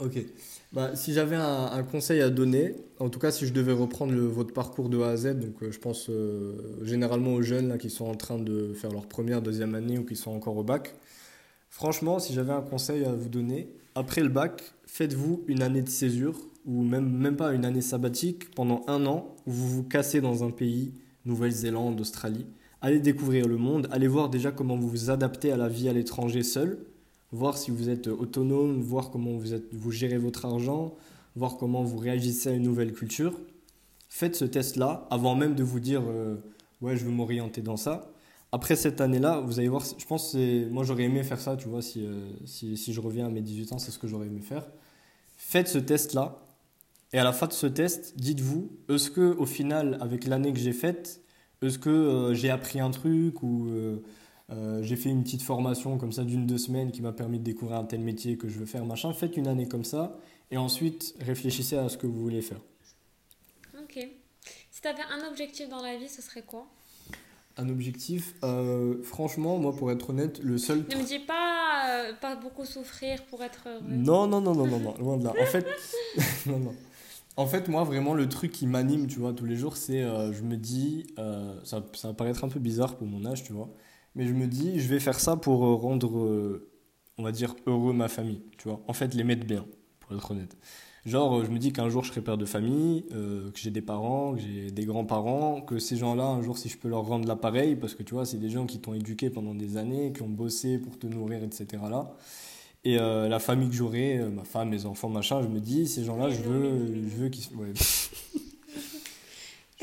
Ok. 0.00 0.18
Bah, 0.72 0.94
si 0.94 1.12
j'avais 1.12 1.36
un, 1.36 1.82
conseil 1.84 2.20
à 2.20 2.30
donner, 2.30 2.74
en 2.98 3.08
tout 3.08 3.18
cas 3.18 3.30
si 3.30 3.46
je 3.46 3.52
devais 3.52 3.72
reprendre 3.72 4.12
le, 4.12 4.26
votre 4.26 4.52
parcours 4.52 4.88
de 4.88 5.00
A 5.00 5.10
à 5.10 5.16
Z, 5.16 5.38
donc 5.38 5.62
euh, 5.62 5.70
je 5.70 5.78
pense 5.78 6.08
euh, 6.10 6.78
généralement 6.82 7.34
aux 7.34 7.42
jeunes 7.42 7.78
qui 7.78 7.88
sont 7.88 8.06
en 8.06 8.14
train 8.14 8.38
de 8.38 8.72
faire 8.74 8.90
leur 8.90 9.06
première, 9.06 9.42
deuxième 9.42 9.74
année 9.74 9.98
ou 9.98 10.04
qui 10.04 10.16
sont 10.16 10.32
encore 10.32 10.56
au 10.56 10.64
bac, 10.64 10.94
franchement, 11.70 12.18
si 12.18 12.32
j'avais 12.32 12.52
un 12.52 12.62
conseil 12.62 13.04
à 13.04 13.12
vous 13.12 13.28
donner, 13.28 13.68
après 13.94 14.22
le 14.22 14.28
bac, 14.28 14.62
faites-vous 14.86 15.44
une 15.46 15.62
année 15.62 15.82
de 15.82 15.88
césure 15.88 16.38
ou 16.66 16.82
même, 16.82 17.08
même 17.08 17.36
pas 17.36 17.52
une 17.52 17.64
année 17.64 17.80
sabbatique 17.80 18.54
pendant 18.54 18.82
un 18.88 19.06
an 19.06 19.34
où 19.46 19.52
vous 19.52 19.68
vous 19.68 19.84
cassez 19.84 20.20
dans 20.20 20.44
un 20.44 20.50
pays, 20.50 20.92
Nouvelle-Zélande, 21.24 22.00
Australie 22.00 22.46
allez 22.80 23.00
découvrir 23.00 23.48
le 23.48 23.56
monde, 23.56 23.88
allez 23.90 24.08
voir 24.08 24.28
déjà 24.28 24.52
comment 24.52 24.76
vous 24.76 24.88
vous 24.88 25.10
adaptez 25.10 25.52
à 25.52 25.56
la 25.56 25.68
vie 25.68 25.88
à 25.88 25.92
l'étranger 25.92 26.42
seul, 26.42 26.78
voir 27.36 27.58
si 27.58 27.70
vous 27.70 27.88
êtes 27.90 28.08
autonome, 28.08 28.80
voir 28.80 29.10
comment 29.10 29.32
vous, 29.32 29.54
êtes, 29.54 29.72
vous 29.72 29.92
gérez 29.92 30.18
votre 30.18 30.46
argent, 30.46 30.94
voir 31.36 31.56
comment 31.58 31.82
vous 31.82 31.98
réagissez 31.98 32.48
à 32.48 32.52
une 32.52 32.62
nouvelle 32.62 32.92
culture. 32.92 33.38
Faites 34.08 34.34
ce 34.34 34.44
test-là 34.44 35.06
avant 35.10 35.34
même 35.34 35.54
de 35.54 35.62
vous 35.62 35.80
dire 35.80 36.02
euh, 36.08 36.36
ouais 36.80 36.96
je 36.96 37.04
veux 37.04 37.10
m'orienter 37.10 37.60
dans 37.60 37.76
ça. 37.76 38.10
Après 38.52 38.76
cette 38.76 39.00
année-là, 39.00 39.40
vous 39.40 39.58
allez 39.58 39.68
voir, 39.68 39.84
je 39.98 40.06
pense 40.06 40.32
que 40.32 40.68
moi 40.70 40.82
j'aurais 40.84 41.04
aimé 41.04 41.22
faire 41.24 41.40
ça, 41.40 41.56
tu 41.56 41.68
vois, 41.68 41.82
si, 41.82 42.06
euh, 42.06 42.30
si, 42.46 42.92
je 42.92 43.00
reviens 43.00 43.26
à 43.26 43.28
mes 43.28 43.42
18 43.42 43.72
ans, 43.72 43.78
c'est 43.78 43.90
ce 43.90 43.98
que 43.98 44.06
j'aurais 44.06 44.28
aimé 44.28 44.40
faire. 44.40 44.66
Faites 45.36 45.68
ce 45.68 45.78
test-là, 45.78 46.40
et 47.12 47.18
à 47.18 47.24
la 47.24 47.32
fin 47.32 47.48
de 47.48 47.52
ce 47.52 47.66
test, 47.66 48.14
dites-vous, 48.16 48.70
est-ce 48.88 49.10
que 49.10 49.36
au 49.36 49.46
final, 49.46 49.98
avec 50.00 50.26
l'année 50.26 50.52
que 50.52 50.58
j'ai 50.58 50.72
faite, 50.72 51.20
est-ce 51.60 51.78
que 51.78 51.90
euh, 51.90 52.34
j'ai 52.34 52.50
appris 52.50 52.80
un 52.80 52.90
truc 52.90 53.42
ou 53.42 53.68
euh, 54.50 54.54
euh, 54.54 54.82
j'ai 54.82 54.96
fait 54.96 55.08
une 55.08 55.22
petite 55.22 55.42
formation 55.42 55.98
comme 55.98 56.12
ça 56.12 56.24
d'une, 56.24 56.46
deux 56.46 56.58
semaines 56.58 56.92
qui 56.92 57.02
m'a 57.02 57.12
permis 57.12 57.38
de 57.38 57.44
découvrir 57.44 57.78
un 57.78 57.84
tel 57.84 58.00
métier 58.00 58.36
que 58.36 58.48
je 58.48 58.58
veux 58.58 58.66
faire, 58.66 58.84
machin. 58.84 59.12
Faites 59.12 59.36
une 59.36 59.48
année 59.48 59.66
comme 59.66 59.84
ça 59.84 60.16
et 60.50 60.56
ensuite 60.56 61.14
réfléchissez 61.20 61.76
à 61.76 61.88
ce 61.88 61.96
que 61.96 62.06
vous 62.06 62.20
voulez 62.20 62.42
faire. 62.42 62.60
Ok. 63.78 64.06
Si 64.70 64.80
tu 64.80 64.88
avais 64.88 65.02
un 65.10 65.28
objectif 65.28 65.68
dans 65.68 65.82
la 65.82 65.96
vie, 65.96 66.08
ce 66.08 66.22
serait 66.22 66.42
quoi? 66.42 66.66
Un 67.58 67.70
objectif, 67.70 68.34
franchement, 69.02 69.56
moi, 69.56 69.74
pour 69.74 69.90
être 69.90 70.10
honnête, 70.10 70.40
le 70.40 70.58
seul. 70.58 70.84
Ne 70.90 70.96
me 70.96 71.06
dis 71.06 71.20
pas 71.20 72.12
pas 72.20 72.36
beaucoup 72.36 72.64
souffrir 72.64 73.24
pour 73.24 73.42
être 73.42 73.66
heureux. 73.66 73.82
Non, 73.88 74.26
non, 74.26 74.40
non, 74.40 74.54
non, 74.54 74.66
non, 74.66 74.78
non, 74.78 74.94
loin 74.98 75.16
de 75.16 75.24
là. 75.24 75.32
En 75.40 75.46
fait, 75.46 75.66
non, 76.46 76.58
non. 76.58 76.74
En 77.36 77.46
fait, 77.46 77.68
moi, 77.68 77.84
vraiment, 77.84 78.14
le 78.14 78.28
truc 78.28 78.50
qui 78.50 78.66
m'anime, 78.66 79.06
tu 79.06 79.18
vois, 79.18 79.34
tous 79.34 79.44
les 79.44 79.56
jours, 79.56 79.76
c'est, 79.76 80.02
euh, 80.02 80.32
je 80.32 80.42
me 80.42 80.56
dis, 80.56 81.06
euh, 81.18 81.54
ça, 81.64 81.84
ça, 81.92 82.08
va 82.08 82.14
paraître 82.14 82.44
un 82.44 82.48
peu 82.48 82.60
bizarre 82.60 82.96
pour 82.96 83.06
mon 83.06 83.26
âge, 83.26 83.44
tu 83.44 83.52
vois, 83.52 83.68
mais 84.16 84.26
je 84.26 84.32
me 84.32 84.48
dis, 84.48 84.80
je 84.80 84.88
vais 84.88 84.98
faire 84.98 85.20
ça 85.20 85.36
pour 85.36 85.64
euh, 85.64 85.74
rendre, 85.74 86.60
on 87.18 87.22
va 87.22 87.30
dire, 87.30 87.54
heureux 87.66 87.92
ma 87.92 88.08
famille, 88.08 88.42
tu 88.58 88.68
vois. 88.68 88.80
En 88.88 88.92
fait, 88.92 89.14
les 89.14 89.22
mettre 89.22 89.46
bien, 89.46 89.64
pour 90.00 90.16
être 90.16 90.30
honnête. 90.32 90.56
Genre, 91.04 91.44
je 91.44 91.50
me 91.52 91.58
dis 91.58 91.72
qu'un 91.72 91.88
jour, 91.88 92.02
je 92.02 92.10
serai 92.10 92.20
père 92.20 92.36
de 92.36 92.44
famille, 92.46 93.06
que 93.10 93.52
j'ai 93.54 93.70
des 93.70 93.80
parents, 93.80 94.34
que 94.34 94.40
j'ai 94.40 94.72
des 94.72 94.84
grands-parents, 94.84 95.60
que 95.60 95.78
ces 95.78 95.96
gens-là, 95.96 96.24
un 96.24 96.42
jour, 96.42 96.58
si 96.58 96.68
je 96.68 96.76
peux 96.76 96.88
leur 96.88 97.06
rendre 97.06 97.28
l'appareil, 97.28 97.76
parce 97.76 97.94
que 97.94 98.02
tu 98.02 98.14
vois, 98.14 98.24
c'est 98.24 98.38
des 98.38 98.50
gens 98.50 98.66
qui 98.66 98.80
t'ont 98.80 98.92
éduqué 98.92 99.30
pendant 99.30 99.54
des 99.54 99.76
années, 99.76 100.12
qui 100.12 100.22
ont 100.22 100.28
bossé 100.28 100.78
pour 100.78 100.98
te 100.98 101.06
nourrir, 101.06 101.44
etc. 101.44 101.80
là 101.88 102.16
et 102.86 102.98
euh, 103.00 103.26
la 103.28 103.40
famille 103.40 103.68
que 103.68 103.74
j'aurai, 103.74 104.18
euh, 104.18 104.30
ma 104.30 104.44
femme, 104.44 104.68
mes 104.68 104.86
enfants, 104.86 105.08
machin, 105.08 105.42
je 105.42 105.48
me 105.48 105.58
dis, 105.58 105.88
ces 105.88 106.04
gens-là, 106.04 106.30
je 106.30 106.40
veux, 106.40 107.02
je 107.02 107.16
veux 107.16 107.28
qu'ils 107.28 107.56
ouais. 107.56 107.72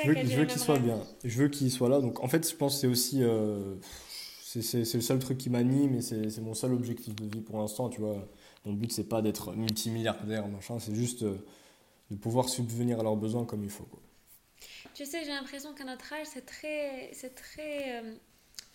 je 0.02 0.38
veux, 0.38 0.46
qu'ils 0.46 0.62
soient 0.62 0.80
bien. 0.80 1.02
Je 1.26 1.38
veux 1.38 1.50
qu'ils 1.50 1.70
soient 1.70 1.90
là. 1.90 2.00
Donc 2.00 2.24
en 2.24 2.30
fait, 2.30 2.50
je 2.50 2.56
pense 2.56 2.76
que 2.76 2.80
c'est 2.80 2.88
aussi. 2.88 3.22
Euh, 3.22 3.76
c'est 4.62 4.94
le 4.94 5.02
seul 5.02 5.20
truc 5.20 5.38
qui 5.38 5.50
m'anime 5.50 5.96
et 5.96 6.02
c'est 6.02 6.42
mon 6.42 6.54
seul 6.54 6.74
objectif 6.74 7.16
de 7.16 7.26
vie 7.26 7.42
pour 7.42 7.58
l'instant, 7.58 7.90
tu 7.90 8.02
vois. 8.02 8.28
Mon 8.66 8.74
but, 8.74 8.92
c'est 8.92 9.10
pas 9.10 9.22
d'être 9.22 9.54
multimilliardaire, 9.54 10.48
machin, 10.48 10.80
c'est 10.80 10.96
juste 10.96 11.24
de 11.24 12.16
pouvoir 12.22 12.50
subvenir 12.50 13.00
à 13.00 13.04
leurs 13.04 13.18
besoins 13.18 13.46
comme 13.46 13.64
il 13.64 13.70
faut. 13.70 13.86
Quoi. 13.86 14.02
Tu 14.94 15.06
sais, 15.06 15.24
j'ai 15.24 15.32
l'impression 15.32 15.74
qu'à 15.74 15.84
notre 15.84 16.14
âge, 16.14 16.28
c'est 16.32 16.46
très, 16.46 17.12
très 17.36 18.04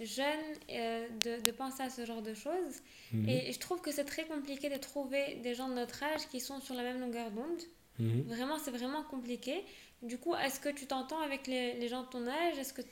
jeune 0.01 0.27
euh, 0.71 1.09
de, 1.25 1.43
de, 1.43 1.51
penser 1.51 1.83
à 1.83 1.91
ce 1.91 2.05
genre 2.05 2.23
de 2.23 2.35
choses. 2.35 2.83
Mhm. 3.13 3.29
Et 3.29 3.53
je 3.53 3.59
trouve 3.59 3.81
que 3.81 3.91
c'est 3.91 4.05
très 4.05 4.25
compliqué 4.25 4.69
de 4.69 4.77
trouver 4.77 5.37
des 5.43 5.55
gens 5.55 5.69
de 5.69 5.75
notre 5.75 6.03
âge 6.03 6.29
qui 6.31 6.41
sont 6.41 6.61
sur 6.61 6.75
la 6.75 6.83
même 6.83 7.01
longueur 7.01 7.31
d'onde. 7.31 7.63
Mhm. 7.99 8.23
Vraiment, 8.23 8.59
c'est 8.59 8.71
vraiment 8.71 9.03
compliqué. 9.03 9.65
Du 10.03 10.19
coup, 10.19 10.35
est-ce 10.37 10.61
que 10.61 10.69
tu 10.69 10.87
t'entends 10.87 11.21
avec 11.21 11.49
les, 11.49 11.75
les, 11.75 11.89
gens 11.89 12.03
de 12.03 12.09
ton 12.09 12.27
âge? 12.29 12.59
Est-ce 12.59 12.73
que 12.73 12.83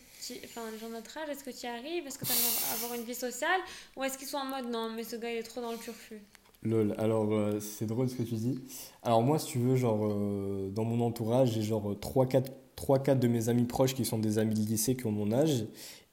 enfin, 0.45 0.62
les 0.73 0.79
gens 0.79 0.89
de 0.89 0.95
notre 0.95 1.17
âge, 1.19 1.29
est-ce 1.31 1.45
que 1.45 1.51
tu 1.51 1.67
y 1.67 1.69
arrives? 1.69 2.07
Est-ce 2.07 2.19
que 2.19 2.25
tu 2.25 2.33
as 2.33 2.75
avoir 2.75 2.95
une 2.99 3.05
vie 3.05 3.15
sociale? 3.15 3.61
Ou 3.97 4.05
est-ce 4.05 4.19
qu'ils 4.19 4.29
sont 4.29 4.39
en 4.39 4.47
mode 4.47 4.71
non, 4.71 4.91
mais 4.95 5.05
ce 5.05 5.17
gars 5.17 5.31
il 5.31 5.39
est 5.39 5.43
trop 5.43 5.61
dans 5.61 5.73
le 5.73 5.79
turfu 5.79 6.21
Lol, 6.62 6.95
alors 6.99 7.33
euh, 7.33 7.61
c'est 7.61 7.87
drôle 7.87 8.09
ce 8.09 8.17
que 8.17 8.23
tu 8.23 8.35
dis. 8.35 8.59
Alors 9.03 9.23
moi, 9.23 9.39
si 9.39 9.47
tu 9.47 9.59
veux, 9.59 9.77
genre, 9.77 10.07
euh, 10.07 10.71
dans 10.71 10.85
mon 10.85 11.05
entourage, 11.05 11.53
j'ai 11.53 11.62
genre 11.62 11.95
3-4 11.95 13.19
de 13.19 13.29
mes 13.29 13.49
amis 13.49 13.65
proches 13.65 13.95
qui 13.95 14.05
sont 14.05 14.19
des 14.19 14.39
amis 14.39 14.55
de 14.55 14.61
lycée 14.69 14.97
qui 14.97 15.07
ont 15.07 15.12
mon 15.12 15.33
âge. 15.33 15.67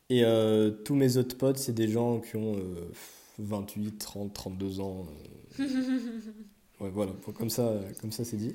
Et 0.10 0.24
euh, 0.24 0.70
tous 0.70 0.96
mes 0.96 1.18
autres 1.18 1.38
potes, 1.38 1.58
c'est 1.58 1.74
des 1.74 1.88
gens 1.88 2.20
qui 2.20 2.36
ont 2.36 2.58
28, 3.40 3.98
30, 3.98 4.34
32 4.34 4.80
ans. 4.80 5.06
Euh. 5.60 5.66
ouais, 6.80 6.90
voilà, 6.92 7.12
comme 7.38 7.50
ça, 7.50 7.74
comme 8.02 8.12
ça 8.12 8.24
c'est 8.24 8.38
dit. 8.38 8.54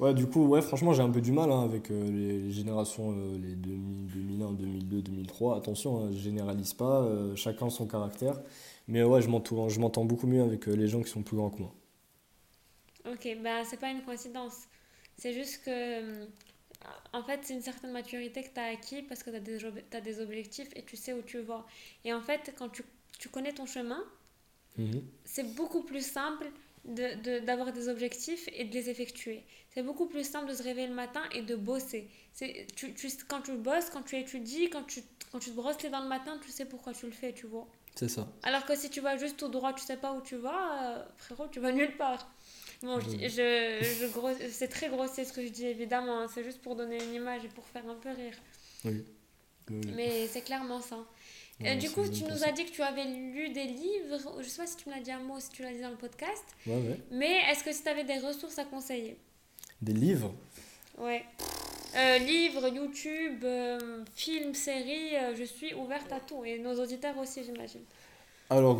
Ouais, 0.00 0.12
du 0.12 0.26
coup, 0.26 0.46
ouais, 0.46 0.60
franchement, 0.60 0.92
j'ai 0.92 1.02
un 1.02 1.10
peu 1.10 1.20
du 1.20 1.30
mal 1.30 1.52
hein, 1.52 1.62
avec 1.62 1.90
euh, 1.90 2.10
les 2.10 2.50
générations, 2.50 3.12
les 3.12 3.54
2001, 3.54 4.52
2002, 4.52 5.02
2003. 5.02 5.56
Attention, 5.56 6.04
hein, 6.04 6.08
je 6.12 6.18
généralise 6.18 6.74
pas, 6.74 7.08
chacun 7.36 7.70
son 7.70 7.86
caractère. 7.86 8.40
Mais 8.88 9.02
ouais, 9.02 9.22
je 9.22 9.28
m'entends 9.28 10.04
beaucoup 10.04 10.26
mieux 10.26 10.42
avec 10.42 10.66
les 10.66 10.88
gens 10.88 11.00
qui 11.02 11.10
sont 11.10 11.22
plus 11.22 11.36
grands 11.36 11.50
que 11.50 11.60
moi. 11.60 11.74
Ok, 13.10 13.28
bah 13.42 13.64
c'est 13.64 13.78
pas 13.78 13.90
une 13.90 14.02
coïncidence. 14.02 14.62
C'est 15.16 15.32
juste 15.32 15.64
que, 15.64 16.26
en 17.12 17.22
fait, 17.22 17.40
c'est 17.42 17.54
une 17.54 17.62
certaine 17.62 17.92
maturité 17.92 18.42
que 18.42 18.52
tu 18.52 18.60
as 18.60 18.64
acquis 18.64 19.02
parce 19.02 19.22
que 19.22 19.30
tu 19.30 19.36
as, 19.36 19.40
des 19.40 19.64
as 19.92 20.00
des 20.00 20.20
objectifs 20.20 20.68
et 20.74 20.82
tu 20.82 20.96
sais 20.96 21.12
où 21.12 21.22
tu 21.22 21.40
vas. 21.40 21.64
Et 22.04 22.12
en 22.12 22.20
fait, 22.20 22.54
quand 22.58 22.70
tu, 22.70 22.82
tu 23.18 23.28
connais 23.28 23.52
ton 23.52 23.66
chemin, 23.66 24.02
mhm. 24.78 25.02
c'est 25.24 25.54
beaucoup 25.54 25.82
plus 25.82 26.04
simple 26.04 26.46
d'avoir 26.84 27.16
de, 27.22 27.38
d'avoir 27.40 27.72
des 27.72 27.88
objectifs 27.88 28.48
et 28.52 28.64
de 28.64 28.72
les 28.72 28.90
effectuer. 28.90 29.44
C'est 29.70 29.82
beaucoup 29.82 30.06
plus 30.06 30.24
simple 30.24 30.48
de 30.48 30.54
se 30.54 30.62
réveiller 30.62 30.88
le 30.88 30.94
matin 30.94 31.22
et 31.32 31.42
de 31.42 31.56
bosser. 31.56 32.08
Tu, 32.36 32.94
tu, 32.94 33.08
quand 33.28 33.40
tu 33.42 33.52
bosses, 33.52 33.90
quand 33.90 34.02
tu 34.02 34.16
étudies, 34.16 34.70
quand 34.70 34.84
tu, 34.84 35.02
quand 35.32 35.38
tu 35.38 35.50
te 35.50 35.56
brosses 35.56 35.82
les 35.82 35.90
dents 35.90 36.02
le 36.02 36.08
matin, 36.08 36.38
tu 36.44 36.50
sais 36.50 36.64
pourquoi 36.64 36.92
tu 36.92 37.06
le 37.06 37.12
fais, 37.12 37.32
tu 37.32 37.46
vois. 37.46 37.66
C'est 37.94 38.08
ça. 38.08 38.28
Alors 38.42 38.66
que 38.66 38.76
si 38.76 38.90
tu 38.90 39.00
vas 39.00 39.16
juste 39.16 39.36
tout 39.36 39.48
droit, 39.48 39.72
tu 39.72 39.84
sais 39.84 39.96
pas 39.96 40.12
où 40.12 40.20
tu 40.20 40.36
vas, 40.36 40.98
euh, 40.98 41.04
frérot, 41.16 41.46
tu 41.48 41.60
vas 41.60 41.72
nulle 41.72 41.96
part. 41.96 42.30
Bon, 42.82 42.98
je, 43.00 43.28
je, 43.28 44.48
c'est 44.50 44.68
très 44.68 44.88
grossier 44.88 45.24
ce 45.24 45.32
que 45.32 45.42
je 45.42 45.48
dis, 45.48 45.66
évidemment. 45.66 46.20
Hein. 46.20 46.26
C'est 46.32 46.44
juste 46.44 46.60
pour 46.60 46.76
donner 46.76 47.02
une 47.02 47.14
image 47.14 47.44
et 47.44 47.48
pour 47.48 47.66
faire 47.66 47.88
un 47.88 47.94
peu 47.94 48.10
rire. 48.10 48.36
Oui. 48.84 49.04
Mais 49.70 50.26
c'est 50.26 50.42
clairement 50.42 50.80
ça. 50.80 50.98
Euh, 51.62 51.76
du 51.76 51.88
coup, 51.90 52.02
tu 52.08 52.24
nous 52.24 52.44
as 52.44 52.52
dit 52.52 52.64
que 52.64 52.70
tu 52.70 52.82
avais 52.82 53.04
lu 53.04 53.50
des 53.50 53.64
livres. 53.64 54.18
Je 54.40 54.48
sais 54.48 54.62
pas 54.62 54.66
si 54.66 54.76
tu 54.76 54.88
me 54.88 54.94
l'as 54.94 55.00
dit 55.00 55.12
un 55.12 55.20
mot, 55.20 55.38
si 55.38 55.50
tu 55.50 55.62
l'as 55.62 55.72
dit 55.72 55.80
dans 55.80 55.90
le 55.90 55.96
podcast. 55.96 56.44
Ouais, 56.66 56.74
ouais. 56.74 57.00
Mais 57.10 57.38
est-ce 57.50 57.62
que 57.62 57.70
tu 57.70 57.88
avais 57.88 58.04
des 58.04 58.18
ressources 58.18 58.58
à 58.58 58.64
conseiller? 58.64 59.16
Des 59.80 59.92
livres? 59.92 60.34
Ouais. 60.98 61.24
Euh, 61.96 62.18
livres, 62.18 62.68
YouTube, 62.68 63.44
euh, 63.44 64.04
films, 64.14 64.54
séries, 64.54 65.12
je 65.36 65.44
suis 65.44 65.74
ouverte 65.74 66.10
à 66.12 66.20
tout. 66.20 66.44
Et 66.44 66.58
nos 66.58 66.74
auditeurs 66.82 67.16
aussi, 67.18 67.44
j'imagine. 67.44 67.82
Alors, 68.50 68.78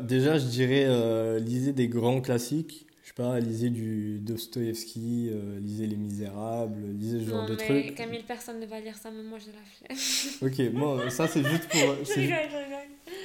déjà, 0.00 0.36
je 0.36 0.46
dirais, 0.46 1.40
lisez 1.40 1.72
des 1.72 1.88
grands 1.88 2.20
classiques 2.20 2.85
pas, 3.14 3.38
lisez 3.38 3.70
du 3.70 4.18
Dostoevsky, 4.18 5.30
euh, 5.30 5.60
lisez 5.60 5.86
Les 5.86 5.96
Misérables, 5.96 6.80
lisez 6.98 7.24
ce 7.24 7.30
genre 7.30 7.46
de 7.46 7.54
trucs. 7.54 7.68
mais 7.68 7.92
Camille, 7.92 8.24
personne 8.26 8.58
ne 8.58 8.66
va 8.66 8.80
lire 8.80 8.96
ça, 8.96 9.10
mais 9.10 9.22
moi 9.22 9.38
j'ai 9.38 9.52
la 9.52 9.96
flemme. 9.96 10.72
ok, 10.72 10.74
moi, 10.74 11.10
ça 11.10 11.28
c'est 11.28 11.44
juste 11.44 11.68
pour. 11.68 11.80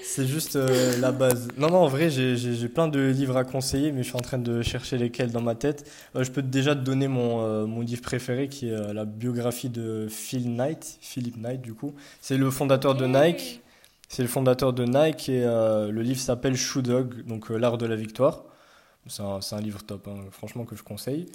C'est 0.03 0.27
juste 0.27 0.57
euh, 0.57 0.99
la 0.99 1.11
base. 1.11 1.47
Non, 1.57 1.69
non, 1.69 1.77
en 1.77 1.87
vrai, 1.87 2.09
j'ai 2.09 2.67
plein 2.67 2.87
de 2.87 2.99
livres 2.99 3.37
à 3.37 3.43
conseiller, 3.43 3.91
mais 3.91 4.03
je 4.03 4.09
suis 4.09 4.17
en 4.17 4.21
train 4.21 4.37
de 4.37 4.61
chercher 4.61 4.97
lesquels 4.97 5.31
dans 5.31 5.41
ma 5.41 5.55
tête. 5.55 5.89
Euh, 6.15 6.23
je 6.23 6.31
peux 6.31 6.41
déjà 6.41 6.75
te 6.75 6.81
donner 6.81 7.07
mon, 7.07 7.65
mon 7.65 7.81
livre 7.81 8.01
préféré, 8.01 8.47
qui 8.47 8.67
est 8.67 8.93
la 8.93 9.05
biographie 9.05 9.69
de 9.69 10.07
Phil 10.09 10.53
Knight, 10.55 10.97
Philip 11.01 11.37
Knight, 11.37 11.61
du 11.61 11.73
coup. 11.73 11.93
C'est 12.19 12.37
le 12.37 12.51
fondateur 12.51 12.93
de 12.93 13.07
Nike. 13.07 13.61
C'est 14.09 14.21
le 14.21 14.27
fondateur 14.27 14.73
de 14.73 14.83
Nike 14.83 15.29
et 15.29 15.41
le 15.41 16.01
livre 16.01 16.19
s'appelle 16.19 16.55
Shoe 16.55 16.81
Dog, 16.81 17.25
donc 17.25 17.49
l'art 17.49 17.77
de 17.77 17.85
la 17.85 17.95
victoire. 17.95 18.43
C'est 19.07 19.23
un, 19.23 19.39
un, 19.39 19.61
livre 19.61 19.81
top, 19.83 20.07
hein, 20.07 20.25
franchement, 20.31 20.65
que 20.65 20.75
je 20.75 20.83
conseille. 20.83 21.25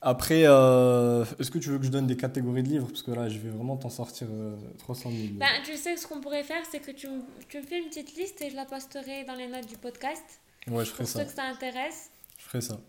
Après, 0.00 0.42
euh, 0.44 1.24
est-ce 1.40 1.50
que 1.50 1.58
tu 1.58 1.70
veux 1.70 1.78
que 1.78 1.84
je 1.84 1.90
donne 1.90 2.06
des 2.06 2.16
catégories 2.16 2.62
de 2.62 2.68
livres? 2.68 2.86
Parce 2.86 3.02
que 3.02 3.10
là, 3.10 3.28
je 3.28 3.38
vais 3.38 3.48
vraiment 3.50 3.76
t'en 3.76 3.90
sortir 3.90 4.28
300 4.78 5.10
000. 5.10 5.22
Ben, 5.34 5.46
tu 5.64 5.76
sais, 5.76 5.96
ce 5.96 6.06
qu'on 6.06 6.20
pourrait 6.20 6.44
faire, 6.44 6.62
c'est 6.70 6.78
que 6.78 6.92
tu, 6.92 7.08
tu 7.48 7.58
me 7.58 7.62
fais 7.62 7.78
une 7.78 7.88
petite 7.88 8.14
liste 8.16 8.40
et 8.42 8.50
je 8.50 8.56
la 8.56 8.64
posterai 8.64 9.24
dans 9.24 9.34
les 9.34 9.48
notes 9.48 9.66
du 9.66 9.76
podcast. 9.76 10.22
Ouais, 10.68 10.84
je 10.84 10.90
ferai 10.90 11.04
ça. 11.04 11.18
Pour 11.18 11.28
ceux 11.28 11.34
que 11.34 11.36
ça 11.36 11.48
intéresse. 11.48 12.10
Je 12.38 12.44
ferai 12.44 12.60
ça. 12.60 12.80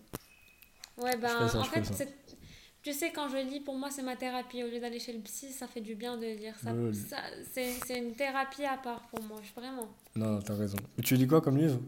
Ouais, 0.97 1.17
ben, 1.17 1.49
en 1.55 1.63
fait, 1.63 2.13
tu 2.81 2.93
sais, 2.93 3.11
quand 3.11 3.27
je 3.27 3.37
lis, 3.37 3.59
pour 3.59 3.75
moi, 3.75 3.89
c'est 3.89 4.03
ma 4.03 4.15
thérapie. 4.15 4.63
Au 4.63 4.67
lieu 4.67 4.79
d'aller 4.79 4.99
chez 4.99 5.13
le 5.13 5.19
psy, 5.19 5.51
ça 5.51 5.67
fait 5.67 5.81
du 5.81 5.95
bien 5.95 6.17
de 6.17 6.25
lire. 6.25 6.55
Ça, 6.63 6.71
ça 7.09 7.17
c'est 7.85 7.97
une 7.97 8.13
thérapie 8.13 8.65
à 8.65 8.77
part 8.77 9.01
pour 9.09 9.21
moi, 9.23 9.41
vraiment. 9.55 9.87
Non, 10.15 10.33
non 10.33 10.41
t'as 10.41 10.55
raison. 10.55 10.77
Et 10.97 11.01
tu 11.01 11.15
lis 11.15 11.27
quoi 11.27 11.41
comme 11.41 11.57
livre? 11.57 11.79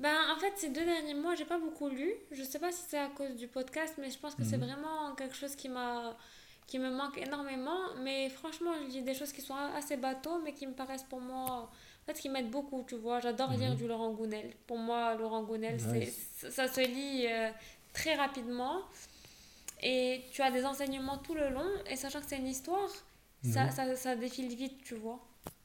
Ben, 0.00 0.14
en 0.34 0.38
fait, 0.40 0.52
ces 0.56 0.70
deux 0.70 0.84
derniers 0.84 1.14
mois, 1.14 1.34
j'ai 1.34 1.44
pas 1.44 1.58
beaucoup 1.58 1.88
lu. 1.88 2.12
Je 2.32 2.42
sais 2.42 2.58
pas 2.58 2.72
si 2.72 2.82
c'est 2.88 2.98
à 2.98 3.08
cause 3.08 3.36
du 3.36 3.46
podcast, 3.46 3.94
mais 3.98 4.10
je 4.10 4.18
pense 4.18 4.34
que 4.34 4.42
c'est 4.42 4.56
mhm. 4.56 4.64
vraiment 4.64 5.14
quelque 5.14 5.36
chose 5.36 5.54
qui 5.54 5.68
m'a 5.68 6.16
qui 6.66 6.78
me 6.78 6.90
manque 6.90 7.18
énormément. 7.18 7.94
Mais 8.02 8.28
franchement, 8.30 8.72
je 8.88 8.94
lis 8.94 9.02
des 9.02 9.14
choses 9.14 9.32
qui 9.32 9.42
sont 9.42 9.54
assez 9.54 9.96
bateaux, 9.96 10.40
mais 10.42 10.52
qui 10.52 10.66
me 10.66 10.72
paraissent 10.72 11.04
pour 11.04 11.20
moi. 11.20 11.70
En 12.02 12.06
fait, 12.06 12.18
qui 12.18 12.28
m'aident 12.28 12.50
beaucoup, 12.50 12.84
tu 12.86 12.96
vois. 12.96 13.20
J'adore 13.20 13.52
lire 13.52 13.70
mhm. 13.70 13.76
du 13.76 13.86
Laurent 13.86 14.10
Gounel. 14.10 14.52
Pour 14.66 14.78
moi, 14.78 15.14
Laurent 15.14 15.42
Gounel, 15.42 15.78
ça 15.80 16.68
se 16.68 16.80
lit 16.80 17.26
euh, 17.28 17.50
très 17.92 18.14
rapidement. 18.14 18.80
Et 19.82 20.22
tu 20.32 20.42
as 20.42 20.50
des 20.50 20.64
enseignements 20.64 21.18
tout 21.18 21.34
le 21.34 21.50
long. 21.50 21.70
Et 21.88 21.96
sachant 21.96 22.20
que 22.20 22.26
c'est 22.26 22.38
une 22.38 22.48
histoire, 22.48 22.88
ça, 23.44 23.64
mhm. 23.64 23.70
ça, 23.70 23.96
ça 23.96 24.16
défile 24.16 24.54
vite, 24.54 24.82
tu 24.82 24.96
vois. 24.96 25.20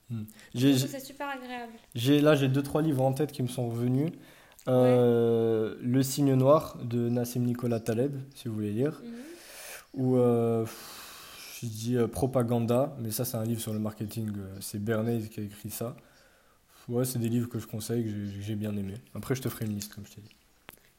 Hmm. 0.09 0.23
C'est 0.55 0.99
super 0.99 1.29
agréable. 1.29 1.73
J'ai, 1.95 2.21
là, 2.21 2.35
j'ai 2.35 2.47
deux, 2.47 2.63
trois 2.63 2.81
livres 2.81 3.03
en 3.03 3.13
tête 3.13 3.31
qui 3.31 3.43
me 3.43 3.47
sont 3.47 3.69
revenus. 3.69 4.11
Euh, 4.67 5.75
Le 5.81 6.03
signe 6.03 6.33
noir 6.33 6.77
de 6.83 7.09
Nassim 7.09 7.43
Nicolas 7.43 7.79
Taleb, 7.79 8.15
si 8.35 8.47
vous 8.47 8.55
voulez 8.55 8.71
lire. 8.71 9.01
Mhm. 9.03 9.13
Ou, 9.95 10.17
euh, 10.17 10.65
je 11.61 11.67
dis 11.67 11.95
euh, 11.95 12.07
Propaganda, 12.07 12.95
mais 12.99 13.11
ça, 13.11 13.25
c'est 13.25 13.37
un 13.37 13.43
livre 13.43 13.61
sur 13.61 13.73
le 13.73 13.79
marketing. 13.79 14.31
C'est 14.61 14.83
Bernays 14.83 15.27
qui 15.29 15.39
a 15.39 15.43
écrit 15.43 15.69
ça. 15.69 15.95
Ouais, 16.87 17.05
c'est 17.05 17.19
des 17.19 17.29
livres 17.29 17.49
que 17.49 17.59
je 17.59 17.67
conseille, 17.67 18.03
que 18.03 18.41
j'ai, 18.41 18.55
bien 18.55 18.75
aimé. 18.75 18.95
Après, 19.13 19.35
je 19.35 19.41
te 19.41 19.49
ferai 19.49 19.65
une 19.65 19.75
liste, 19.75 19.93
comme 19.93 20.05
je 20.07 20.15
t'ai 20.15 20.21
dit. 20.21 20.35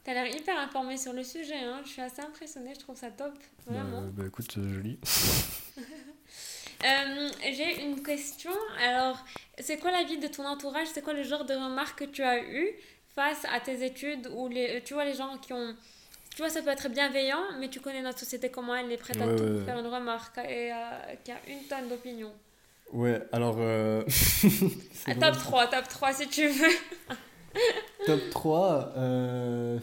T'as 0.05 0.15
l'air 0.15 0.35
hyper 0.35 0.59
informé 0.59 0.97
sur 0.97 1.13
le 1.13 1.23
sujet, 1.25 1.59
hein. 1.59 1.81
je 1.85 1.91
suis 1.91 2.01
assez 2.01 2.23
impressionnée, 2.23 2.73
je 2.75 2.81
trouve 2.81 2.97
ça 2.97 3.11
top, 3.11 3.35
vraiment. 3.67 4.03
bah 4.15 4.25
écoute, 4.27 4.57
je 4.57 4.81
lis. 4.81 4.99
Euh, 6.85 7.29
j'ai 7.53 7.83
une 7.83 8.03
question. 8.03 8.51
Alors, 8.83 9.23
c'est 9.59 9.79
quoi 9.79 9.91
la 9.91 10.05
vie 10.05 10.19
de 10.19 10.29
ton 10.29 10.47
entourage? 10.47 10.89
C'est 10.93 11.03
quoi 11.03 11.13
le 11.13 11.23
genre 11.23 11.45
de 11.45 11.55
remarques 11.55 11.99
que 11.99 12.05
tu 12.05 12.23
as 12.23 12.43
eu 12.43 12.71
face 13.15 13.45
à 13.53 13.61
tes 13.61 13.85
études 13.85 14.29
ou 14.35 14.49
les, 14.49 14.83
tu 14.83 14.95
vois 14.95 15.05
les 15.05 15.15
gens 15.15 15.37
qui 15.39 15.53
ont 15.53 15.75
tu 16.31 16.43
vois, 16.43 16.49
ça 16.49 16.63
peut 16.63 16.71
être 16.71 16.89
bienveillant, 16.89 17.43
mais 17.59 17.69
tu 17.69 17.81
connais 17.81 18.03
notre 18.03 18.21
société, 18.21 18.51
comment 18.51 18.75
elle 18.75 18.91
est 18.93 18.97
prête 18.97 19.21
à 19.21 19.27
tout 19.27 19.65
faire 19.65 19.79
une 19.79 19.89
remarque 19.89 20.39
et 20.39 20.73
euh, 20.73 20.77
qui 21.25 21.33
a 21.33 21.37
une 21.49 21.65
tonne 21.65 21.89
d'opinions. 21.89 22.33
Ouais, 22.93 23.21
alors. 23.33 23.57
Euh... 23.59 24.05
Ah, 25.07 25.15
top 25.15 25.37
3, 25.39 25.67
top 25.67 25.89
3 25.89 26.13
si 26.13 26.29
tu 26.29 26.47
veux. 26.47 26.73
top 28.07 28.21
3. 28.31 28.93
Euh 28.97 29.79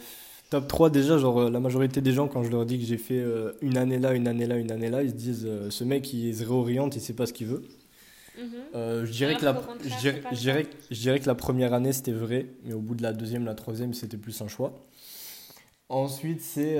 top 0.50 0.68
3 0.68 0.90
déjà 0.90 1.18
genre 1.18 1.42
euh, 1.42 1.50
la 1.50 1.60
majorité 1.60 2.02
des 2.02 2.14
gens 2.14 2.28
quand 2.28 2.44
je 2.44 2.50
leur 2.50 2.66
dis 2.66 2.80
que 2.80 2.86
j'ai 2.86 2.98
fait 2.98 3.20
euh, 3.20 3.52
une 3.62 3.78
année 3.78 4.00
là 4.00 4.14
une 4.14 4.28
année 4.28 4.46
là 4.46 4.56
une 4.56 4.72
année 4.72 4.90
là 4.90 5.04
ils 5.04 5.10
se 5.10 5.16
disent 5.16 5.46
euh, 5.46 5.70
ce 5.70 5.84
mec 5.84 6.12
il 6.14 6.36
se 6.36 6.44
réoriente 6.44 6.96
il 6.96 7.02
sait 7.02 7.14
pas 7.14 7.26
ce 7.26 7.34
qu'il 7.34 7.48
veut. 7.48 7.64
Je 9.06 9.12
dirais 9.12 9.36
que 9.36 9.46
la 9.46 9.60
je 10.32 10.36
dirais, 10.36 10.68
je 10.92 11.00
dirais 11.00 11.20
que 11.20 11.28
la 11.28 11.36
première 11.36 11.74
année 11.74 11.92
c'était 11.92 12.12
vrai 12.12 12.48
mais 12.64 12.74
au 12.74 12.80
bout 12.80 12.96
de 12.96 13.04
la 13.04 13.14
deuxième 13.14 13.46
la 13.46 13.56
troisième 13.56 13.94
c'était 13.94 14.18
plus 14.18 14.42
un 14.42 14.48
choix. 14.48 14.74
Ensuite 15.90 16.42
c'est 16.42 16.78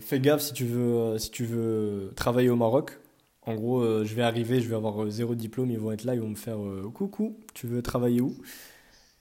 fais 0.00 0.20
gaffe 0.20 0.42
si 0.42 0.52
tu 0.52 0.64
veux 0.64 1.18
si 1.18 1.30
tu 1.30 1.44
veux 1.44 2.12
travailler 2.16 2.50
au 2.50 2.56
Maroc. 2.56 2.98
En 3.44 3.54
gros 3.54 4.04
je 4.04 4.14
vais 4.14 4.22
arriver 4.22 4.60
je 4.60 4.68
vais 4.68 4.76
avoir 4.76 5.08
zéro 5.08 5.34
diplôme 5.34 5.70
ils 5.70 5.78
vont 5.78 5.90
être 5.90 6.04
là 6.04 6.14
ils 6.14 6.20
vont 6.20 6.28
me 6.28 6.36
faire 6.36 6.58
coucou 6.92 7.38
tu 7.54 7.66
veux 7.66 7.80
travailler 7.82 8.20
où? 8.20 8.36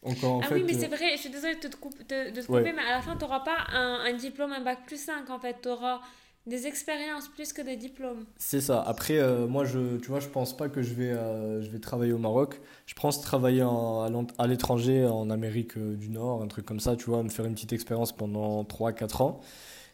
Ah 0.04 0.48
oui, 0.52 0.64
mais 0.66 0.74
c'est 0.74 0.86
euh, 0.92 0.96
vrai, 0.96 1.12
je 1.16 1.22
suis 1.22 1.30
désolée 1.30 1.56
de 1.56 1.68
te, 1.68 1.76
couper, 1.76 2.04
de, 2.04 2.42
te 2.42 2.46
couper 2.46 2.74
mais 2.74 2.82
à 2.82 2.96
la 2.96 3.02
fin, 3.02 3.16
tu 3.16 3.24
n'auras 3.24 3.42
pas 3.42 3.58
un, 3.72 4.00
un, 4.06 4.14
diplôme, 4.14 4.52
un 4.52 4.62
bac 4.62 4.80
plus 4.86 5.00
5 5.00 5.30
en 5.30 5.40
fait. 5.40 5.58
Tu 5.62 5.70
auras 5.70 6.02
des 6.48 6.66
expériences 6.66 7.28
plus 7.28 7.54
que 7.54 7.62
des 7.62 7.76
diplômes. 7.76 8.26
C'est 8.38 8.62
ça. 8.62 8.82
Après, 8.82 9.20
euh, 9.20 9.46
moi, 9.46 9.64
je, 9.64 9.98
tu 9.98 10.08
vois, 10.08 10.20
je 10.20 10.28
pense 10.28 10.58
pas 10.58 10.70
que 10.70 10.82
je 10.82 10.96
vais, 10.96 11.12
euh, 11.12 11.62
je 11.62 11.70
vais 11.70 11.78
travailler 11.78 12.14
au 12.14 12.18
Maroc. 12.18 12.60
Je 12.88 12.96
pense 12.96 13.22
travailler 13.22 13.62
en, 13.62 14.26
à 14.40 14.48
l'étranger, 14.48 15.06
en 15.06 15.30
Amérique 15.30 15.78
du 15.78 16.10
Nord, 16.10 16.42
un 16.42 16.48
truc 16.48 16.66
comme 16.66 16.80
ça, 16.80 16.96
tu 16.96 17.06
vois, 17.06 17.22
me 17.22 17.30
faire 17.30 17.46
une 17.46 17.54
petite 17.54 17.74
expérience 17.74 18.12
pendant 18.12 18.64
3-4 18.64 19.22
ans. 19.22 19.40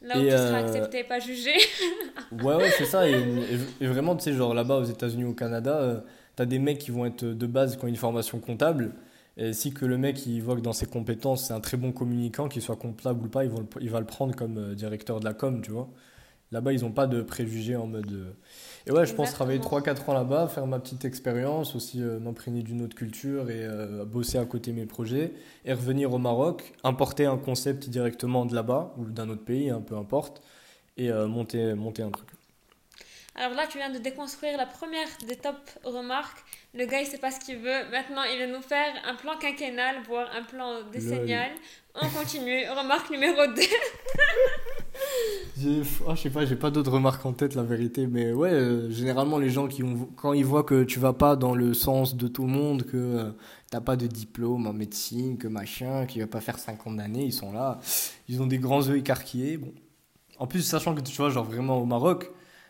Là 0.02 0.20
où 0.20 0.22
tu 0.22 0.30
seras 0.30 0.60
accepté, 0.60 1.04
pas 1.04 1.20
jugé. 1.20 1.52
ouais, 2.32 2.56
ouais, 2.56 2.72
c'est 2.78 2.86
ça. 2.86 3.10
Et, 3.10 3.22
et, 3.82 3.88
vraiment, 3.88 4.15
tu 4.15 4.24
sais, 4.24 4.34
genre 4.34 4.54
là-bas 4.54 4.78
aux 4.78 4.86
États-Unis, 4.86 5.26
au 5.26 5.34
Canada, 5.34 6.02
tu 6.38 6.43
as 6.43 6.46
des 6.46 6.60
mecs 6.60 6.78
qui 6.78 6.91
vont 6.91 7.06
être 7.06 7.26
de 7.26 7.48
base, 7.48 7.76
qui 7.76 7.84
ont 7.84 7.89
une 7.89 7.98
formation 7.98 8.39
comptable. 8.39 8.93
Et 9.38 9.54
si 9.54 9.71
que 9.71 9.86
le 9.86 9.97
mec 9.97 10.26
il 10.26 10.41
voit 10.41 10.56
que 10.56 10.62
dans 10.62 10.73
ses 10.73 10.88
compétences 10.88 11.47
c'est 11.47 11.54
un 11.54 11.60
très 11.60 11.78
bon 11.78 11.91
communicant, 11.91 12.50
qu'il 12.50 12.62
soit 12.62 12.76
comptable 12.76 13.26
ou 13.26 13.30
pas, 13.30 13.43
il 13.43 13.52
va, 13.52 13.60
le, 13.60 13.67
il 13.82 13.89
va 13.89 14.00
le 14.00 14.06
prendre 14.06 14.36
comme 14.36 14.58
euh, 14.58 14.76
directeur 14.76 15.19
de 15.19 15.26
la 15.26 15.34
com, 15.34 15.62
tu 15.62 15.71
vois. 15.71 15.89
Là-bas, 16.54 16.71
ils 16.71 16.82
n'ont 16.82 16.93
pas 16.93 17.08
de 17.08 17.21
préjugés 17.21 17.76
en 17.76 17.88
mode. 17.88 18.10
Euh, 18.12 18.32
et 18.86 18.91
ouais, 18.91 19.06
je 19.06 19.13
pense 19.13 19.34
travailler 19.34 19.60
3-4 19.60 20.10
ans 20.10 20.13
là-bas, 20.13 20.47
faire 20.47 20.65
ma 20.65 20.80
petite 20.80 21.04
expérience, 21.04 21.76
aussi 21.76 22.02
euh, 22.02 22.19
m'imprégner 22.19 22.63
d'une 22.63 22.82
autre 22.82 22.95
culture 22.95 23.50
et 23.52 23.67
bosser 24.06 24.38
à 24.38 24.45
côté 24.45 24.71
mes 24.71 24.86
projets, 24.86 25.34
et 25.65 25.73
revenir 25.73 26.13
au 26.13 26.19
Maroc, 26.19 26.73
importer 26.84 27.26
un 27.26 27.38
concept 27.38 27.89
directement 27.89 28.45
de 28.45 28.56
là-bas 28.56 28.93
ou 28.97 29.06
d'un 29.06 29.30
autre 29.30 29.43
pays, 29.43 29.69
hein, 29.69 29.84
peu 29.86 29.97
importe, 29.97 30.41
et 30.95 31.12
monter, 31.12 31.73
monter 31.76 32.02
un 32.02 32.12
truc. 32.12 32.30
Alors 33.39 33.56
là, 33.56 33.67
tu 33.67 33.78
viens 33.78 33.91
de 33.91 34.00
déconstruire 34.00 34.58
la 34.58 34.65
première 34.65 35.08
des 35.28 35.36
top 35.36 35.58
remarques. 35.84 36.43
Le 36.78 36.86
gars, 36.86 37.02
il 37.02 37.08
sait 37.08 37.18
pas 37.18 37.32
ce 37.32 37.40
qu'il 37.40 37.58
veut. 37.58 37.90
Maintenant, 37.92 38.22
il 38.32 38.38
va 38.38 38.46
nous 38.46 38.62
faire 38.62 38.94
un 39.04 39.16
plan 39.16 39.32
quinquennal, 39.40 39.96
voire 40.08 40.28
un 40.38 40.44
plan 40.44 40.84
décennial. 40.92 41.50
On 41.96 42.08
continue. 42.08 42.69
Remarque 42.69 43.10
numéro 43.10 43.48
2. 43.48 43.62
ah, 46.08 46.13
je 46.15 46.21
sais 46.21 46.30
pas, 46.30 46.46
j'ai 46.46 46.56
pas 46.56 46.69
d'autres 46.69 46.92
remarques 46.92 47.25
en 47.25 47.34
tête, 47.34 47.56
la 47.56 47.63
vérité. 47.63 48.06
Mais 48.06 48.32
ouais, 48.32 48.52
euh, 48.52 48.92
généralement, 48.92 49.40
les 49.40 49.50
gens 49.50 49.67
qui 49.67 49.82
ont, 49.82 50.08
quand 50.15 50.34
ils 50.34 50.46
voient 50.46 50.63
que 50.63 50.84
tu 50.84 51.00
vas 51.00 51.13
pas 51.13 51.36
dans 51.36 51.56
le 51.56 51.73
sens 51.73 52.15
de 52.15 52.28
tout 52.28 52.44
le 52.44 52.52
monde, 52.52 52.84
que 52.84 52.98
euh, 52.98 53.32
t'as 53.71 53.82
pas 53.82 53.96
de 53.96 54.06
diplôme 54.06 54.67
en 54.67 54.73
médecine, 54.73 55.40
que 55.40 55.48
machin, 55.48 56.06
qu'il 56.06 56.21
va 56.21 56.28
pas 56.28 56.42
faire 56.42 56.60
50 56.60 57.00
années, 57.00 57.23
ils 57.23 57.34
sont 57.34 57.52
là. 57.52 57.80
Ils 58.30 58.40
ont 58.40 58.48
des 58.48 58.60
grands 58.60 58.84
yeux 58.84 58.98
écarquillés. 58.98 59.58
Bon. 59.58 59.73
En 60.38 60.46
plus, 60.46 60.62
sachant 60.62 60.94
que 60.94 61.02
tu 61.02 61.15
vois, 61.15 61.32
genre 61.32 61.46
vraiment 61.46 61.82
au 61.82 61.86
Maroc, 61.86 62.30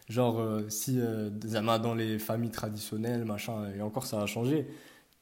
genre 0.09 0.39
euh, 0.39 0.69
si 0.69 0.99
dans 0.99 1.95
les 1.95 2.19
familles 2.19 2.51
traditionnelles, 2.51 3.25
machin, 3.25 3.71
et 3.75 3.81
encore 3.81 4.05
ça 4.05 4.21
a 4.21 4.25
changé. 4.25 4.67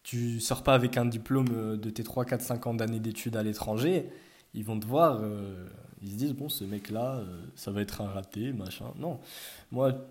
Tu 0.04 0.40
sors 0.40 0.64
pas 0.64 0.76
avec 0.76 0.98
un 0.98 1.06
diplôme 1.06 1.78
de 1.78 1.90
tes 1.90 2.04
3, 2.04 2.26
4, 2.26 2.42
5 2.42 2.68
ans 2.68 2.74
d'années 2.76 3.00
d'études 3.00 3.36
à 3.36 3.44
l'étranger, 3.44 4.10
ils 4.54 4.64
vont 4.64 4.80
te 4.80 4.86
voir 4.86 5.20
ils 6.06 6.12
se 6.12 6.16
disent, 6.16 6.34
bon, 6.34 6.50
ce 6.50 6.64
mec-là, 6.64 7.18
euh, 7.18 7.42
ça 7.56 7.72
va 7.72 7.82
être 7.82 8.02
un 8.02 8.08
raté, 8.08 8.54
machin. 8.54 8.86
Non, 8.98 9.20
moi, 9.72 10.08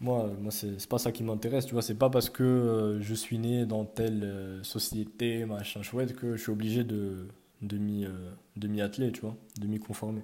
moi, 0.00 0.30
moi 0.40 0.50
c'est 0.50 0.88
pas 0.88 0.98
ça 0.98 1.12
qui 1.12 1.22
m'intéresse, 1.22 1.66
tu 1.66 1.72
vois. 1.72 1.82
C'est 1.82 1.94
pas 1.94 2.10
parce 2.10 2.30
que 2.30 2.42
euh, 2.42 3.00
je 3.00 3.14
suis 3.14 3.38
né 3.38 3.66
dans 3.66 3.84
telle 3.84 4.24
euh, 4.24 4.62
société, 4.64 5.44
machin 5.44 5.82
chouette, 5.82 6.16
que 6.16 6.36
je 6.36 6.42
suis 6.42 6.52
obligé 6.52 6.84
de, 6.84 7.28
de 7.62 7.78
m'y 7.78 8.80
atteler, 8.80 9.12
tu 9.12 9.20
vois, 9.20 9.36
de 9.60 9.66
m'y 9.66 9.78
conformer. 9.78 10.22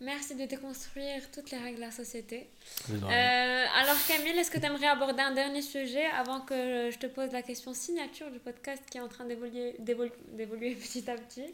Merci 0.00 0.34
de 0.34 0.44
déconstruire 0.44 1.30
toutes 1.32 1.50
les 1.50 1.58
règles 1.58 1.76
de 1.76 1.80
la 1.82 1.90
société. 1.90 2.48
alors 2.90 3.96
Camille, 4.06 4.38
est-ce 4.38 4.50
que 4.50 4.58
tu 4.58 4.66
aimerais 4.66 4.88
aborder 4.88 5.22
un 5.22 5.32
dernier 5.32 5.62
sujet 5.62 6.04
avant 6.18 6.40
que 6.40 6.90
je 6.90 6.98
te 6.98 7.06
pose 7.06 7.32
la 7.32 7.42
question 7.42 7.72
signature 7.72 8.30
du 8.30 8.38
podcast 8.38 8.82
qui 8.90 8.98
est 8.98 9.00
en 9.00 9.08
train 9.08 9.24
d'évoluer 9.24 9.74
petit 10.74 11.10
à 11.10 11.14
petit? 11.16 11.46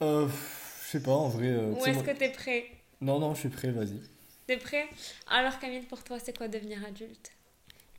Je 0.00 0.92
sais 0.92 1.02
pas, 1.02 1.12
en 1.12 1.28
vrai. 1.28 1.48
Euh, 1.48 1.72
Ou 1.72 1.84
est-ce 1.86 2.02
que 2.02 2.16
t'es 2.16 2.30
prêt? 2.30 2.64
Non, 3.00 3.18
non, 3.18 3.34
je 3.34 3.40
suis 3.40 3.48
prêt, 3.50 3.70
vas-y. 3.70 4.00
T'es 4.46 4.56
prêt? 4.56 4.86
Alors 5.30 5.58
Camille, 5.58 5.82
pour 5.82 6.02
toi, 6.02 6.18
c'est 6.18 6.36
quoi 6.36 6.48
devenir 6.48 6.84
adulte? 6.84 7.30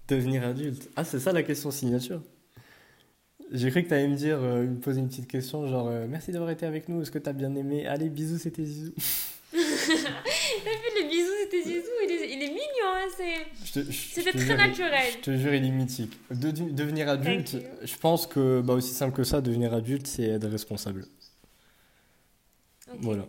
Devenir 0.07 0.43
adulte? 0.43 0.89
Ah, 0.95 1.03
c'est 1.03 1.19
ça 1.19 1.31
la 1.31 1.43
question 1.43 1.69
signature 1.69 2.23
J'ai 3.51 3.69
cru 3.69 3.83
que 3.83 3.89
t'allais 3.89 4.07
me 4.07 4.15
dire, 4.15 4.39
euh, 4.41 4.63
me 4.63 4.79
poser 4.79 4.99
une 5.01 5.07
petite 5.07 5.27
question, 5.27 5.67
genre 5.67 5.87
euh, 5.87 6.07
merci 6.09 6.31
d'avoir 6.31 6.49
été 6.49 6.65
avec 6.65 6.89
nous, 6.89 7.01
est-ce 7.01 7.11
que 7.11 7.19
t'as 7.19 7.33
bien 7.33 7.53
aimé? 7.55 7.85
Allez, 7.85 8.09
bisous, 8.09 8.39
c'était 8.39 8.65
Zizou. 8.65 8.93
T'as 9.87 10.71
vu 10.71 11.01
les 11.01 11.07
bisous, 11.07 11.31
c'était 11.43 11.61
Zizou, 11.61 11.91
il 12.03 12.11
est, 12.11 12.33
il 12.33 12.43
est 12.43 12.49
mignon, 12.49 12.59
hein, 12.85 13.07
c'était 13.63 14.31
très 14.33 14.57
naturel. 14.57 15.13
Je 15.13 15.17
te 15.19 15.37
jure, 15.37 15.53
il 15.53 15.65
est 15.65 15.71
mythique. 15.71 16.17
De, 16.31 16.51
devenir 16.51 17.09
adulte, 17.09 17.57
je 17.83 17.95
pense 17.97 18.27
que, 18.27 18.61
bah, 18.61 18.73
aussi 18.73 18.93
simple 18.93 19.15
que 19.15 19.23
ça, 19.23 19.41
devenir 19.41 19.73
adulte, 19.73 20.07
c'est 20.07 20.23
être 20.23 20.47
responsable. 20.47 21.05
Voilà. 22.99 23.25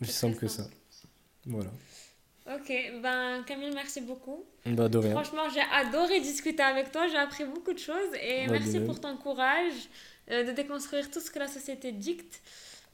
Aussi 0.00 0.12
simple 0.12 0.36
que 0.36 0.48
ça. 0.48 0.68
Voilà. 1.46 1.70
Ok, 2.54 2.72
ben 3.02 3.42
Camille, 3.46 3.72
merci 3.74 4.00
beaucoup. 4.00 4.44
Bah, 4.64 4.88
de 4.88 4.98
rien. 4.98 5.12
Franchement, 5.12 5.48
j'ai 5.52 5.62
adoré 5.72 6.20
discuter 6.20 6.62
avec 6.62 6.90
toi, 6.92 7.06
j'ai 7.08 7.16
appris 7.16 7.44
beaucoup 7.44 7.72
de 7.72 7.78
choses 7.78 8.14
et 8.22 8.46
merci 8.46 8.80
pour 8.80 9.00
ton 9.00 9.16
courage 9.16 9.74
euh, 10.30 10.44
de 10.44 10.52
déconstruire 10.52 11.10
tout 11.10 11.20
ce 11.20 11.30
que 11.30 11.38
la 11.38 11.48
société 11.48 11.92
dicte. 11.92 12.40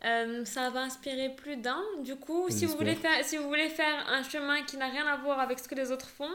Euh, 0.05 0.45
ça 0.45 0.71
va 0.71 0.81
inspirer 0.81 1.31
plus 1.31 1.57
d'un. 1.57 1.83
Du 2.03 2.17
coup, 2.17 2.47
si 2.51 2.67
vous, 2.67 2.77
voulez 2.77 2.95
faire, 2.95 3.25
si 3.25 3.39
vous 3.39 3.49
voulez 3.49 3.69
faire 3.69 4.07
un 4.09 4.23
chemin 4.23 4.63
qui 4.63 4.77
n'a 4.77 4.89
rien 4.89 5.07
à 5.07 5.17
voir 5.17 5.41
avec 5.41 5.59
ce 5.59 5.67
que 5.67 5.75
les 5.75 5.91
autres 5.91 6.09
font, 6.09 6.31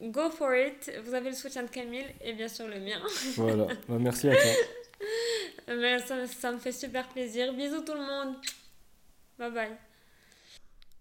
go 0.00 0.30
for 0.30 0.54
it. 0.54 0.92
Vous 1.04 1.14
avez 1.14 1.30
le 1.30 1.36
soutien 1.36 1.64
de 1.64 1.70
Camille 1.70 2.06
et 2.22 2.32
bien 2.32 2.48
sûr 2.48 2.68
le 2.68 2.78
mien. 2.78 3.00
Voilà, 3.36 3.66
bah, 3.88 3.96
merci 3.98 4.28
à 4.28 4.36
toi. 4.36 4.52
Mais 5.68 5.98
ça, 5.98 6.26
ça 6.26 6.52
me 6.52 6.58
fait 6.58 6.72
super 6.72 7.08
plaisir. 7.08 7.52
Bisous 7.52 7.80
tout 7.80 7.94
le 7.94 8.00
monde. 8.00 8.36
Bye 9.38 9.50
bye. 9.50 9.89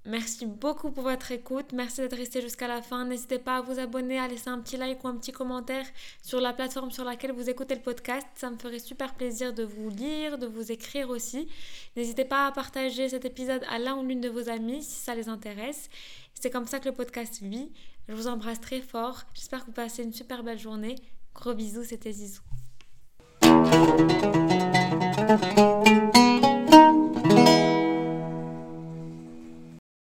Merci 0.09 0.47
beaucoup 0.47 0.89
pour 0.89 1.03
votre 1.03 1.31
écoute. 1.31 1.67
Merci 1.71 2.01
d'être 2.01 2.17
resté 2.17 2.41
jusqu'à 2.41 2.67
la 2.67 2.81
fin. 2.81 3.05
N'hésitez 3.05 3.37
pas 3.37 3.57
à 3.57 3.61
vous 3.61 3.77
abonner, 3.77 4.17
à 4.17 4.27
laisser 4.27 4.49
un 4.49 4.59
petit 4.59 4.75
like 4.75 5.03
ou 5.03 5.07
un 5.07 5.15
petit 5.15 5.31
commentaire 5.31 5.85
sur 6.23 6.41
la 6.41 6.51
plateforme 6.51 6.89
sur 6.89 7.03
laquelle 7.03 7.31
vous 7.31 7.47
écoutez 7.47 7.75
le 7.75 7.81
podcast. 7.81 8.25
Ça 8.33 8.49
me 8.49 8.57
ferait 8.57 8.79
super 8.79 9.13
plaisir 9.13 9.53
de 9.53 9.63
vous 9.63 9.89
lire, 9.89 10.39
de 10.39 10.47
vous 10.47 10.71
écrire 10.71 11.11
aussi. 11.11 11.47
N'hésitez 11.95 12.25
pas 12.25 12.47
à 12.47 12.51
partager 12.51 13.07
cet 13.07 13.23
épisode 13.23 13.63
à 13.69 13.77
l'un 13.77 13.97
ou 13.97 14.03
l'une 14.03 14.19
de 14.19 14.29
vos 14.29 14.49
amis 14.49 14.81
si 14.81 14.95
ça 14.95 15.13
les 15.13 15.29
intéresse. 15.29 15.91
C'est 16.33 16.49
comme 16.49 16.65
ça 16.65 16.79
que 16.79 16.89
le 16.89 16.95
podcast 16.95 17.43
vit. 17.43 17.71
Je 18.07 18.15
vous 18.15 18.27
embrasse 18.27 18.59
très 18.59 18.81
fort. 18.81 19.25
J'espère 19.35 19.61
que 19.61 19.67
vous 19.67 19.73
passez 19.73 20.01
une 20.03 20.13
super 20.13 20.41
belle 20.41 20.57
journée. 20.57 20.95
Gros 21.35 21.53
bisous, 21.53 21.83
c'était 21.83 22.11
Zizou. 22.11 22.41